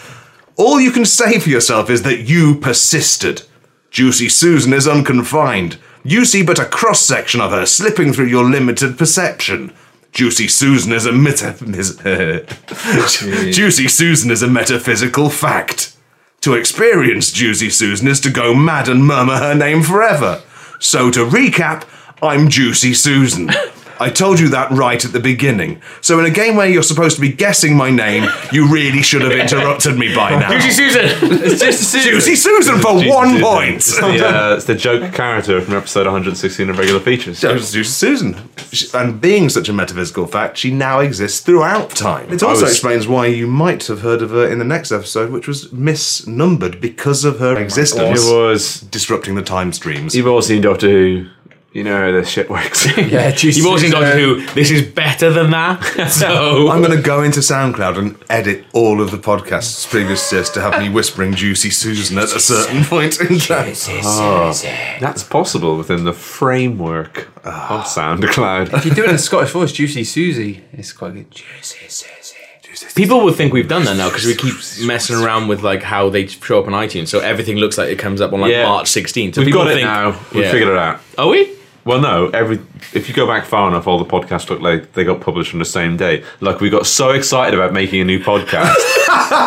all 0.57 0.81
you 0.81 0.93
can 0.93 1.05
say 1.05 1.39
for 1.41 1.51
yourself 1.51 1.91
is 1.91 2.05
that 2.05 2.21
you 2.21 2.55
persisted. 2.55 3.43
Juicy 3.91 4.31
Susan 4.31 4.73
is 4.73 4.89
unconfined. 4.89 5.77
You 6.03 6.25
see 6.25 6.43
but 6.43 6.59
a 6.59 6.65
cross 6.65 7.01
section 7.01 7.41
of 7.41 7.51
her 7.51 7.67
slipping 7.67 8.13
through 8.13 8.27
your 8.27 8.45
limited 8.45 8.97
perception. 8.99 9.73
Juicy 10.13 10.49
Susan 10.49 10.93
is 10.93 11.07
a 11.07 11.13
meta- 11.13 11.55
Juicy 13.53 13.89
Susan 13.89 14.31
is 14.31 14.43
a 14.43 14.49
metaphysical 14.49 15.31
fact. 15.31 15.97
To 16.41 16.55
experience 16.55 17.31
Juicy 17.31 17.71
Susan 17.71 18.09
is 18.09 18.21
to 18.21 18.31
go 18.31 18.55
mad 18.55 18.89
and 18.89 19.07
murmur 19.07 19.37
her 19.39 19.55
name 19.55 19.83
forever. 19.83 20.43
So 20.79 21.11
to 21.11 21.25
recap, 21.25 21.85
I'm 22.23 22.49
Juicy 22.49 22.95
Susan. 22.95 23.51
I 24.01 24.09
told 24.11 24.41
you 24.41 24.49
that 24.49 24.71
right 24.71 25.05
at 25.05 25.13
the 25.13 25.21
beginning. 25.21 25.81
So 26.01 26.19
in 26.19 26.25
a 26.25 26.31
game 26.31 26.57
where 26.57 26.69
you're 26.69 26.83
supposed 26.83 27.17
to 27.17 27.21
be 27.21 27.31
guessing 27.33 27.77
my 27.77 27.91
name, 27.91 28.29
you 28.51 28.67
really 28.67 29.03
should 29.03 29.23
have 29.23 29.33
interrupted 29.33 29.99
me 29.99 30.15
by 30.15 30.31
now. 30.31 30.51
Juicy 30.51 30.71
Susan. 30.71 31.03
It's 31.43 31.61
just 31.61 32.05
Juicy 32.05 32.35
Susan 32.35 32.79
for 32.81 32.95
Juicy 32.95 33.09
one 33.11 33.29
Susan. 33.29 33.43
point. 33.45 33.77
It's 33.77 33.97
the, 34.01 34.27
uh, 34.29 34.55
it's 34.57 34.65
the 34.65 34.75
joke 34.75 35.13
character 35.13 35.61
from 35.61 35.75
episode 35.75 36.07
116 36.07 36.71
of 36.71 36.79
Regular 36.79 37.01
Features. 37.01 37.41
Juicy 37.41 37.85
Susan. 37.85 38.37
She- 38.73 38.89
And 38.95 39.21
being 39.21 39.49
such 39.49 39.69
a 39.69 39.73
metaphysical 39.73 40.27
fact, 40.27 40.57
she 40.59 40.71
now 40.71 41.01
exists 41.01 41.41
throughout 41.41 41.91
time. 41.91 42.33
It 42.33 42.43
I 42.43 42.47
also 42.49 42.63
was- 42.63 42.73
explains 42.73 43.07
why 43.07 43.27
you 43.27 43.47
might 43.47 43.87
have 43.87 44.01
heard 44.01 44.23
of 44.23 44.31
her 44.31 44.47
in 44.49 44.59
the 44.59 44.65
next 44.65 44.93
episode, 44.93 45.31
which 45.31 45.47
was 45.47 45.69
misnumbered 45.69 46.81
because 46.81 47.25
of 47.25 47.39
her 47.39 47.57
existence. 47.59 48.27
It 48.27 48.35
was. 48.35 48.81
disrupting 48.91 49.35
the 49.35 49.43
time 49.43 49.73
streams. 49.73 50.15
You've 50.15 50.27
all 50.27 50.43
seen 50.43 50.63
Doctor 50.63 50.89
Who. 50.89 51.27
You 51.73 51.85
know 51.85 51.97
how 51.97 52.11
this 52.11 52.29
shit 52.29 52.51
works. 52.51 52.85
yeah, 52.99 53.31
juicy. 53.37 53.61
You've 53.61 53.71
all 53.71 53.79
seen. 53.79 53.93
Doctor 53.93 54.13
um, 54.13 54.19
Who. 54.19 54.47
This 54.55 54.73
is 54.73 54.83
better 54.83 55.31
than 55.31 55.51
that. 55.53 55.81
So 56.11 56.69
I'm 56.69 56.83
going 56.83 56.97
to 56.97 57.03
go 57.03 57.23
into 57.23 57.41
SoundCloud 57.41 57.97
and 57.97 58.17
edit 58.29 58.65
all 58.73 59.01
of 59.01 59.11
the 59.11 59.17
podcasts 59.17 59.89
previous 59.89 60.29
to 60.31 60.37
this 60.37 60.51
to 60.51 60.61
have 60.61 60.81
me 60.81 60.89
whispering 60.89 61.35
Juicy 61.35 61.71
Susan 61.71 62.19
at 62.19 62.35
a 62.35 62.41
certain 62.41 62.85
point 62.85 63.21
in 63.21 63.39
time. 63.39 63.75
Ah. 64.05 64.53
That's 65.01 65.23
possible 65.23 65.77
within 65.77 66.05
the 66.05 66.13
framework 66.13 67.29
of 67.39 67.45
ah. 67.47 67.85
SoundCloud. 67.87 68.75
If 68.75 68.85
you 68.85 68.95
do 68.95 69.05
it 69.05 69.11
in 69.11 69.15
a 69.15 69.19
Scottish 69.19 69.51
voice, 69.53 69.73
Juicy 69.73 70.05
Susie, 70.05 70.65
it's 70.73 70.93
quite 70.93 71.15
good. 71.15 71.31
Juicy 71.31 71.89
Susie. 71.89 72.95
people 72.97 73.21
will 73.21 73.33
think 73.33 73.53
we've 73.53 73.69
done 73.69 73.85
that 73.85 73.97
now 73.97 74.09
because 74.09 74.27
we 74.27 74.35
keep 74.35 74.55
messing 74.85 75.17
around 75.17 75.49
with 75.49 75.63
like 75.63 75.83
how 75.83 76.11
they 76.11 76.27
show 76.27 76.61
up 76.61 76.67
on 76.67 76.73
iTunes. 76.73 77.09
So 77.09 77.21
everything 77.21 77.57
looks 77.57 77.79
like 77.79 77.89
it 77.89 77.99
comes 77.99 78.21
up 78.21 78.33
on 78.33 78.41
like 78.41 78.51
Yeah. 78.53 78.65
March 78.65 78.91
16th. 78.91 79.37
So 79.37 79.41
We've 79.43 79.47
people 79.47 79.63
got 79.65 79.71
it 79.71 79.75
think, 79.75 79.87
now. 79.87 80.19
We've 80.35 80.45
Yeah. 80.45 80.51
figured 80.51 80.69
it 80.71 80.77
out. 80.77 81.01
Are 81.17 81.29
we? 81.29 81.60
Well, 81.85 82.01
no. 82.01 82.29
Every 82.31 82.59
if 82.93 83.09
you 83.09 83.15
go 83.15 83.27
back 83.27 83.45
far 83.47 83.69
enough, 83.69 83.87
all 83.87 83.99
the 83.99 84.05
podcasts 84.05 84.49
look 84.51 84.61
like 84.61 84.93
they 84.93 85.05
got 85.05 85.21
published 85.21 85.53
on 85.55 85.59
the 85.59 85.65
same 85.65 85.97
day. 85.97 86.25
Like 86.41 86.61
we 86.61 86.69
got 86.71 86.87
so 86.87 87.11
excited 87.11 87.55
about 87.59 87.73
making 87.73 88.01
a 88.01 88.05
new 88.05 88.19
podcast. 88.23 88.75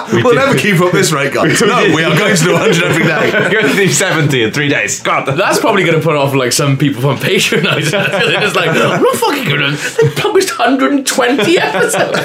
we 0.13 0.23
We'll 0.23 0.35
never 0.35 0.57
keep 0.57 0.79
up 0.81 0.91
this 0.91 1.11
rate, 1.11 1.33
guys. 1.33 1.61
No, 1.73 1.93
we 1.95 2.03
are 2.03 2.17
going 2.17 2.35
to 2.35 2.43
do 2.43 2.53
100 2.53 2.83
every 2.83 3.03
day. 3.03 3.31
We're 3.33 3.51
going 3.51 3.67
to 3.67 3.75
do 3.75 3.87
seventy 3.87 4.43
in 4.43 4.51
three 4.51 4.67
days. 4.69 5.01
God, 5.01 5.25
That's 5.25 5.59
probably 5.59 5.83
going 5.83 5.97
to 5.97 6.03
put 6.03 6.15
off 6.15 6.33
like 6.33 6.51
some 6.51 6.77
people 6.77 7.01
from 7.01 7.17
Patreon. 7.17 7.63
They're 7.63 8.41
just 8.41 8.55
like, 8.55 8.69
I'm 8.69 9.01
not 9.01 9.15
fucking 9.15 9.47
gonna. 9.49 9.71
They 9.71 10.09
published 10.21 10.57
120 10.57 11.57
episodes. 11.59 12.19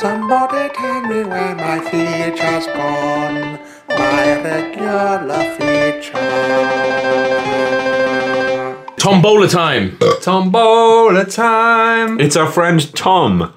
Somebody 0.00 0.74
tell 0.74 1.00
me 1.02 1.24
where 1.24 1.54
my 1.54 1.80
feature's 1.90 2.66
gone. 2.66 3.58
My 3.88 4.40
regular 4.42 5.44
feature. 5.56 6.99
Tombola 9.00 9.48
time. 9.48 9.96
Tombola 10.20 11.24
time. 11.24 12.20
it's 12.20 12.36
our 12.36 12.50
friend 12.50 12.94
Tom. 12.94 13.52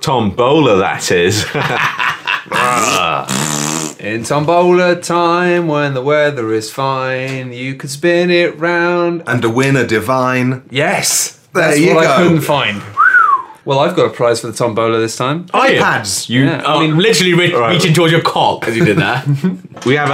Tombola, 0.00 0.76
that 0.78 1.10
is. 1.10 1.46
Ah. 2.54 3.26
In 3.98 4.24
Tombola 4.24 4.96
time, 5.00 5.68
when 5.68 5.94
the 5.94 6.02
weather 6.02 6.52
is 6.52 6.70
fine, 6.70 7.52
you 7.52 7.74
can 7.76 7.88
spin 7.88 8.30
it 8.30 8.58
round. 8.58 9.22
And 9.26 9.40
to 9.42 9.48
winner 9.48 9.86
divine. 9.86 10.62
Yes, 10.70 11.38
There 11.54 11.68
that's 11.68 11.78
you 11.80 11.94
what 11.94 12.06
I 12.06 12.18
go. 12.18 12.22
couldn't 12.24 12.42
find. 12.42 12.82
Well, 13.64 13.78
I've 13.78 13.94
got 13.94 14.06
a 14.06 14.10
prize 14.10 14.40
for 14.40 14.48
the 14.48 14.52
Tombola 14.52 14.98
this 14.98 15.16
time. 15.16 15.44
iPads. 15.48 16.28
You, 16.28 16.46
Yeah, 16.46 16.62
I 16.66 16.74
I 16.76 16.80
mean, 16.80 16.98
literally 16.98 17.32
re- 17.34 17.54
Right. 17.54 17.72
reaching 17.74 17.94
towards 17.94 18.10
your 18.12 18.20
cock 18.22 18.66
as 18.66 18.76
you 18.76 18.84
did 18.84 18.96
that. 18.98 19.24
we 19.86 19.94
have 19.94 20.08
a 20.08 20.12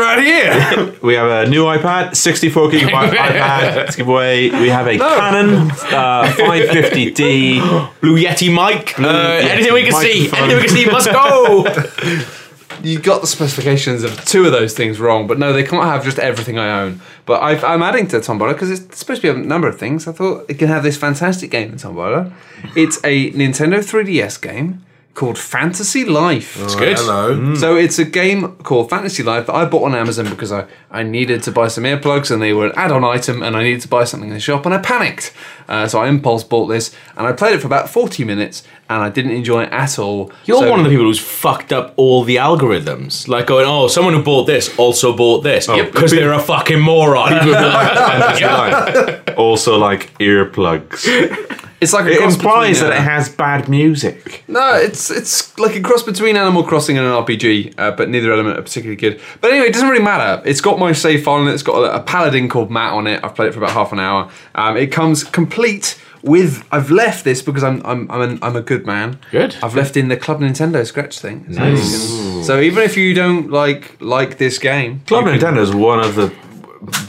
right 0.00 0.18
here. 0.20 0.94
we 1.02 1.14
have 1.14 1.30
a 1.30 1.48
new 1.48 1.64
iPad, 1.64 2.16
64 2.16 2.70
gigabyte 2.70 3.10
iPad 3.12 3.90
to 3.90 3.96
give 3.96 4.08
away. 4.08 4.50
We 4.50 4.68
have 4.68 4.88
a 4.88 4.98
Canon 4.98 5.70
uh, 5.70 6.24
550D. 6.36 7.60
Blue 8.00 8.16
Yeti 8.18 8.48
mic. 8.52 8.98
Uh, 8.98 9.08
anything 9.08 9.72
we 9.74 9.84
can 9.84 9.92
see. 9.92 10.22
microphone. 10.28 10.50
Anything 10.50 10.56
we 10.56 10.66
can 10.68 10.76
see 10.76 10.86
must 10.86 11.10
go. 11.12 12.41
You 12.82 12.98
got 12.98 13.20
the 13.20 13.26
specifications 13.26 14.02
of 14.02 14.24
two 14.24 14.44
of 14.44 14.52
those 14.52 14.74
things 14.74 15.00
wrong, 15.00 15.26
but 15.26 15.38
no, 15.38 15.52
they 15.52 15.62
can't 15.62 15.84
have 15.84 16.04
just 16.04 16.18
everything 16.18 16.58
I 16.58 16.82
own. 16.82 17.00
But 17.26 17.42
I've, 17.42 17.64
I'm 17.64 17.82
adding 17.82 18.06
to 18.08 18.20
Tombola 18.20 18.52
because 18.52 18.70
it's 18.70 18.98
supposed 18.98 19.22
to 19.22 19.32
be 19.32 19.40
a 19.40 19.42
number 19.42 19.68
of 19.68 19.78
things. 19.78 20.08
I 20.08 20.12
thought 20.12 20.46
it 20.48 20.54
can 20.54 20.68
have 20.68 20.82
this 20.82 20.96
fantastic 20.96 21.50
game 21.50 21.72
in 21.72 21.78
Tombola. 21.78 22.32
It's 22.76 22.98
a 23.04 23.30
Nintendo 23.32 23.78
3DS 23.78 24.40
game 24.40 24.84
called 25.14 25.38
Fantasy 25.38 26.06
Life. 26.06 26.58
It's 26.62 26.74
good. 26.74 26.96
Hello. 26.96 27.54
So 27.54 27.76
it's 27.76 27.98
a 27.98 28.04
game 28.04 28.56
called 28.56 28.88
Fantasy 28.88 29.22
Life 29.22 29.46
that 29.46 29.54
I 29.54 29.66
bought 29.66 29.84
on 29.84 29.94
Amazon 29.94 30.28
because 30.30 30.50
I, 30.50 30.66
I 30.90 31.02
needed 31.02 31.42
to 31.42 31.52
buy 31.52 31.68
some 31.68 31.84
earplugs 31.84 32.30
and 32.30 32.40
they 32.40 32.54
were 32.54 32.66
an 32.66 32.72
add-on 32.76 33.04
item 33.04 33.42
and 33.42 33.54
I 33.54 33.62
needed 33.62 33.82
to 33.82 33.88
buy 33.88 34.04
something 34.04 34.30
in 34.30 34.34
the 34.34 34.40
shop 34.40 34.64
and 34.64 34.74
I 34.74 34.78
panicked. 34.78 35.34
Uh, 35.68 35.86
so 35.86 36.00
I 36.00 36.08
impulse 36.08 36.44
bought 36.44 36.66
this 36.68 36.94
and 37.16 37.26
I 37.26 37.32
played 37.32 37.54
it 37.54 37.60
for 37.60 37.66
about 37.66 37.90
40 37.90 38.24
minutes 38.24 38.62
and 38.88 39.02
I 39.02 39.10
didn't 39.10 39.32
enjoy 39.32 39.64
it 39.64 39.72
at 39.72 39.98
all. 39.98 40.32
You're 40.46 40.62
So- 40.62 40.70
one 40.70 40.80
of 40.80 40.84
the 40.84 40.90
people 40.90 41.04
who's 41.04 41.20
fucked 41.20 41.74
up 41.74 41.92
all 41.96 42.24
the 42.24 42.36
algorithms. 42.36 43.28
Like 43.28 43.46
going, 43.46 43.66
oh, 43.68 43.88
someone 43.88 44.14
who 44.14 44.22
bought 44.22 44.46
this 44.46 44.76
also 44.78 45.14
bought 45.14 45.42
this. 45.42 45.68
Yep, 45.68 45.92
because 45.92 46.10
they're 46.10 46.32
a 46.32 46.40
fucking 46.40 46.80
moron. 46.80 47.32
Also, 49.36 49.78
like 49.78 50.16
earplugs. 50.18 51.06
It's 51.82 51.92
like 51.92 52.06
a 52.06 52.12
It 52.12 52.18
cross 52.18 52.34
implies 52.36 52.76
between, 52.78 52.90
that 52.90 52.98
uh, 52.98 53.02
it 53.02 53.04
has 53.04 53.28
bad 53.28 53.68
music. 53.68 54.44
No, 54.46 54.74
it's 54.76 55.10
it's 55.10 55.58
like 55.58 55.74
a 55.74 55.80
cross 55.80 56.04
between 56.04 56.36
Animal 56.36 56.62
Crossing 56.62 56.96
and 56.96 57.04
an 57.06 57.12
RPG, 57.12 57.74
uh, 57.76 57.90
but 57.90 58.08
neither 58.08 58.32
element 58.32 58.56
are 58.56 58.62
particularly 58.62 58.96
good. 58.96 59.20
But 59.40 59.50
anyway, 59.50 59.66
it 59.66 59.72
doesn't 59.72 59.88
really 59.88 60.04
matter. 60.04 60.40
It's 60.46 60.60
got 60.60 60.78
my 60.78 60.92
save 60.92 61.24
file 61.24 61.42
in 61.42 61.48
it. 61.48 61.54
It's 61.54 61.64
got 61.64 61.78
a, 61.82 61.96
a 61.96 62.00
paladin 62.00 62.48
called 62.48 62.70
Matt 62.70 62.92
on 62.92 63.08
it. 63.08 63.22
I've 63.24 63.34
played 63.34 63.48
it 63.48 63.52
for 63.52 63.58
about 63.58 63.72
half 63.72 63.92
an 63.92 63.98
hour. 63.98 64.30
Um, 64.54 64.76
it 64.76 64.92
comes 64.92 65.24
complete 65.24 66.00
with. 66.22 66.64
I've 66.70 66.92
left 66.92 67.24
this 67.24 67.42
because 67.42 67.64
I'm 67.64 67.84
I'm 67.84 68.08
I'm, 68.12 68.20
an, 68.20 68.38
I'm 68.42 68.54
a 68.54 68.62
good 68.62 68.86
man. 68.86 69.18
Good. 69.32 69.56
I've 69.60 69.74
left 69.74 69.96
in 69.96 70.06
the 70.06 70.16
Club 70.16 70.38
Nintendo 70.38 70.86
scratch 70.86 71.18
thing. 71.18 71.46
Nice. 71.48 72.46
So 72.46 72.60
even 72.60 72.84
if 72.84 72.96
you 72.96 73.12
don't 73.12 73.50
like 73.50 74.00
like 74.00 74.38
this 74.38 74.58
game, 74.58 75.00
Club 75.08 75.24
Nintendo 75.24 75.58
is 75.58 75.74
one 75.74 75.98
of 75.98 76.14
the 76.14 76.32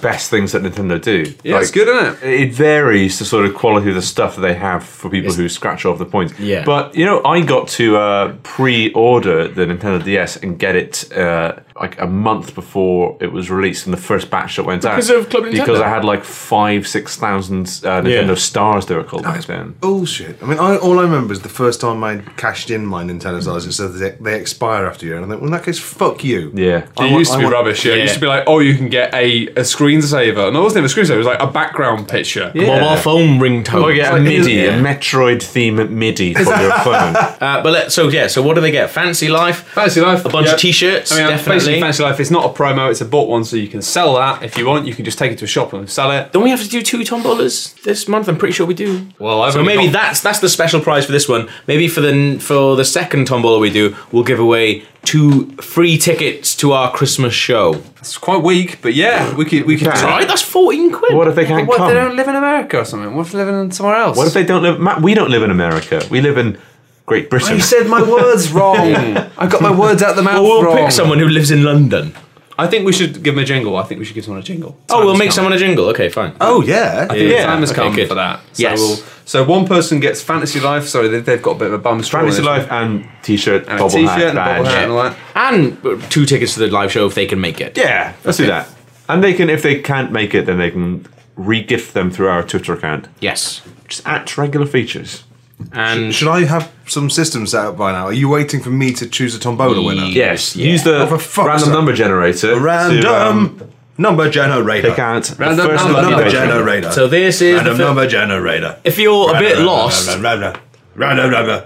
best 0.01 0.29
things 0.29 0.51
that 0.51 0.61
Nintendo 0.61 1.01
do. 1.01 1.33
Yeah, 1.43 1.59
it's 1.59 1.71
good, 1.71 1.87
isn't 1.87 2.23
it? 2.23 2.41
It 2.41 2.53
varies 2.53 3.17
the 3.17 3.25
sort 3.25 3.45
of 3.45 3.55
quality 3.55 3.89
of 3.89 3.95
the 3.95 4.01
stuff 4.01 4.35
that 4.35 4.41
they 4.41 4.53
have 4.53 4.83
for 4.83 5.09
people 5.09 5.33
who 5.33 5.49
scratch 5.49 5.85
off 5.85 5.97
the 5.97 6.05
points. 6.05 6.39
Yeah. 6.39 6.63
But 6.63 6.95
you 6.95 7.05
know, 7.05 7.23
I 7.23 7.41
got 7.41 7.67
to 7.69 7.97
uh, 7.97 8.35
pre-order 8.43 9.47
the 9.47 9.65
Nintendo 9.65 10.03
DS 10.03 10.37
and 10.37 10.59
get 10.59 10.75
it 10.75 11.11
uh, 11.17 11.59
like 11.79 11.99
a 11.99 12.05
month 12.05 12.53
before 12.55 13.17
it 13.19 13.31
was 13.31 13.49
released 13.49 13.85
in 13.85 13.91
the 13.91 13.97
first 13.97 14.29
batch 14.29 14.57
that 14.57 14.63
went 14.63 14.81
Because 14.83 15.09
out. 15.09 15.17
of 15.17 15.29
Club 15.29 15.45
Because 15.51 15.79
I 15.81 15.89
had 15.89 16.05
like 16.05 16.23
five, 16.23 16.87
six 16.87 17.15
thousand 17.17 17.61
uh, 17.83 18.01
Nintendo 18.01 18.27
Yeah. 18.29 18.35
stars 18.35 18.85
they 18.85 18.95
were 18.95 19.03
called 19.03 19.23
back 19.23 19.43
then. 19.45 19.75
Bullshit. 19.79 20.41
I 20.41 20.45
mean, 20.45 20.59
I, 20.59 20.77
all 20.77 20.99
I 20.99 21.03
remember 21.03 21.33
is 21.33 21.41
the 21.41 21.49
first 21.49 21.81
time 21.81 22.03
I 22.03 22.17
cashed 22.37 22.69
in 22.69 22.85
my 22.85 23.03
Nintendo 23.03 23.41
stars. 23.41 23.65
It 23.65 23.73
said 23.73 23.93
they, 23.93 24.11
they 24.21 24.39
expire 24.39 24.85
after 24.85 25.05
a 25.05 25.09
year, 25.09 25.15
and 25.17 25.25
I 25.25 25.29
think, 25.29 25.41
well, 25.41 25.47
in 25.47 25.53
that 25.53 25.63
case, 25.63 25.79
fuck 25.79 26.23
you. 26.23 26.51
Yeah. 26.53 26.85
I 26.97 27.07
It 27.07 27.11
want- 27.11 27.11
used 27.19 27.31
to 27.31 27.37
I 27.37 27.39
be 27.39 27.45
want- 27.45 27.53
rubbish. 27.55 27.85
Yeah. 27.85 27.93
it 27.95 28.01
used 28.01 28.13
to 28.15 28.19
be 28.19 28.27
like, 28.27 28.43
oh, 28.47 28.59
you 28.59 28.75
can 28.75 28.89
get 28.89 29.13
a, 29.13 29.47
a 29.47 29.61
screensaver. 29.61 30.51
No, 30.53 30.59
it 30.59 30.63
wasn't 30.63 30.85
even 30.85 30.91
a 30.91 30.93
screensaver. 30.93 31.15
It 31.15 31.17
was 31.17 31.27
like 31.27 31.41
a 31.41 31.47
background 31.47 32.07
picture. 32.07 32.51
Yeah. 32.55 32.67
Mobile 32.79 32.97
phone 32.97 33.39
ringtone. 33.39 33.83
Oh 33.85 33.87
yeah, 33.89 34.11
a 34.11 34.13
like- 34.13 34.23
MIDI, 34.23 34.53
yeah. 34.53 34.77
a 34.77 34.81
Metroid 34.81 35.41
theme 35.41 35.75
MIDI 35.97 36.33
for 36.33 36.41
your 36.43 36.71
phone. 36.83 37.15
Uh, 37.15 37.61
but 37.63 37.71
let, 37.73 37.91
so 37.91 38.07
yeah, 38.09 38.27
so 38.27 38.41
what 38.41 38.53
do 38.55 38.61
they 38.61 38.71
get? 38.71 38.89
Fancy 38.89 39.27
life, 39.29 39.63
Fancy 39.69 40.01
Life. 40.01 40.23
a 40.25 40.29
bunch 40.29 40.47
yeah. 40.47 40.53
of 40.53 40.59
t-shirts, 40.59 41.11
I 41.11 41.15
mean, 41.29 41.37
definitely. 41.65 41.81
basically, 41.81 41.81
Fancy 41.81 42.03
Life. 42.03 42.19
It's 42.19 42.31
not 42.31 42.45
a 42.45 42.53
promo. 42.53 42.91
It's 42.91 43.01
a 43.01 43.05
bought 43.05 43.29
one, 43.29 43.43
so 43.43 43.55
you 43.55 43.67
can 43.67 43.81
sell 43.81 44.15
that 44.15 44.43
if 44.43 44.57
you 44.57 44.65
want. 44.65 44.85
You 44.87 44.93
can 44.93 45.05
just 45.05 45.17
take 45.17 45.31
it 45.31 45.37
to 45.39 45.45
a 45.45 45.47
shop 45.47 45.73
and 45.73 45.89
sell 45.89 46.11
it. 46.11 46.31
Don't 46.31 46.43
we 46.43 46.49
have 46.49 46.61
to 46.61 46.69
do 46.69 46.81
two 46.81 46.99
tombolas 46.99 47.81
this 47.83 48.07
month? 48.07 48.27
I'm 48.27 48.37
pretty 48.37 48.53
sure 48.53 48.65
we 48.65 48.73
do. 48.73 49.07
Well, 49.19 49.41
I've 49.41 49.53
so 49.53 49.59
only 49.59 49.75
maybe 49.75 49.91
got- 49.91 49.93
that's 50.01 50.21
that's 50.21 50.39
the 50.39 50.49
special 50.49 50.81
prize 50.81 51.05
for 51.05 51.11
this 51.11 51.27
one. 51.27 51.49
Maybe 51.67 51.87
for 51.87 52.01
the 52.01 52.37
for 52.39 52.75
the 52.75 52.85
second 52.85 53.25
tombola 53.27 53.59
we 53.59 53.69
do, 53.69 53.95
we'll 54.11 54.23
give 54.23 54.39
away 54.39 54.83
two 55.03 55.47
free 55.57 55.97
tickets 55.97 56.55
to 56.55 56.71
our 56.71 56.89
Christmas 56.91 57.33
show. 57.33 57.81
It's 57.99 58.17
quite 58.17 58.41
weak, 58.41 58.79
but 58.81 58.93
yeah, 58.93 59.35
we 59.35 59.45
could 59.45 59.65
we 59.65 59.77
could. 59.77 59.87
Yeah. 59.87 59.95
try. 59.99 60.09
Right, 60.19 60.27
that's 60.27 60.41
fourteen 60.41 60.91
quid. 60.91 61.13
What 61.15 61.27
if 61.27 61.35
they 61.35 61.45
can't 61.45 61.59
come? 61.61 61.67
What 61.67 61.75
if 61.75 61.77
come? 61.79 61.87
they 61.89 61.93
don't 61.95 62.15
live 62.15 62.27
in 62.27 62.35
America 62.35 62.79
or 62.79 62.85
something? 62.85 63.13
What 63.15 63.25
if 63.27 63.31
they 63.33 63.39
live 63.43 63.49
in 63.53 63.71
somewhere 63.71 63.95
else? 63.95 64.17
What 64.17 64.27
if 64.27 64.33
they 64.33 64.45
don't 64.45 64.63
live? 64.63 64.79
Matt, 64.79 65.01
we 65.01 65.13
don't 65.13 65.29
live 65.29 65.43
in 65.43 65.51
America. 65.51 66.01
We 66.09 66.21
live 66.21 66.37
in 66.37 66.57
Great 67.05 67.29
Britain. 67.29 67.55
You 67.55 67.61
said 67.61 67.87
my 67.87 68.01
words 68.01 68.51
wrong. 68.51 68.77
I 69.37 69.47
got 69.47 69.61
my 69.61 69.71
words 69.77 70.01
out 70.01 70.15
the 70.15 70.21
mouth 70.23 70.37
Or 70.39 70.43
we'll 70.43 70.63
wrong. 70.63 70.77
pick 70.77 70.91
someone 70.91 71.19
who 71.19 71.27
lives 71.27 71.51
in 71.51 71.63
London. 71.63 72.13
I 72.57 72.67
think 72.67 72.85
we 72.85 72.93
should 72.93 73.23
give 73.23 73.33
them 73.35 73.43
a 73.43 73.45
jingle. 73.45 73.75
I 73.77 73.83
think 73.83 73.97
we 73.99 74.05
should 74.05 74.13
give 74.13 74.25
someone 74.25 74.41
a 74.41 74.45
jingle. 74.45 74.77
Oh, 74.89 74.97
Time 74.97 74.99
we'll 75.05 75.13
has 75.15 75.19
make 75.19 75.27
come. 75.29 75.33
someone 75.35 75.53
a 75.53 75.57
jingle. 75.57 75.85
Okay, 75.87 76.07
fine. 76.09 76.33
Oh, 76.39 76.61
yeah. 76.61 77.07
I 77.09 77.13
think 77.15 77.31
Yeah, 77.31 77.37
the 77.41 77.43
time 77.47 77.59
has 77.61 77.71
okay, 77.71 77.81
come 77.81 77.95
good. 77.95 78.07
for 78.07 78.13
that. 78.15 78.41
So 78.53 78.61
Yes. 78.63 78.79
we'll- 78.79 78.97
so 79.25 79.43
one 79.43 79.65
person 79.65 79.99
gets 79.99 80.21
Fantasy 80.21 80.59
Life. 80.59 80.87
Sorry, 80.87 81.07
they, 81.07 81.19
they've 81.21 81.41
got 81.41 81.51
a 81.55 81.59
bit 81.59 81.67
of 81.67 81.73
a 81.73 81.77
bum 81.79 82.03
straw. 82.03 82.19
Fantasy 82.21 82.39
in 82.39 82.43
this 82.43 82.47
Life 82.63 82.71
and 82.71 83.07
T-shirt. 83.23 83.63
And 83.63 83.73
a 83.73 83.77
bobble 83.77 83.89
t-shirt 83.89 84.07
hat, 84.09 84.27
and 84.29 84.37
a 84.37 84.41
bobble 84.41 84.63
badge. 84.65 84.73
hat 84.73 84.83
and 84.83 84.91
all 84.91 85.03
that. 85.03 85.17
And 85.35 85.85
uh, 85.85 86.07
two 86.09 86.25
tickets 86.25 86.53
to 86.55 86.59
the 86.59 86.67
live 86.67 86.91
show 86.91 87.05
if 87.07 87.15
they 87.15 87.25
can 87.25 87.41
make 87.41 87.59
it. 87.59 87.77
Yeah, 87.77 88.13
let's 88.23 88.37
do 88.37 88.45
that. 88.47 88.69
And 89.09 89.23
they 89.23 89.33
can, 89.33 89.49
if 89.49 89.61
they 89.63 89.81
can't 89.81 90.11
make 90.11 90.35
it, 90.35 90.45
then 90.45 90.57
they 90.59 90.69
can 90.71 91.07
re-gift 91.35 91.93
them 91.93 92.11
through 92.11 92.27
our 92.27 92.43
Twitter 92.43 92.73
account, 92.73 93.07
Yes. 93.19 93.61
just 93.87 94.05
at 94.07 94.37
regular 94.37 94.65
features. 94.67 95.23
And 95.71 96.13
Should 96.13 96.27
I 96.27 96.45
have 96.45 96.71
some 96.87 97.09
systems 97.09 97.51
set 97.51 97.65
up 97.65 97.77
by 97.77 97.91
now? 97.91 98.05
Are 98.07 98.13
you 98.13 98.29
waiting 98.29 98.59
for 98.61 98.69
me 98.69 98.91
to 98.93 99.07
choose 99.07 99.33
a 99.35 99.39
tombola 99.39 99.81
winner? 99.81 100.05
Yes, 100.05 100.55
Yeah. 100.55 100.67
use 100.71 100.83
the 100.83 101.03
Oh, 101.03 101.07
for 101.07 101.17
fuck's 101.17 101.47
random 101.47 101.65
sake. 101.65 101.73
number 101.73 101.93
generator. 101.93 102.59
Random 102.59 103.01
To, 103.01 103.21
um, 103.27 103.61
number 103.97 104.29
generator. 104.29 104.89
pick 104.89 104.99
out 104.99 105.23
the 105.23 105.35
Random 105.35 105.67
first 105.67 105.83
number 105.85 106.01
number 106.01 106.23
patron. 106.23 106.47
generator. 106.49 106.91
so 106.91 107.07
this 107.07 107.41
is 107.41 107.55
random 107.55 107.73
the 107.73 107.79
fir- 107.79 107.85
number 107.87 108.07
generator. 108.07 108.75
if 108.83 108.97
you're 108.99 109.29
a 109.35 109.39
bit 109.39 109.51
Random, 109.53 109.65
lost. 109.65 110.07
Random, 110.07 110.23
random, 110.23 110.61
random 110.95 111.31
number. 111.31 111.65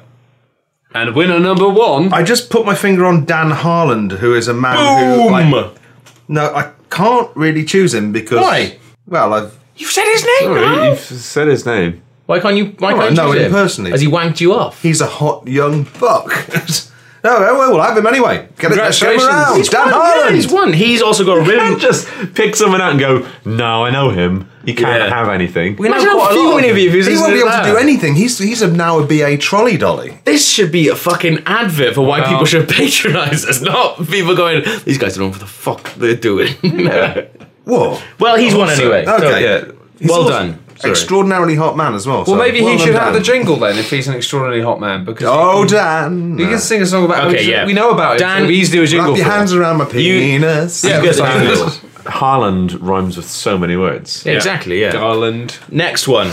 And 0.94 1.16
winner 1.16 1.40
number 1.40 1.68
one. 1.68 2.14
I 2.14 2.24
just 2.24 2.50
put 2.50 2.66
my 2.66 2.74
finger 2.76 3.06
on 3.06 3.26
Dan 3.26 3.52
Harland, 3.52 4.14
who 4.14 4.34
is 4.34 4.48
a 4.48 4.54
man 4.54 4.78
who. 4.78 5.24
Boom! 5.30 5.32
Like, 5.52 5.76
no, 6.30 6.46
I 6.56 6.70
can't 6.90 7.30
really 7.36 7.64
choose 7.66 7.94
him 7.94 8.12
because. 8.12 8.40
Why? 8.40 8.78
Well, 9.06 9.34
I've. 9.34 9.54
You've 9.76 9.92
said 9.92 10.06
his 10.06 10.24
name. 10.24 10.56
Sorry, 10.56 10.88
you've 10.90 11.00
said 11.00 11.48
his 11.48 11.66
name. 11.66 12.02
Why 12.28 12.40
can't 12.40 12.56
you? 12.58 12.76
Why 12.78 12.94
Oh, 12.94 12.98
can't 12.98 13.12
you 13.12 13.16
no, 13.18 13.34
choose 13.34 13.42
him 13.46 13.52
personally. 13.52 13.92
Has 13.92 14.02
he 14.02 14.08
wanked 14.08 14.40
you 14.40 14.54
off? 14.54 14.82
He's 14.84 15.02
a 15.02 15.08
hot 15.08 15.48
young 15.48 15.84
buck. 16.00 16.28
no, 17.24 17.40
well, 17.40 17.72
we'll 17.72 17.82
have 17.82 17.98
him 17.98 18.06
anyway. 18.06 18.48
Get 18.60 18.72
it, 18.74 18.78
let's 18.78 19.00
get 19.02 19.16
him 19.16 19.22
around. 19.28 19.58
He's 19.58 19.70
Dan 19.70 19.88
Yeah, 19.88 19.94
Harland. 19.94 20.36
he's 20.36 20.52
won. 20.52 20.74
He's 20.74 21.02
also 21.02 21.26
got 21.26 21.38
a 21.40 21.44
You 21.44 21.50
rim. 21.52 21.60
can't 21.60 21.82
just 21.82 22.08
pick 22.36 22.56
someone 22.56 22.82
out 22.82 22.92
and 22.92 23.00
go, 23.00 23.28
no, 23.46 23.86
I 23.86 23.90
know 23.92 24.10
him. 24.10 24.50
He 24.66 24.74
can't 24.74 25.02
Yeah. 25.04 25.10
have 25.10 25.30
anything. 25.30 25.78
We 25.78 25.88
know 25.88 25.96
Imagine 25.96 26.10
how 26.10 26.16
quite 26.18 26.32
a 26.32 26.36
lot 26.36 26.50
fuming 26.60 26.70
of 26.72 26.76
he'd 26.76 26.92
he 26.92 27.16
won't 27.18 27.34
be 27.34 27.40
able 27.40 27.50
to 27.52 27.64
do 27.64 27.78
anything. 27.78 28.16
He's 28.16 28.38
he's 28.38 28.62
a, 28.62 28.68
now 28.70 29.00
a 29.00 29.08
BA 29.08 29.38
trolley 29.38 29.78
dolly. 29.78 30.20
This 30.26 30.46
should 30.46 30.72
be 30.74 30.90
a 30.90 30.96
fucking 30.98 31.44
advert 31.46 31.96
for 31.96 32.02
why 32.02 32.20
Well- 32.20 32.30
people 32.32 32.46
should 32.46 32.68
patronize 32.78 33.46
us, 33.46 33.62
not 33.62 34.06
people 34.10 34.36
going, 34.36 34.66
these 34.84 34.98
guys 34.98 35.16
don't 35.16 35.24
know 35.28 35.30
what 35.30 35.40
the 35.40 35.46
fuck 35.46 35.94
they're 35.94 36.16
doing. 36.16 36.54
Whoa. 37.64 38.00
well, 38.20 38.36
he's 38.38 38.54
won 38.54 38.70
anyway. 38.70 39.06
so- 39.06 39.16
Okay. 39.16 39.44
Yeah. 39.44 39.72
He's 40.00 40.10
Well 40.10 40.20
also 40.24 40.30
done. 40.34 40.60
Sorry. 40.78 40.92
Extraordinarily 40.92 41.56
hot 41.56 41.76
man 41.76 41.96
as 41.96 42.06
well. 42.06 42.18
Well, 42.18 42.26
so 42.26 42.36
maybe 42.36 42.60
he 42.60 42.66
done, 42.66 42.78
should 42.78 42.94
have 42.94 43.06
Dan. 43.06 43.14
the 43.14 43.20
jingle 43.22 43.56
then 43.56 43.78
if 43.80 43.90
he's 43.90 44.08
an 44.08 44.14
extraordinarily 44.16 44.64
hot 44.64 44.80
man. 44.80 45.06
Because 45.06 45.28
Oh, 45.28 45.66
Dan. 45.66 46.38
you 46.38 46.48
can 46.48 46.60
sing 46.60 46.82
a 46.82 46.86
song 46.86 47.06
about. 47.06 47.28
Okay, 47.28 47.46
we 47.46 47.52
yeah. 47.52 47.66
We 47.66 47.74
know 47.74 47.90
about 47.90 48.18
it. 48.18 48.20
Dan- 48.20 48.44
so 48.44 48.48
we 48.48 48.56
easily 48.56 48.78
do 48.80 48.84
a 48.84 48.88
jingle. 48.88 49.12
Wrap 49.14 49.18
your 49.18 49.26
hands 49.32 49.54
it. 49.54 49.58
around 49.60 49.78
my 49.78 49.86
penis. 49.86 50.84
You 50.84 50.90
get 50.90 51.16
the 51.16 51.24
fine. 51.24 51.48
jingle. 51.48 51.72
Harland 52.12 52.80
rhymes 52.82 53.18
with 53.18 53.28
so 53.28 53.58
many 53.58 53.76
words. 53.76 54.26
Exactly, 54.26 54.80
yeah. 54.82 54.92
Garland. 54.92 55.58
Next 55.72 56.08
one. 56.08 56.28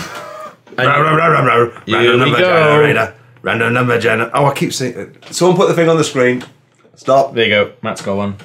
And- 0.76 0.88
Random 0.88 1.72
Here 1.86 1.98
we 2.12 2.16
number 2.18 2.38
go. 2.38 2.44
generator. 2.44 3.14
Random 3.42 3.72
number 3.72 3.98
generator. 3.98 4.30
Oh, 4.34 4.46
I 4.46 4.54
keep 4.54 4.72
saying 4.72 4.94
it. 4.98 5.34
Someone 5.34 5.56
put 5.56 5.68
the 5.68 5.74
thing 5.74 5.88
on 5.88 5.96
the 5.96 6.04
screen. 6.04 6.44
Stop. 6.96 7.34
There 7.34 7.44
you 7.44 7.50
go. 7.50 7.72
Matt's 7.82 8.02
got 8.02 8.16
one. 8.16 8.36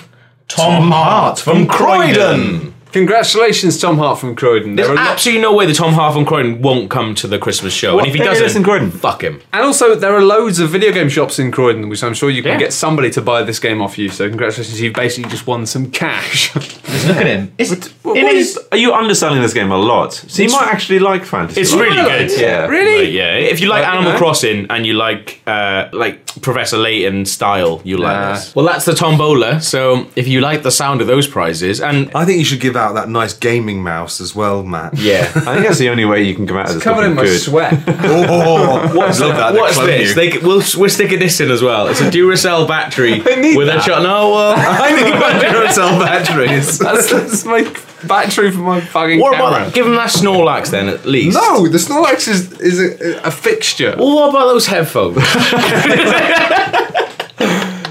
Tom 0.47 0.91
Hart 0.91 1.39
from 1.39 1.67
Croydon. 1.67 2.73
Congratulations, 2.91 3.79
Tom 3.79 3.97
Hart 3.97 4.19
from 4.19 4.35
Croydon. 4.35 4.75
There 4.75 4.85
There's 4.85 4.97
are 4.97 5.03
lo- 5.03 5.11
absolutely 5.11 5.41
no 5.41 5.53
way 5.53 5.65
that 5.67 5.75
Tom 5.75 5.93
Hart 5.93 6.13
from 6.13 6.25
Croydon 6.25 6.61
won't 6.61 6.89
come 6.89 7.13
to 7.15 7.27
the 7.27 7.37
Christmas 7.37 7.71
show. 7.73 7.99
and 7.99 8.07
if 8.07 8.13
he 8.13 8.19
There 8.19 8.33
doesn't, 8.33 8.57
in 8.57 8.63
Croydon. 8.63 8.91
fuck 8.91 9.23
him. 9.23 9.41
and 9.53 9.63
also, 9.63 9.95
there 9.95 10.15
are 10.15 10.21
loads 10.23 10.59
of 10.59 10.69
video 10.69 10.91
game 10.91 11.07
shops 11.09 11.37
in 11.39 11.51
Croydon, 11.51 11.87
which 11.89 12.03
I'm 12.03 12.13
sure 12.13 12.29
you 12.29 12.41
can 12.41 12.53
Yeah. 12.53 12.57
get 12.59 12.73
somebody 12.73 13.09
to 13.11 13.21
buy 13.21 13.43
this 13.43 13.59
game 13.59 13.81
off 13.81 13.97
you. 13.97 14.09
So, 14.09 14.27
congratulations, 14.27 14.81
you've 14.81 14.93
basically 14.95 15.29
just 15.29 15.45
won 15.47 15.65
some 15.65 15.91
cash. 15.91 16.51
Just 16.53 17.07
Look 17.07 17.17
at 17.17 17.27
him. 17.27 17.51
It's, 17.57 17.71
What 18.03 18.17
it 18.17 18.25
is- 18.25 18.57
is. 18.57 18.59
Are 18.71 18.77
you 18.77 18.93
underselling 18.93 19.41
this 19.41 19.53
game 19.53 19.71
a 19.71 19.77
lot? 19.77 20.13
So 20.13 20.41
you 20.41 20.49
might 20.49 20.67
actually 20.67 20.99
like 20.99 21.25
fantasy. 21.25 21.61
It's 21.61 21.71
Life. 21.73 21.81
really 21.81 22.01
good. 22.27 22.31
Yeah. 22.41 22.65
really? 22.65 23.05
Like, 23.05 23.13
yeah, 23.13 23.33
if 23.35 23.59
you 23.61 23.67
like 23.67 23.83
Like, 23.83 23.93
Animal 23.93 24.11
huh? 24.13 24.17
Crossing 24.17 24.65
and 24.69 24.85
you 24.87 24.93
like 24.93 25.41
uh, 25.45 25.89
like 25.93 26.28
Professor 26.41 26.77
Layton 26.77 27.25
style, 27.25 27.81
you 27.83 27.97
like 27.97 28.15
Nah. 28.17 28.33
this. 28.33 28.55
Well, 28.55 28.65
that's 28.65 28.85
the 28.85 28.93
Tombola. 28.93 29.61
So 29.61 30.07
if 30.15 30.27
you 30.27 30.41
like 30.41 30.63
the 30.63 30.71
sound 30.71 31.01
of 31.01 31.07
those 31.07 31.27
prizes, 31.27 31.79
and 31.81 32.09
I 32.15 32.25
think 32.25 32.39
you 32.39 32.45
should 32.45 32.59
give 32.61 32.75
out 32.75 32.93
that 32.93 33.09
nice 33.09 33.33
gaming 33.33 33.83
mouse 33.83 34.19
as 34.21 34.35
well, 34.35 34.63
Matt. 34.63 34.97
yeah, 34.97 35.31
I 35.35 35.53
think 35.55 35.65
that's 35.67 35.77
the 35.79 35.89
only 35.89 36.05
way 36.05 36.23
you 36.23 36.35
can 36.35 36.47
come 36.47 36.57
out 36.57 36.67
of 36.69 36.75
this 36.75 36.83
Covered 36.83 37.05
in 37.05 37.15
looking 37.15 37.15
my 37.15 37.23
good. 37.25 37.39
sweat. 37.39 37.73
Oh, 38.09 38.25
oh, 38.27 38.27
oh, 38.29 38.89
oh. 38.91 38.95
what's, 38.97 39.19
love 39.19 39.35
that. 39.35 39.51
They 39.51 39.59
what's 39.59 39.75
clone 39.75 39.87
this? 39.87 40.09
you. 40.09 40.15
They, 40.15 40.37
we'll, 40.39 40.63
we're 40.77 40.89
sticking 40.89 41.19
this 41.19 41.39
in 41.39 41.51
as 41.51 41.61
well. 41.61 41.87
It's 41.87 42.01
a 42.01 42.09
Duracell 42.09 42.67
battery 42.67 43.19
need 43.19 43.57
with 43.57 43.67
a 43.67 43.71
that. 43.73 43.83
shot. 43.83 44.01
No, 44.03 44.29
well, 44.31 44.53
I 44.57 44.91
think 44.95 45.15
about 45.15 45.41
Duracell 45.41 45.99
batteries. 45.99 46.79
That's, 46.79 47.09
that's 47.11 47.45
my 47.45 47.61
battery 48.07 48.51
for 48.51 48.59
my 48.59 48.81
fucking 48.81 49.19
what 49.19 49.33
camera. 49.33 49.61
about 49.63 49.73
give 49.73 49.85
them 49.85 49.95
that 49.95 50.09
Snorlax 50.09 50.69
then 50.71 50.89
at 50.89 51.05
least? 51.05 51.35
No, 51.35 51.67
the 51.67 51.77
Snorlax 51.77 52.27
is, 52.27 52.51
is 52.59 52.79
a, 52.79 53.27
a 53.27 53.31
fixture. 53.31 53.95
Well, 53.97 54.15
what 54.15 54.29
about 54.29 54.47
those 54.47 54.67
headphones? 54.67 55.17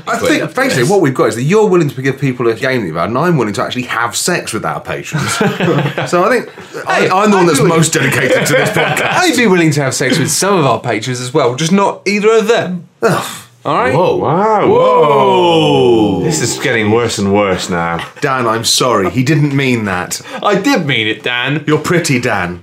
I 0.08 0.18
think 0.18 0.54
basically 0.54 0.88
what 0.88 1.00
we've 1.00 1.14
got 1.14 1.28
is 1.28 1.34
that 1.36 1.42
you're 1.42 1.68
willing 1.68 1.90
to 1.90 2.02
give 2.02 2.18
people 2.18 2.48
a 2.48 2.54
game 2.54 2.80
that 2.80 2.86
you've 2.86 2.96
had, 2.96 3.10
and 3.10 3.18
I'm 3.18 3.36
willing 3.36 3.54
to 3.54 3.62
actually 3.62 3.82
have 3.82 4.16
sex 4.16 4.52
with 4.52 4.64
our 4.64 4.80
patrons. 4.80 5.30
so 5.36 6.24
I 6.24 6.30
think 6.30 6.88
I, 6.88 7.08
I'm 7.08 7.30
the 7.30 7.36
one 7.36 7.46
that's 7.46 7.60
most 7.60 7.92
dedicated 7.92 8.46
to 8.46 8.52
this 8.54 8.70
podcast. 8.76 9.02
I'd 9.02 9.36
be 9.36 9.46
willing 9.46 9.70
to 9.72 9.82
have 9.82 9.94
sex 9.94 10.18
with 10.18 10.30
some 10.30 10.58
of 10.58 10.64
our 10.64 10.80
patrons 10.80 11.20
as 11.20 11.34
well, 11.34 11.54
just 11.54 11.72
not 11.72 12.06
either 12.06 12.32
of 12.32 12.48
them. 12.48 12.88
All 13.64 13.74
right. 13.74 13.94
Whoa. 13.94 14.16
Wow. 14.16 14.68
Whoa. 14.68 16.22
This 16.22 16.40
is 16.40 16.58
getting 16.62 16.90
worse 16.90 17.18
and 17.18 17.34
worse 17.34 17.68
now. 17.68 18.06
Dan, 18.20 18.46
I'm 18.46 18.64
sorry, 18.64 19.10
he 19.10 19.22
didn't 19.22 19.54
mean 19.54 19.84
that. 19.86 20.20
I 20.42 20.60
did 20.60 20.86
mean 20.86 21.06
it, 21.06 21.22
Dan. 21.22 21.64
You're 21.66 21.80
pretty, 21.80 22.20
Dan. 22.20 22.62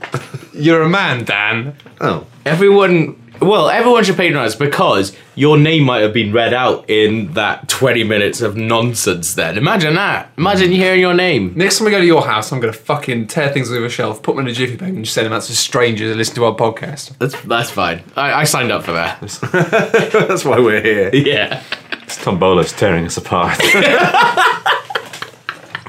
You're 0.54 0.84
a 0.84 0.90
man, 0.90 1.26
Dan. 1.26 1.76
Oh, 2.00 2.26
Everyone, 2.46 3.16
well, 3.42 3.70
everyone 3.70 4.04
should 4.04 4.16
patronise 4.18 4.56
because 4.56 5.16
your 5.36 5.58
name 5.58 5.84
might 5.84 6.00
have 6.00 6.14
been 6.14 6.32
read 6.32 6.54
out 6.54 6.90
in 6.90 7.34
that 7.34 7.68
20 7.68 8.04
minutes 8.04 8.42
of 8.42 8.56
nonsense 8.56 9.34
then. 9.36 9.58
Imagine 9.58 9.96
that. 9.96 10.32
Imagine 10.38 10.72
you 10.72 10.78
hearing 10.78 11.00
your 11.00 11.14
name. 11.14 11.54
Next 11.56 11.78
time 11.78 11.86
we 11.86 11.92
go 11.92 12.00
to 12.00 12.06
your 12.06 12.24
house, 12.24 12.52
I'm 12.52 12.60
gonna 12.60 12.74
fucking 12.74 13.28
tear 13.28 13.52
things 13.52 13.72
off 13.72 13.78
a 13.78 13.90
shelf, 13.90 14.22
put 14.24 14.36
them 14.36 14.46
in 14.46 14.52
a 14.52 14.56
jiffy 14.56 14.76
bag, 14.76 14.94
and 14.94 15.04
just 15.04 15.14
send 15.14 15.26
them 15.26 15.34
out 15.34 15.44
to 15.44 15.56
strangers 15.56 16.10
that 16.10 16.16
listen 16.18 16.36
to 16.36 16.46
our 16.46 16.56
podcast. 16.56 17.18
That's 17.18 17.40
that's 17.44 17.70
fine. 17.72 18.04
I, 18.16 18.34
I 18.34 18.44
signed 18.44 18.72
up 18.72 18.84
for 18.84 18.94
that. 18.94 19.20
that's 20.30 20.46
why 20.46 20.60
we're 20.60 20.82
here. 20.82 21.10
yeah. 21.14 21.64
This 22.06 22.18
Tombola's 22.18 22.72
tearing 22.72 23.06
us 23.06 23.18
apart. 23.18 23.60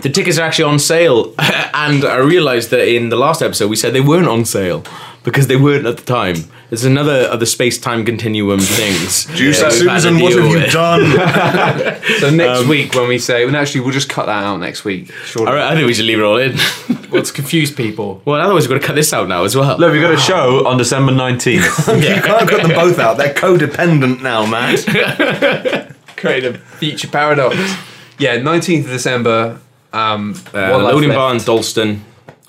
The 0.02 0.10
tickets 0.12 0.38
are 0.38 0.42
actually 0.42 0.66
on 0.66 0.78
sale, 0.78 1.34
and 1.38 2.04
I 2.04 2.18
realised 2.18 2.70
that 2.70 2.86
in 2.86 3.08
the 3.08 3.16
last 3.16 3.42
episode 3.42 3.68
we 3.68 3.74
said 3.76 3.92
they 3.92 4.00
weren't 4.00 4.28
on 4.28 4.44
sale 4.44 4.84
because 5.24 5.48
they 5.48 5.56
weren't 5.56 5.84
at 5.84 5.96
the 5.96 6.04
time. 6.04 6.36
There's 6.68 6.84
another 6.84 7.22
of 7.32 7.38
the 7.40 7.46
space-time 7.46 8.04
continuum 8.04 8.58
things. 8.60 9.26
Juice 9.36 9.60
that 9.60 9.72
we've 9.72 9.86
had 9.88 9.94
to 9.96 10.00
Susan, 10.00 10.20
what 10.20 10.32
have 10.32 10.50
you 10.50 10.66
done? 10.70 12.02
So 12.20 12.30
next 12.30 12.66
week 12.66 12.94
when 12.94 13.08
we 13.08 13.18
say, 13.18 13.44
well, 13.44 13.54
actually, 13.56 13.82
we'll 13.82 13.92
just 13.92 14.08
cut 14.08 14.26
that 14.26 14.42
out 14.42 14.56
next 14.58 14.84
week. 14.84 15.12
Sure. 15.24 15.46
All 15.46 15.54
right, 15.54 15.70
I 15.70 15.74
think 15.74 15.86
we 15.86 15.94
should 15.94 16.06
leave 16.06 16.18
it 16.18 16.22
all 16.24 16.38
in. 16.38 16.56
Well, 17.08 17.22
to 17.22 17.32
confuse 17.32 17.70
people. 17.72 18.20
well, 18.24 18.40
otherwise 18.40 18.66
we've 18.66 18.76
got 18.76 18.82
to 18.82 18.86
cut 18.88 18.96
this 18.96 19.12
out 19.12 19.28
now 19.28 19.44
as 19.44 19.54
well. 19.56 19.78
Look, 19.78 19.92
we've 19.92 20.02
got 20.02 20.12
a 20.12 20.16
show 20.18 20.66
on 20.66 20.76
December 20.76 21.12
19th. 21.12 22.02
You 22.02 22.20
can't 22.20 22.50
cut 22.50 22.62
them 22.62 22.72
both 22.74 22.98
out. 22.98 23.16
They're 23.16 23.32
codependent 23.32 24.22
now, 24.22 24.44
Matt. 24.44 24.84
Create 26.16 26.44
a 26.44 26.54
future 26.58 27.06
paradox. 27.06 27.56
Yeah, 28.18 28.38
19th 28.38 28.80
of 28.86 28.90
December. 28.90 29.60
Um, 29.92 30.34
Uh, 30.52 30.70
one 30.70 30.82
Loading 30.82 31.10
left. 31.10 31.46
Bar, 31.46 31.56
Dalston. 31.56 32.04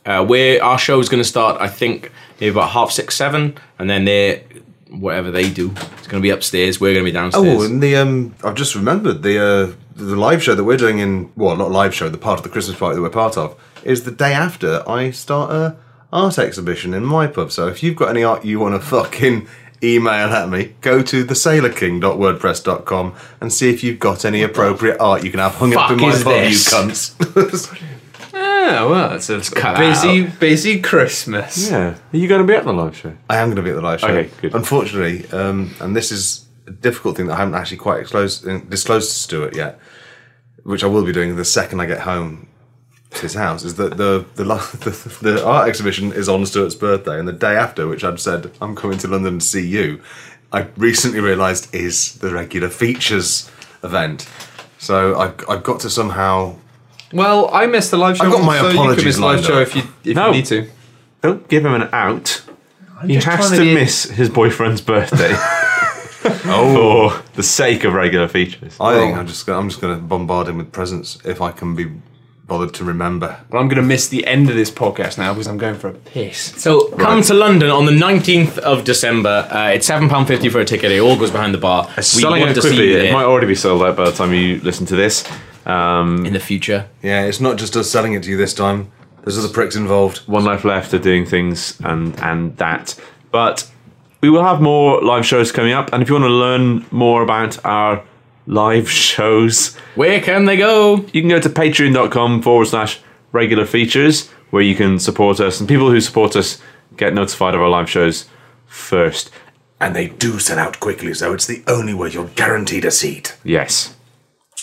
Uh, 0.07 0.25
where 0.25 0.63
our 0.63 0.79
show's 0.79 1.09
going 1.09 1.21
to 1.21 1.27
start, 1.27 1.59
I 1.59 1.67
think, 1.67 2.11
maybe 2.39 2.51
about 2.51 2.69
half 2.69 2.91
six, 2.91 3.13
seven, 3.15 3.57
and 3.77 3.89
then 3.89 4.05
they, 4.05 4.43
whatever 4.89 5.31
they 5.31 5.49
do, 5.49 5.69
it's 5.97 6.07
going 6.07 6.21
to 6.21 6.25
be 6.25 6.29
upstairs. 6.29 6.79
We're 6.79 6.93
going 6.93 7.05
to 7.05 7.11
be 7.11 7.13
downstairs. 7.13 7.61
Oh, 7.61 7.65
and 7.65 7.83
the 7.83 7.97
um, 7.97 8.33
I've 8.41 8.55
just 8.55 8.73
remembered 8.73 9.21
the 9.21 9.37
uh, 9.37 9.73
the 9.97 10.15
live 10.15 10.41
show 10.41 10.55
that 10.55 10.63
we're 10.63 10.77
doing 10.77 10.99
in 10.99 11.29
well, 11.35 11.57
not 11.57 11.71
live 11.71 11.93
show, 11.93 12.07
the 12.07 12.17
part 12.17 12.39
of 12.39 12.43
the 12.43 12.49
Christmas 12.49 12.79
party 12.79 12.95
that 12.95 13.01
we're 13.01 13.09
part 13.09 13.37
of 13.37 13.59
is 13.83 14.05
the 14.05 14.11
day 14.11 14.31
after 14.31 14.81
I 14.89 15.11
start 15.11 15.51
a 15.51 15.75
art 16.13 16.39
exhibition 16.39 16.93
in 16.93 17.03
my 17.03 17.27
pub. 17.27 17.51
So 17.51 17.67
if 17.67 17.83
you've 17.83 17.97
got 17.97 18.09
any 18.09 18.23
art 18.23 18.45
you 18.45 18.59
want 18.61 18.81
to 18.81 18.87
fucking 18.87 19.45
email 19.83 20.29
at 20.29 20.49
me, 20.49 20.75
go 20.81 21.03
to 21.03 21.25
thesailorking.wordpress.com 21.25 23.15
and 23.41 23.51
see 23.51 23.69
if 23.69 23.83
you've 23.83 23.99
got 23.99 24.23
any 24.23 24.41
appropriate 24.41 24.97
art 24.99 25.23
you 25.23 25.31
can 25.31 25.39
have 25.39 25.55
hung 25.55 25.75
up 25.75 25.91
in 25.91 25.99
my 25.99 26.09
is 26.09 26.23
pub, 26.23 26.33
this? 26.33 26.71
you 26.71 26.77
cunts. 26.77 27.83
Yeah, 28.67 28.83
well, 28.83 29.13
it's 29.13 29.29
a 29.29 29.39
cut 29.39 29.77
busy, 29.77 30.23
busy 30.27 30.81
Christmas. 30.81 31.71
yeah. 31.71 31.95
Are 32.13 32.17
you 32.17 32.27
going 32.27 32.41
to 32.41 32.47
be 32.47 32.53
at 32.53 32.65
the 32.65 32.73
live 32.73 32.97
show? 32.97 33.15
I 33.29 33.37
am 33.37 33.47
going 33.47 33.55
to 33.55 33.61
be 33.61 33.69
at 33.69 33.75
the 33.75 33.81
live 33.81 34.01
show. 34.01 34.07
Okay, 34.07 34.29
good. 34.41 34.53
Unfortunately, 34.53 35.25
um, 35.31 35.73
and 35.79 35.95
this 35.95 36.11
is 36.11 36.45
a 36.67 36.71
difficult 36.71 37.15
thing 37.15 37.27
that 37.27 37.35
I 37.35 37.37
haven't 37.37 37.55
actually 37.55 37.77
quite 37.77 38.01
disclosed, 38.01 38.69
disclosed 38.69 39.09
to 39.09 39.15
Stuart 39.15 39.55
yet, 39.55 39.79
which 40.63 40.83
I 40.83 40.87
will 40.87 41.05
be 41.05 41.13
doing 41.13 41.37
the 41.37 41.45
second 41.45 41.79
I 41.79 41.85
get 41.85 42.01
home 42.01 42.49
to 43.11 43.21
his 43.21 43.35
house, 43.35 43.63
is 43.63 43.75
that 43.75 43.95
the 43.95 44.25
the, 44.35 44.43
the 44.43 45.17
the 45.21 45.45
art 45.45 45.69
exhibition 45.69 46.11
is 46.11 46.27
on 46.27 46.45
Stuart's 46.45 46.75
birthday, 46.75 47.17
and 47.19 47.27
the 47.27 47.33
day 47.33 47.55
after, 47.55 47.87
which 47.87 48.03
I'd 48.03 48.19
said 48.19 48.51
I'm 48.59 48.75
coming 48.75 48.97
to 48.97 49.07
London 49.07 49.39
to 49.39 49.45
see 49.45 49.65
you, 49.65 50.01
I 50.51 50.67
recently 50.75 51.21
realised 51.21 51.73
is 51.73 52.15
the 52.15 52.31
regular 52.33 52.67
features 52.69 53.49
event. 53.81 54.27
So 54.77 55.17
I've, 55.17 55.49
I've 55.49 55.63
got 55.63 55.79
to 55.81 55.89
somehow. 55.89 56.57
Well, 57.13 57.49
I 57.53 57.65
missed 57.67 57.91
the 57.91 57.97
live 57.97 58.17
show. 58.17 58.25
I've 58.25 58.31
got 58.31 58.43
my 58.43 58.57
so 58.59 58.65
you 58.67 58.73
apologies 58.73 58.97
can 59.03 59.05
miss 59.05 59.15
the 59.15 59.21
live 59.21 59.35
lined 59.35 59.45
show 59.45 59.61
up. 59.61 59.67
if 59.67 59.75
you 59.75 59.83
if 60.11 60.15
No. 60.15 60.27
you 60.27 60.31
need 60.33 60.45
to. 60.45 60.69
Don't 61.21 61.47
give 61.47 61.65
him 61.65 61.73
an 61.73 61.89
out. 61.93 62.41
he 63.05 63.13
just 63.15 63.25
has 63.27 63.39
trying 63.47 63.51
to 63.51 63.57
to 63.57 63.63
be- 63.63 63.73
miss 63.73 64.03
his 64.05 64.29
boyfriend's 64.29 64.81
birthday. 64.81 65.33
oh. 66.45 67.09
For 67.23 67.35
the 67.35 67.43
sake 67.43 67.83
of 67.83 67.93
regular 67.93 68.27
features. 68.27 68.75
I 68.79 68.95
think 68.95 69.17
I'm 69.17 69.27
just 69.27 69.45
gonna, 69.45 69.59
I'm 69.59 69.69
just 69.69 69.79
going 69.81 69.95
to 69.95 70.01
bombard 70.03 70.47
him 70.47 70.57
with 70.57 70.71
presents 70.71 71.17
if 71.23 71.41
I 71.41 71.51
can 71.51 71.75
be 71.75 71.87
bothered 72.47 72.73
to 72.75 72.83
remember. 72.83 73.37
But 73.49 73.57
I'm 73.59 73.67
going 73.67 73.81
to 73.81 73.87
miss 73.87 74.07
the 74.07 74.25
end 74.25 74.49
of 74.49 74.55
this 74.55 74.71
podcast 74.71 75.17
now 75.17 75.33
because 75.33 75.47
I'm 75.47 75.57
going 75.57 75.75
for 75.75 75.89
a 75.89 75.93
piss. 75.93 76.37
So 76.61 76.89
come 76.91 77.21
to 77.23 77.33
London 77.33 77.69
on 77.69 77.85
the 77.85 77.91
19th 77.91 78.57
of 78.59 78.83
December. 78.83 79.47
Uh, 79.51 79.69
it's 79.69 79.89
£7.50 79.89 80.51
for 80.51 80.59
a 80.59 80.65
ticket. 80.65 80.91
It 80.91 80.99
all 80.99 81.17
goes 81.17 81.31
behind 81.31 81.53
the 81.53 81.57
bar. 81.59 81.89
We 81.97 82.03
Selling 82.03 82.39
want 82.41 82.51
it 82.51 82.55
to 82.55 82.61
see 82.61 82.69
quickly. 82.69 82.89
you 82.91 82.97
It 82.97 83.01
there 83.03 83.13
might 83.13 83.25
already 83.25 83.47
be 83.47 83.55
sold 83.55 83.83
out 83.83 83.95
by 83.97 84.05
the 84.05 84.11
time 84.15 84.33
you 84.33 84.59
listen 84.61 84.85
to 84.87 84.95
this. 84.95 85.27
Um, 85.67 86.25
in 86.25 86.33
the 86.33 86.39
future. 86.39 86.87
Yeah, 87.03 87.25
it's 87.25 87.39
not 87.41 87.57
just 87.57 87.75
us 87.75 87.89
selling 87.91 88.13
it 88.13 88.23
to 88.23 88.29
you 88.29 88.37
this 88.37 88.53
time. 88.53 88.89
There's 89.23 89.37
other 89.37 89.49
pricks 89.53 89.75
involved. 89.75 90.19
one 90.27 90.45
life 90.45 90.63
left 90.63 90.93
of 90.93 91.01
doing 91.01 91.25
things 91.25 91.77
and 91.83 92.17
and 92.21 92.55
that. 92.57 92.95
But 93.31 93.69
we 94.21 94.29
will 94.29 94.43
have 94.43 94.61
more 94.61 95.01
live 95.03 95.25
shows 95.25 95.51
coming 95.51 95.73
up, 95.73 95.91
and 95.91 96.01
if 96.01 96.07
you 96.09 96.15
want 96.15 96.23
to 96.23 96.29
learn 96.29 96.85
more 96.91 97.21
about 97.23 97.63
our 97.65 98.01
live 98.47 98.89
shows, 99.11 99.75
Where 99.95 100.21
can 100.21 100.45
they 100.45 100.55
go? 100.57 101.05
you 101.13 101.21
can 101.21 101.29
go 101.29 101.39
to 101.41 101.49
patreon.com 101.49 102.41
forward 102.41 102.67
slash 102.67 102.99
regular 103.33 103.65
features 103.65 104.29
where 104.51 104.63
you 104.63 104.75
can 104.75 104.97
support 104.99 105.41
us, 105.41 105.59
and 105.59 105.67
people 105.67 105.91
who 105.91 105.99
support 105.99 106.35
us 106.37 106.61
get 106.95 107.13
notified 107.13 107.53
of 107.53 107.59
our 107.61 107.69
live 107.69 107.89
shows 107.89 108.25
first. 108.65 109.29
And 109.81 109.93
they 109.93 110.07
do 110.07 110.39
sell 110.39 110.57
out 110.57 110.79
quickly, 110.79 111.13
so 111.13 111.33
it's 111.33 111.45
the 111.45 111.61
only 111.67 111.93
way 111.93 112.09
you're 112.09 112.29
guaranteed 112.35 112.85
a 112.85 112.91
seat. 112.91 113.35
Yes. 113.43 113.96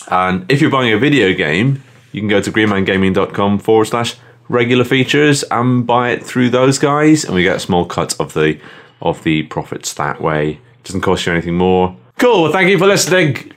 And 0.09 0.49
if 0.51 0.61
you're 0.61 0.71
buying 0.71 0.93
a 0.93 0.97
video 0.97 1.33
game, 1.33 1.83
you 2.11 2.21
can 2.21 2.27
go 2.29 2.41
to 2.41 2.51
greenmangaming.com 2.51 3.59
forward 3.59 3.85
slash 3.85 4.15
regular 4.47 4.83
features 4.83 5.43
and 5.51 5.85
buy 5.85 6.11
it 6.11 6.23
through 6.23 6.49
those 6.51 6.77
guys, 6.79 7.23
and 7.25 7.33
we 7.35 7.43
get 7.43 7.55
a 7.57 7.59
small 7.59 7.85
cut 7.85 8.19
of 8.19 8.33
the 8.33 8.59
of 9.01 9.23
the 9.23 9.43
profits 9.43 9.93
that 9.95 10.21
way. 10.21 10.51
It 10.51 10.83
Doesn't 10.83 11.01
cost 11.01 11.25
you 11.25 11.33
anything 11.33 11.55
more. 11.55 11.95
Cool. 12.17 12.43
Well, 12.43 12.51
thank 12.51 12.69
you 12.69 12.77
for 12.77 12.87
listening. 12.87 13.51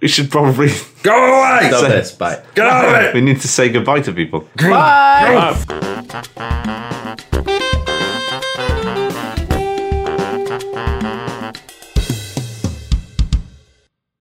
We 0.00 0.08
should 0.08 0.30
probably 0.30 0.68
Go 1.02 1.12
away! 1.12 1.70
Love 1.72 1.88
this. 1.88 2.12
Bye. 2.12 2.42
Get 2.54 2.66
out 2.66 2.84
of 2.84 2.94
it! 3.02 3.14
we 3.14 3.22
need 3.22 3.40
to 3.40 3.48
say 3.48 3.70
goodbye 3.70 4.00
to 4.02 4.12
people. 4.12 4.46
Bye. 4.56 5.56
Bye. 6.06 7.60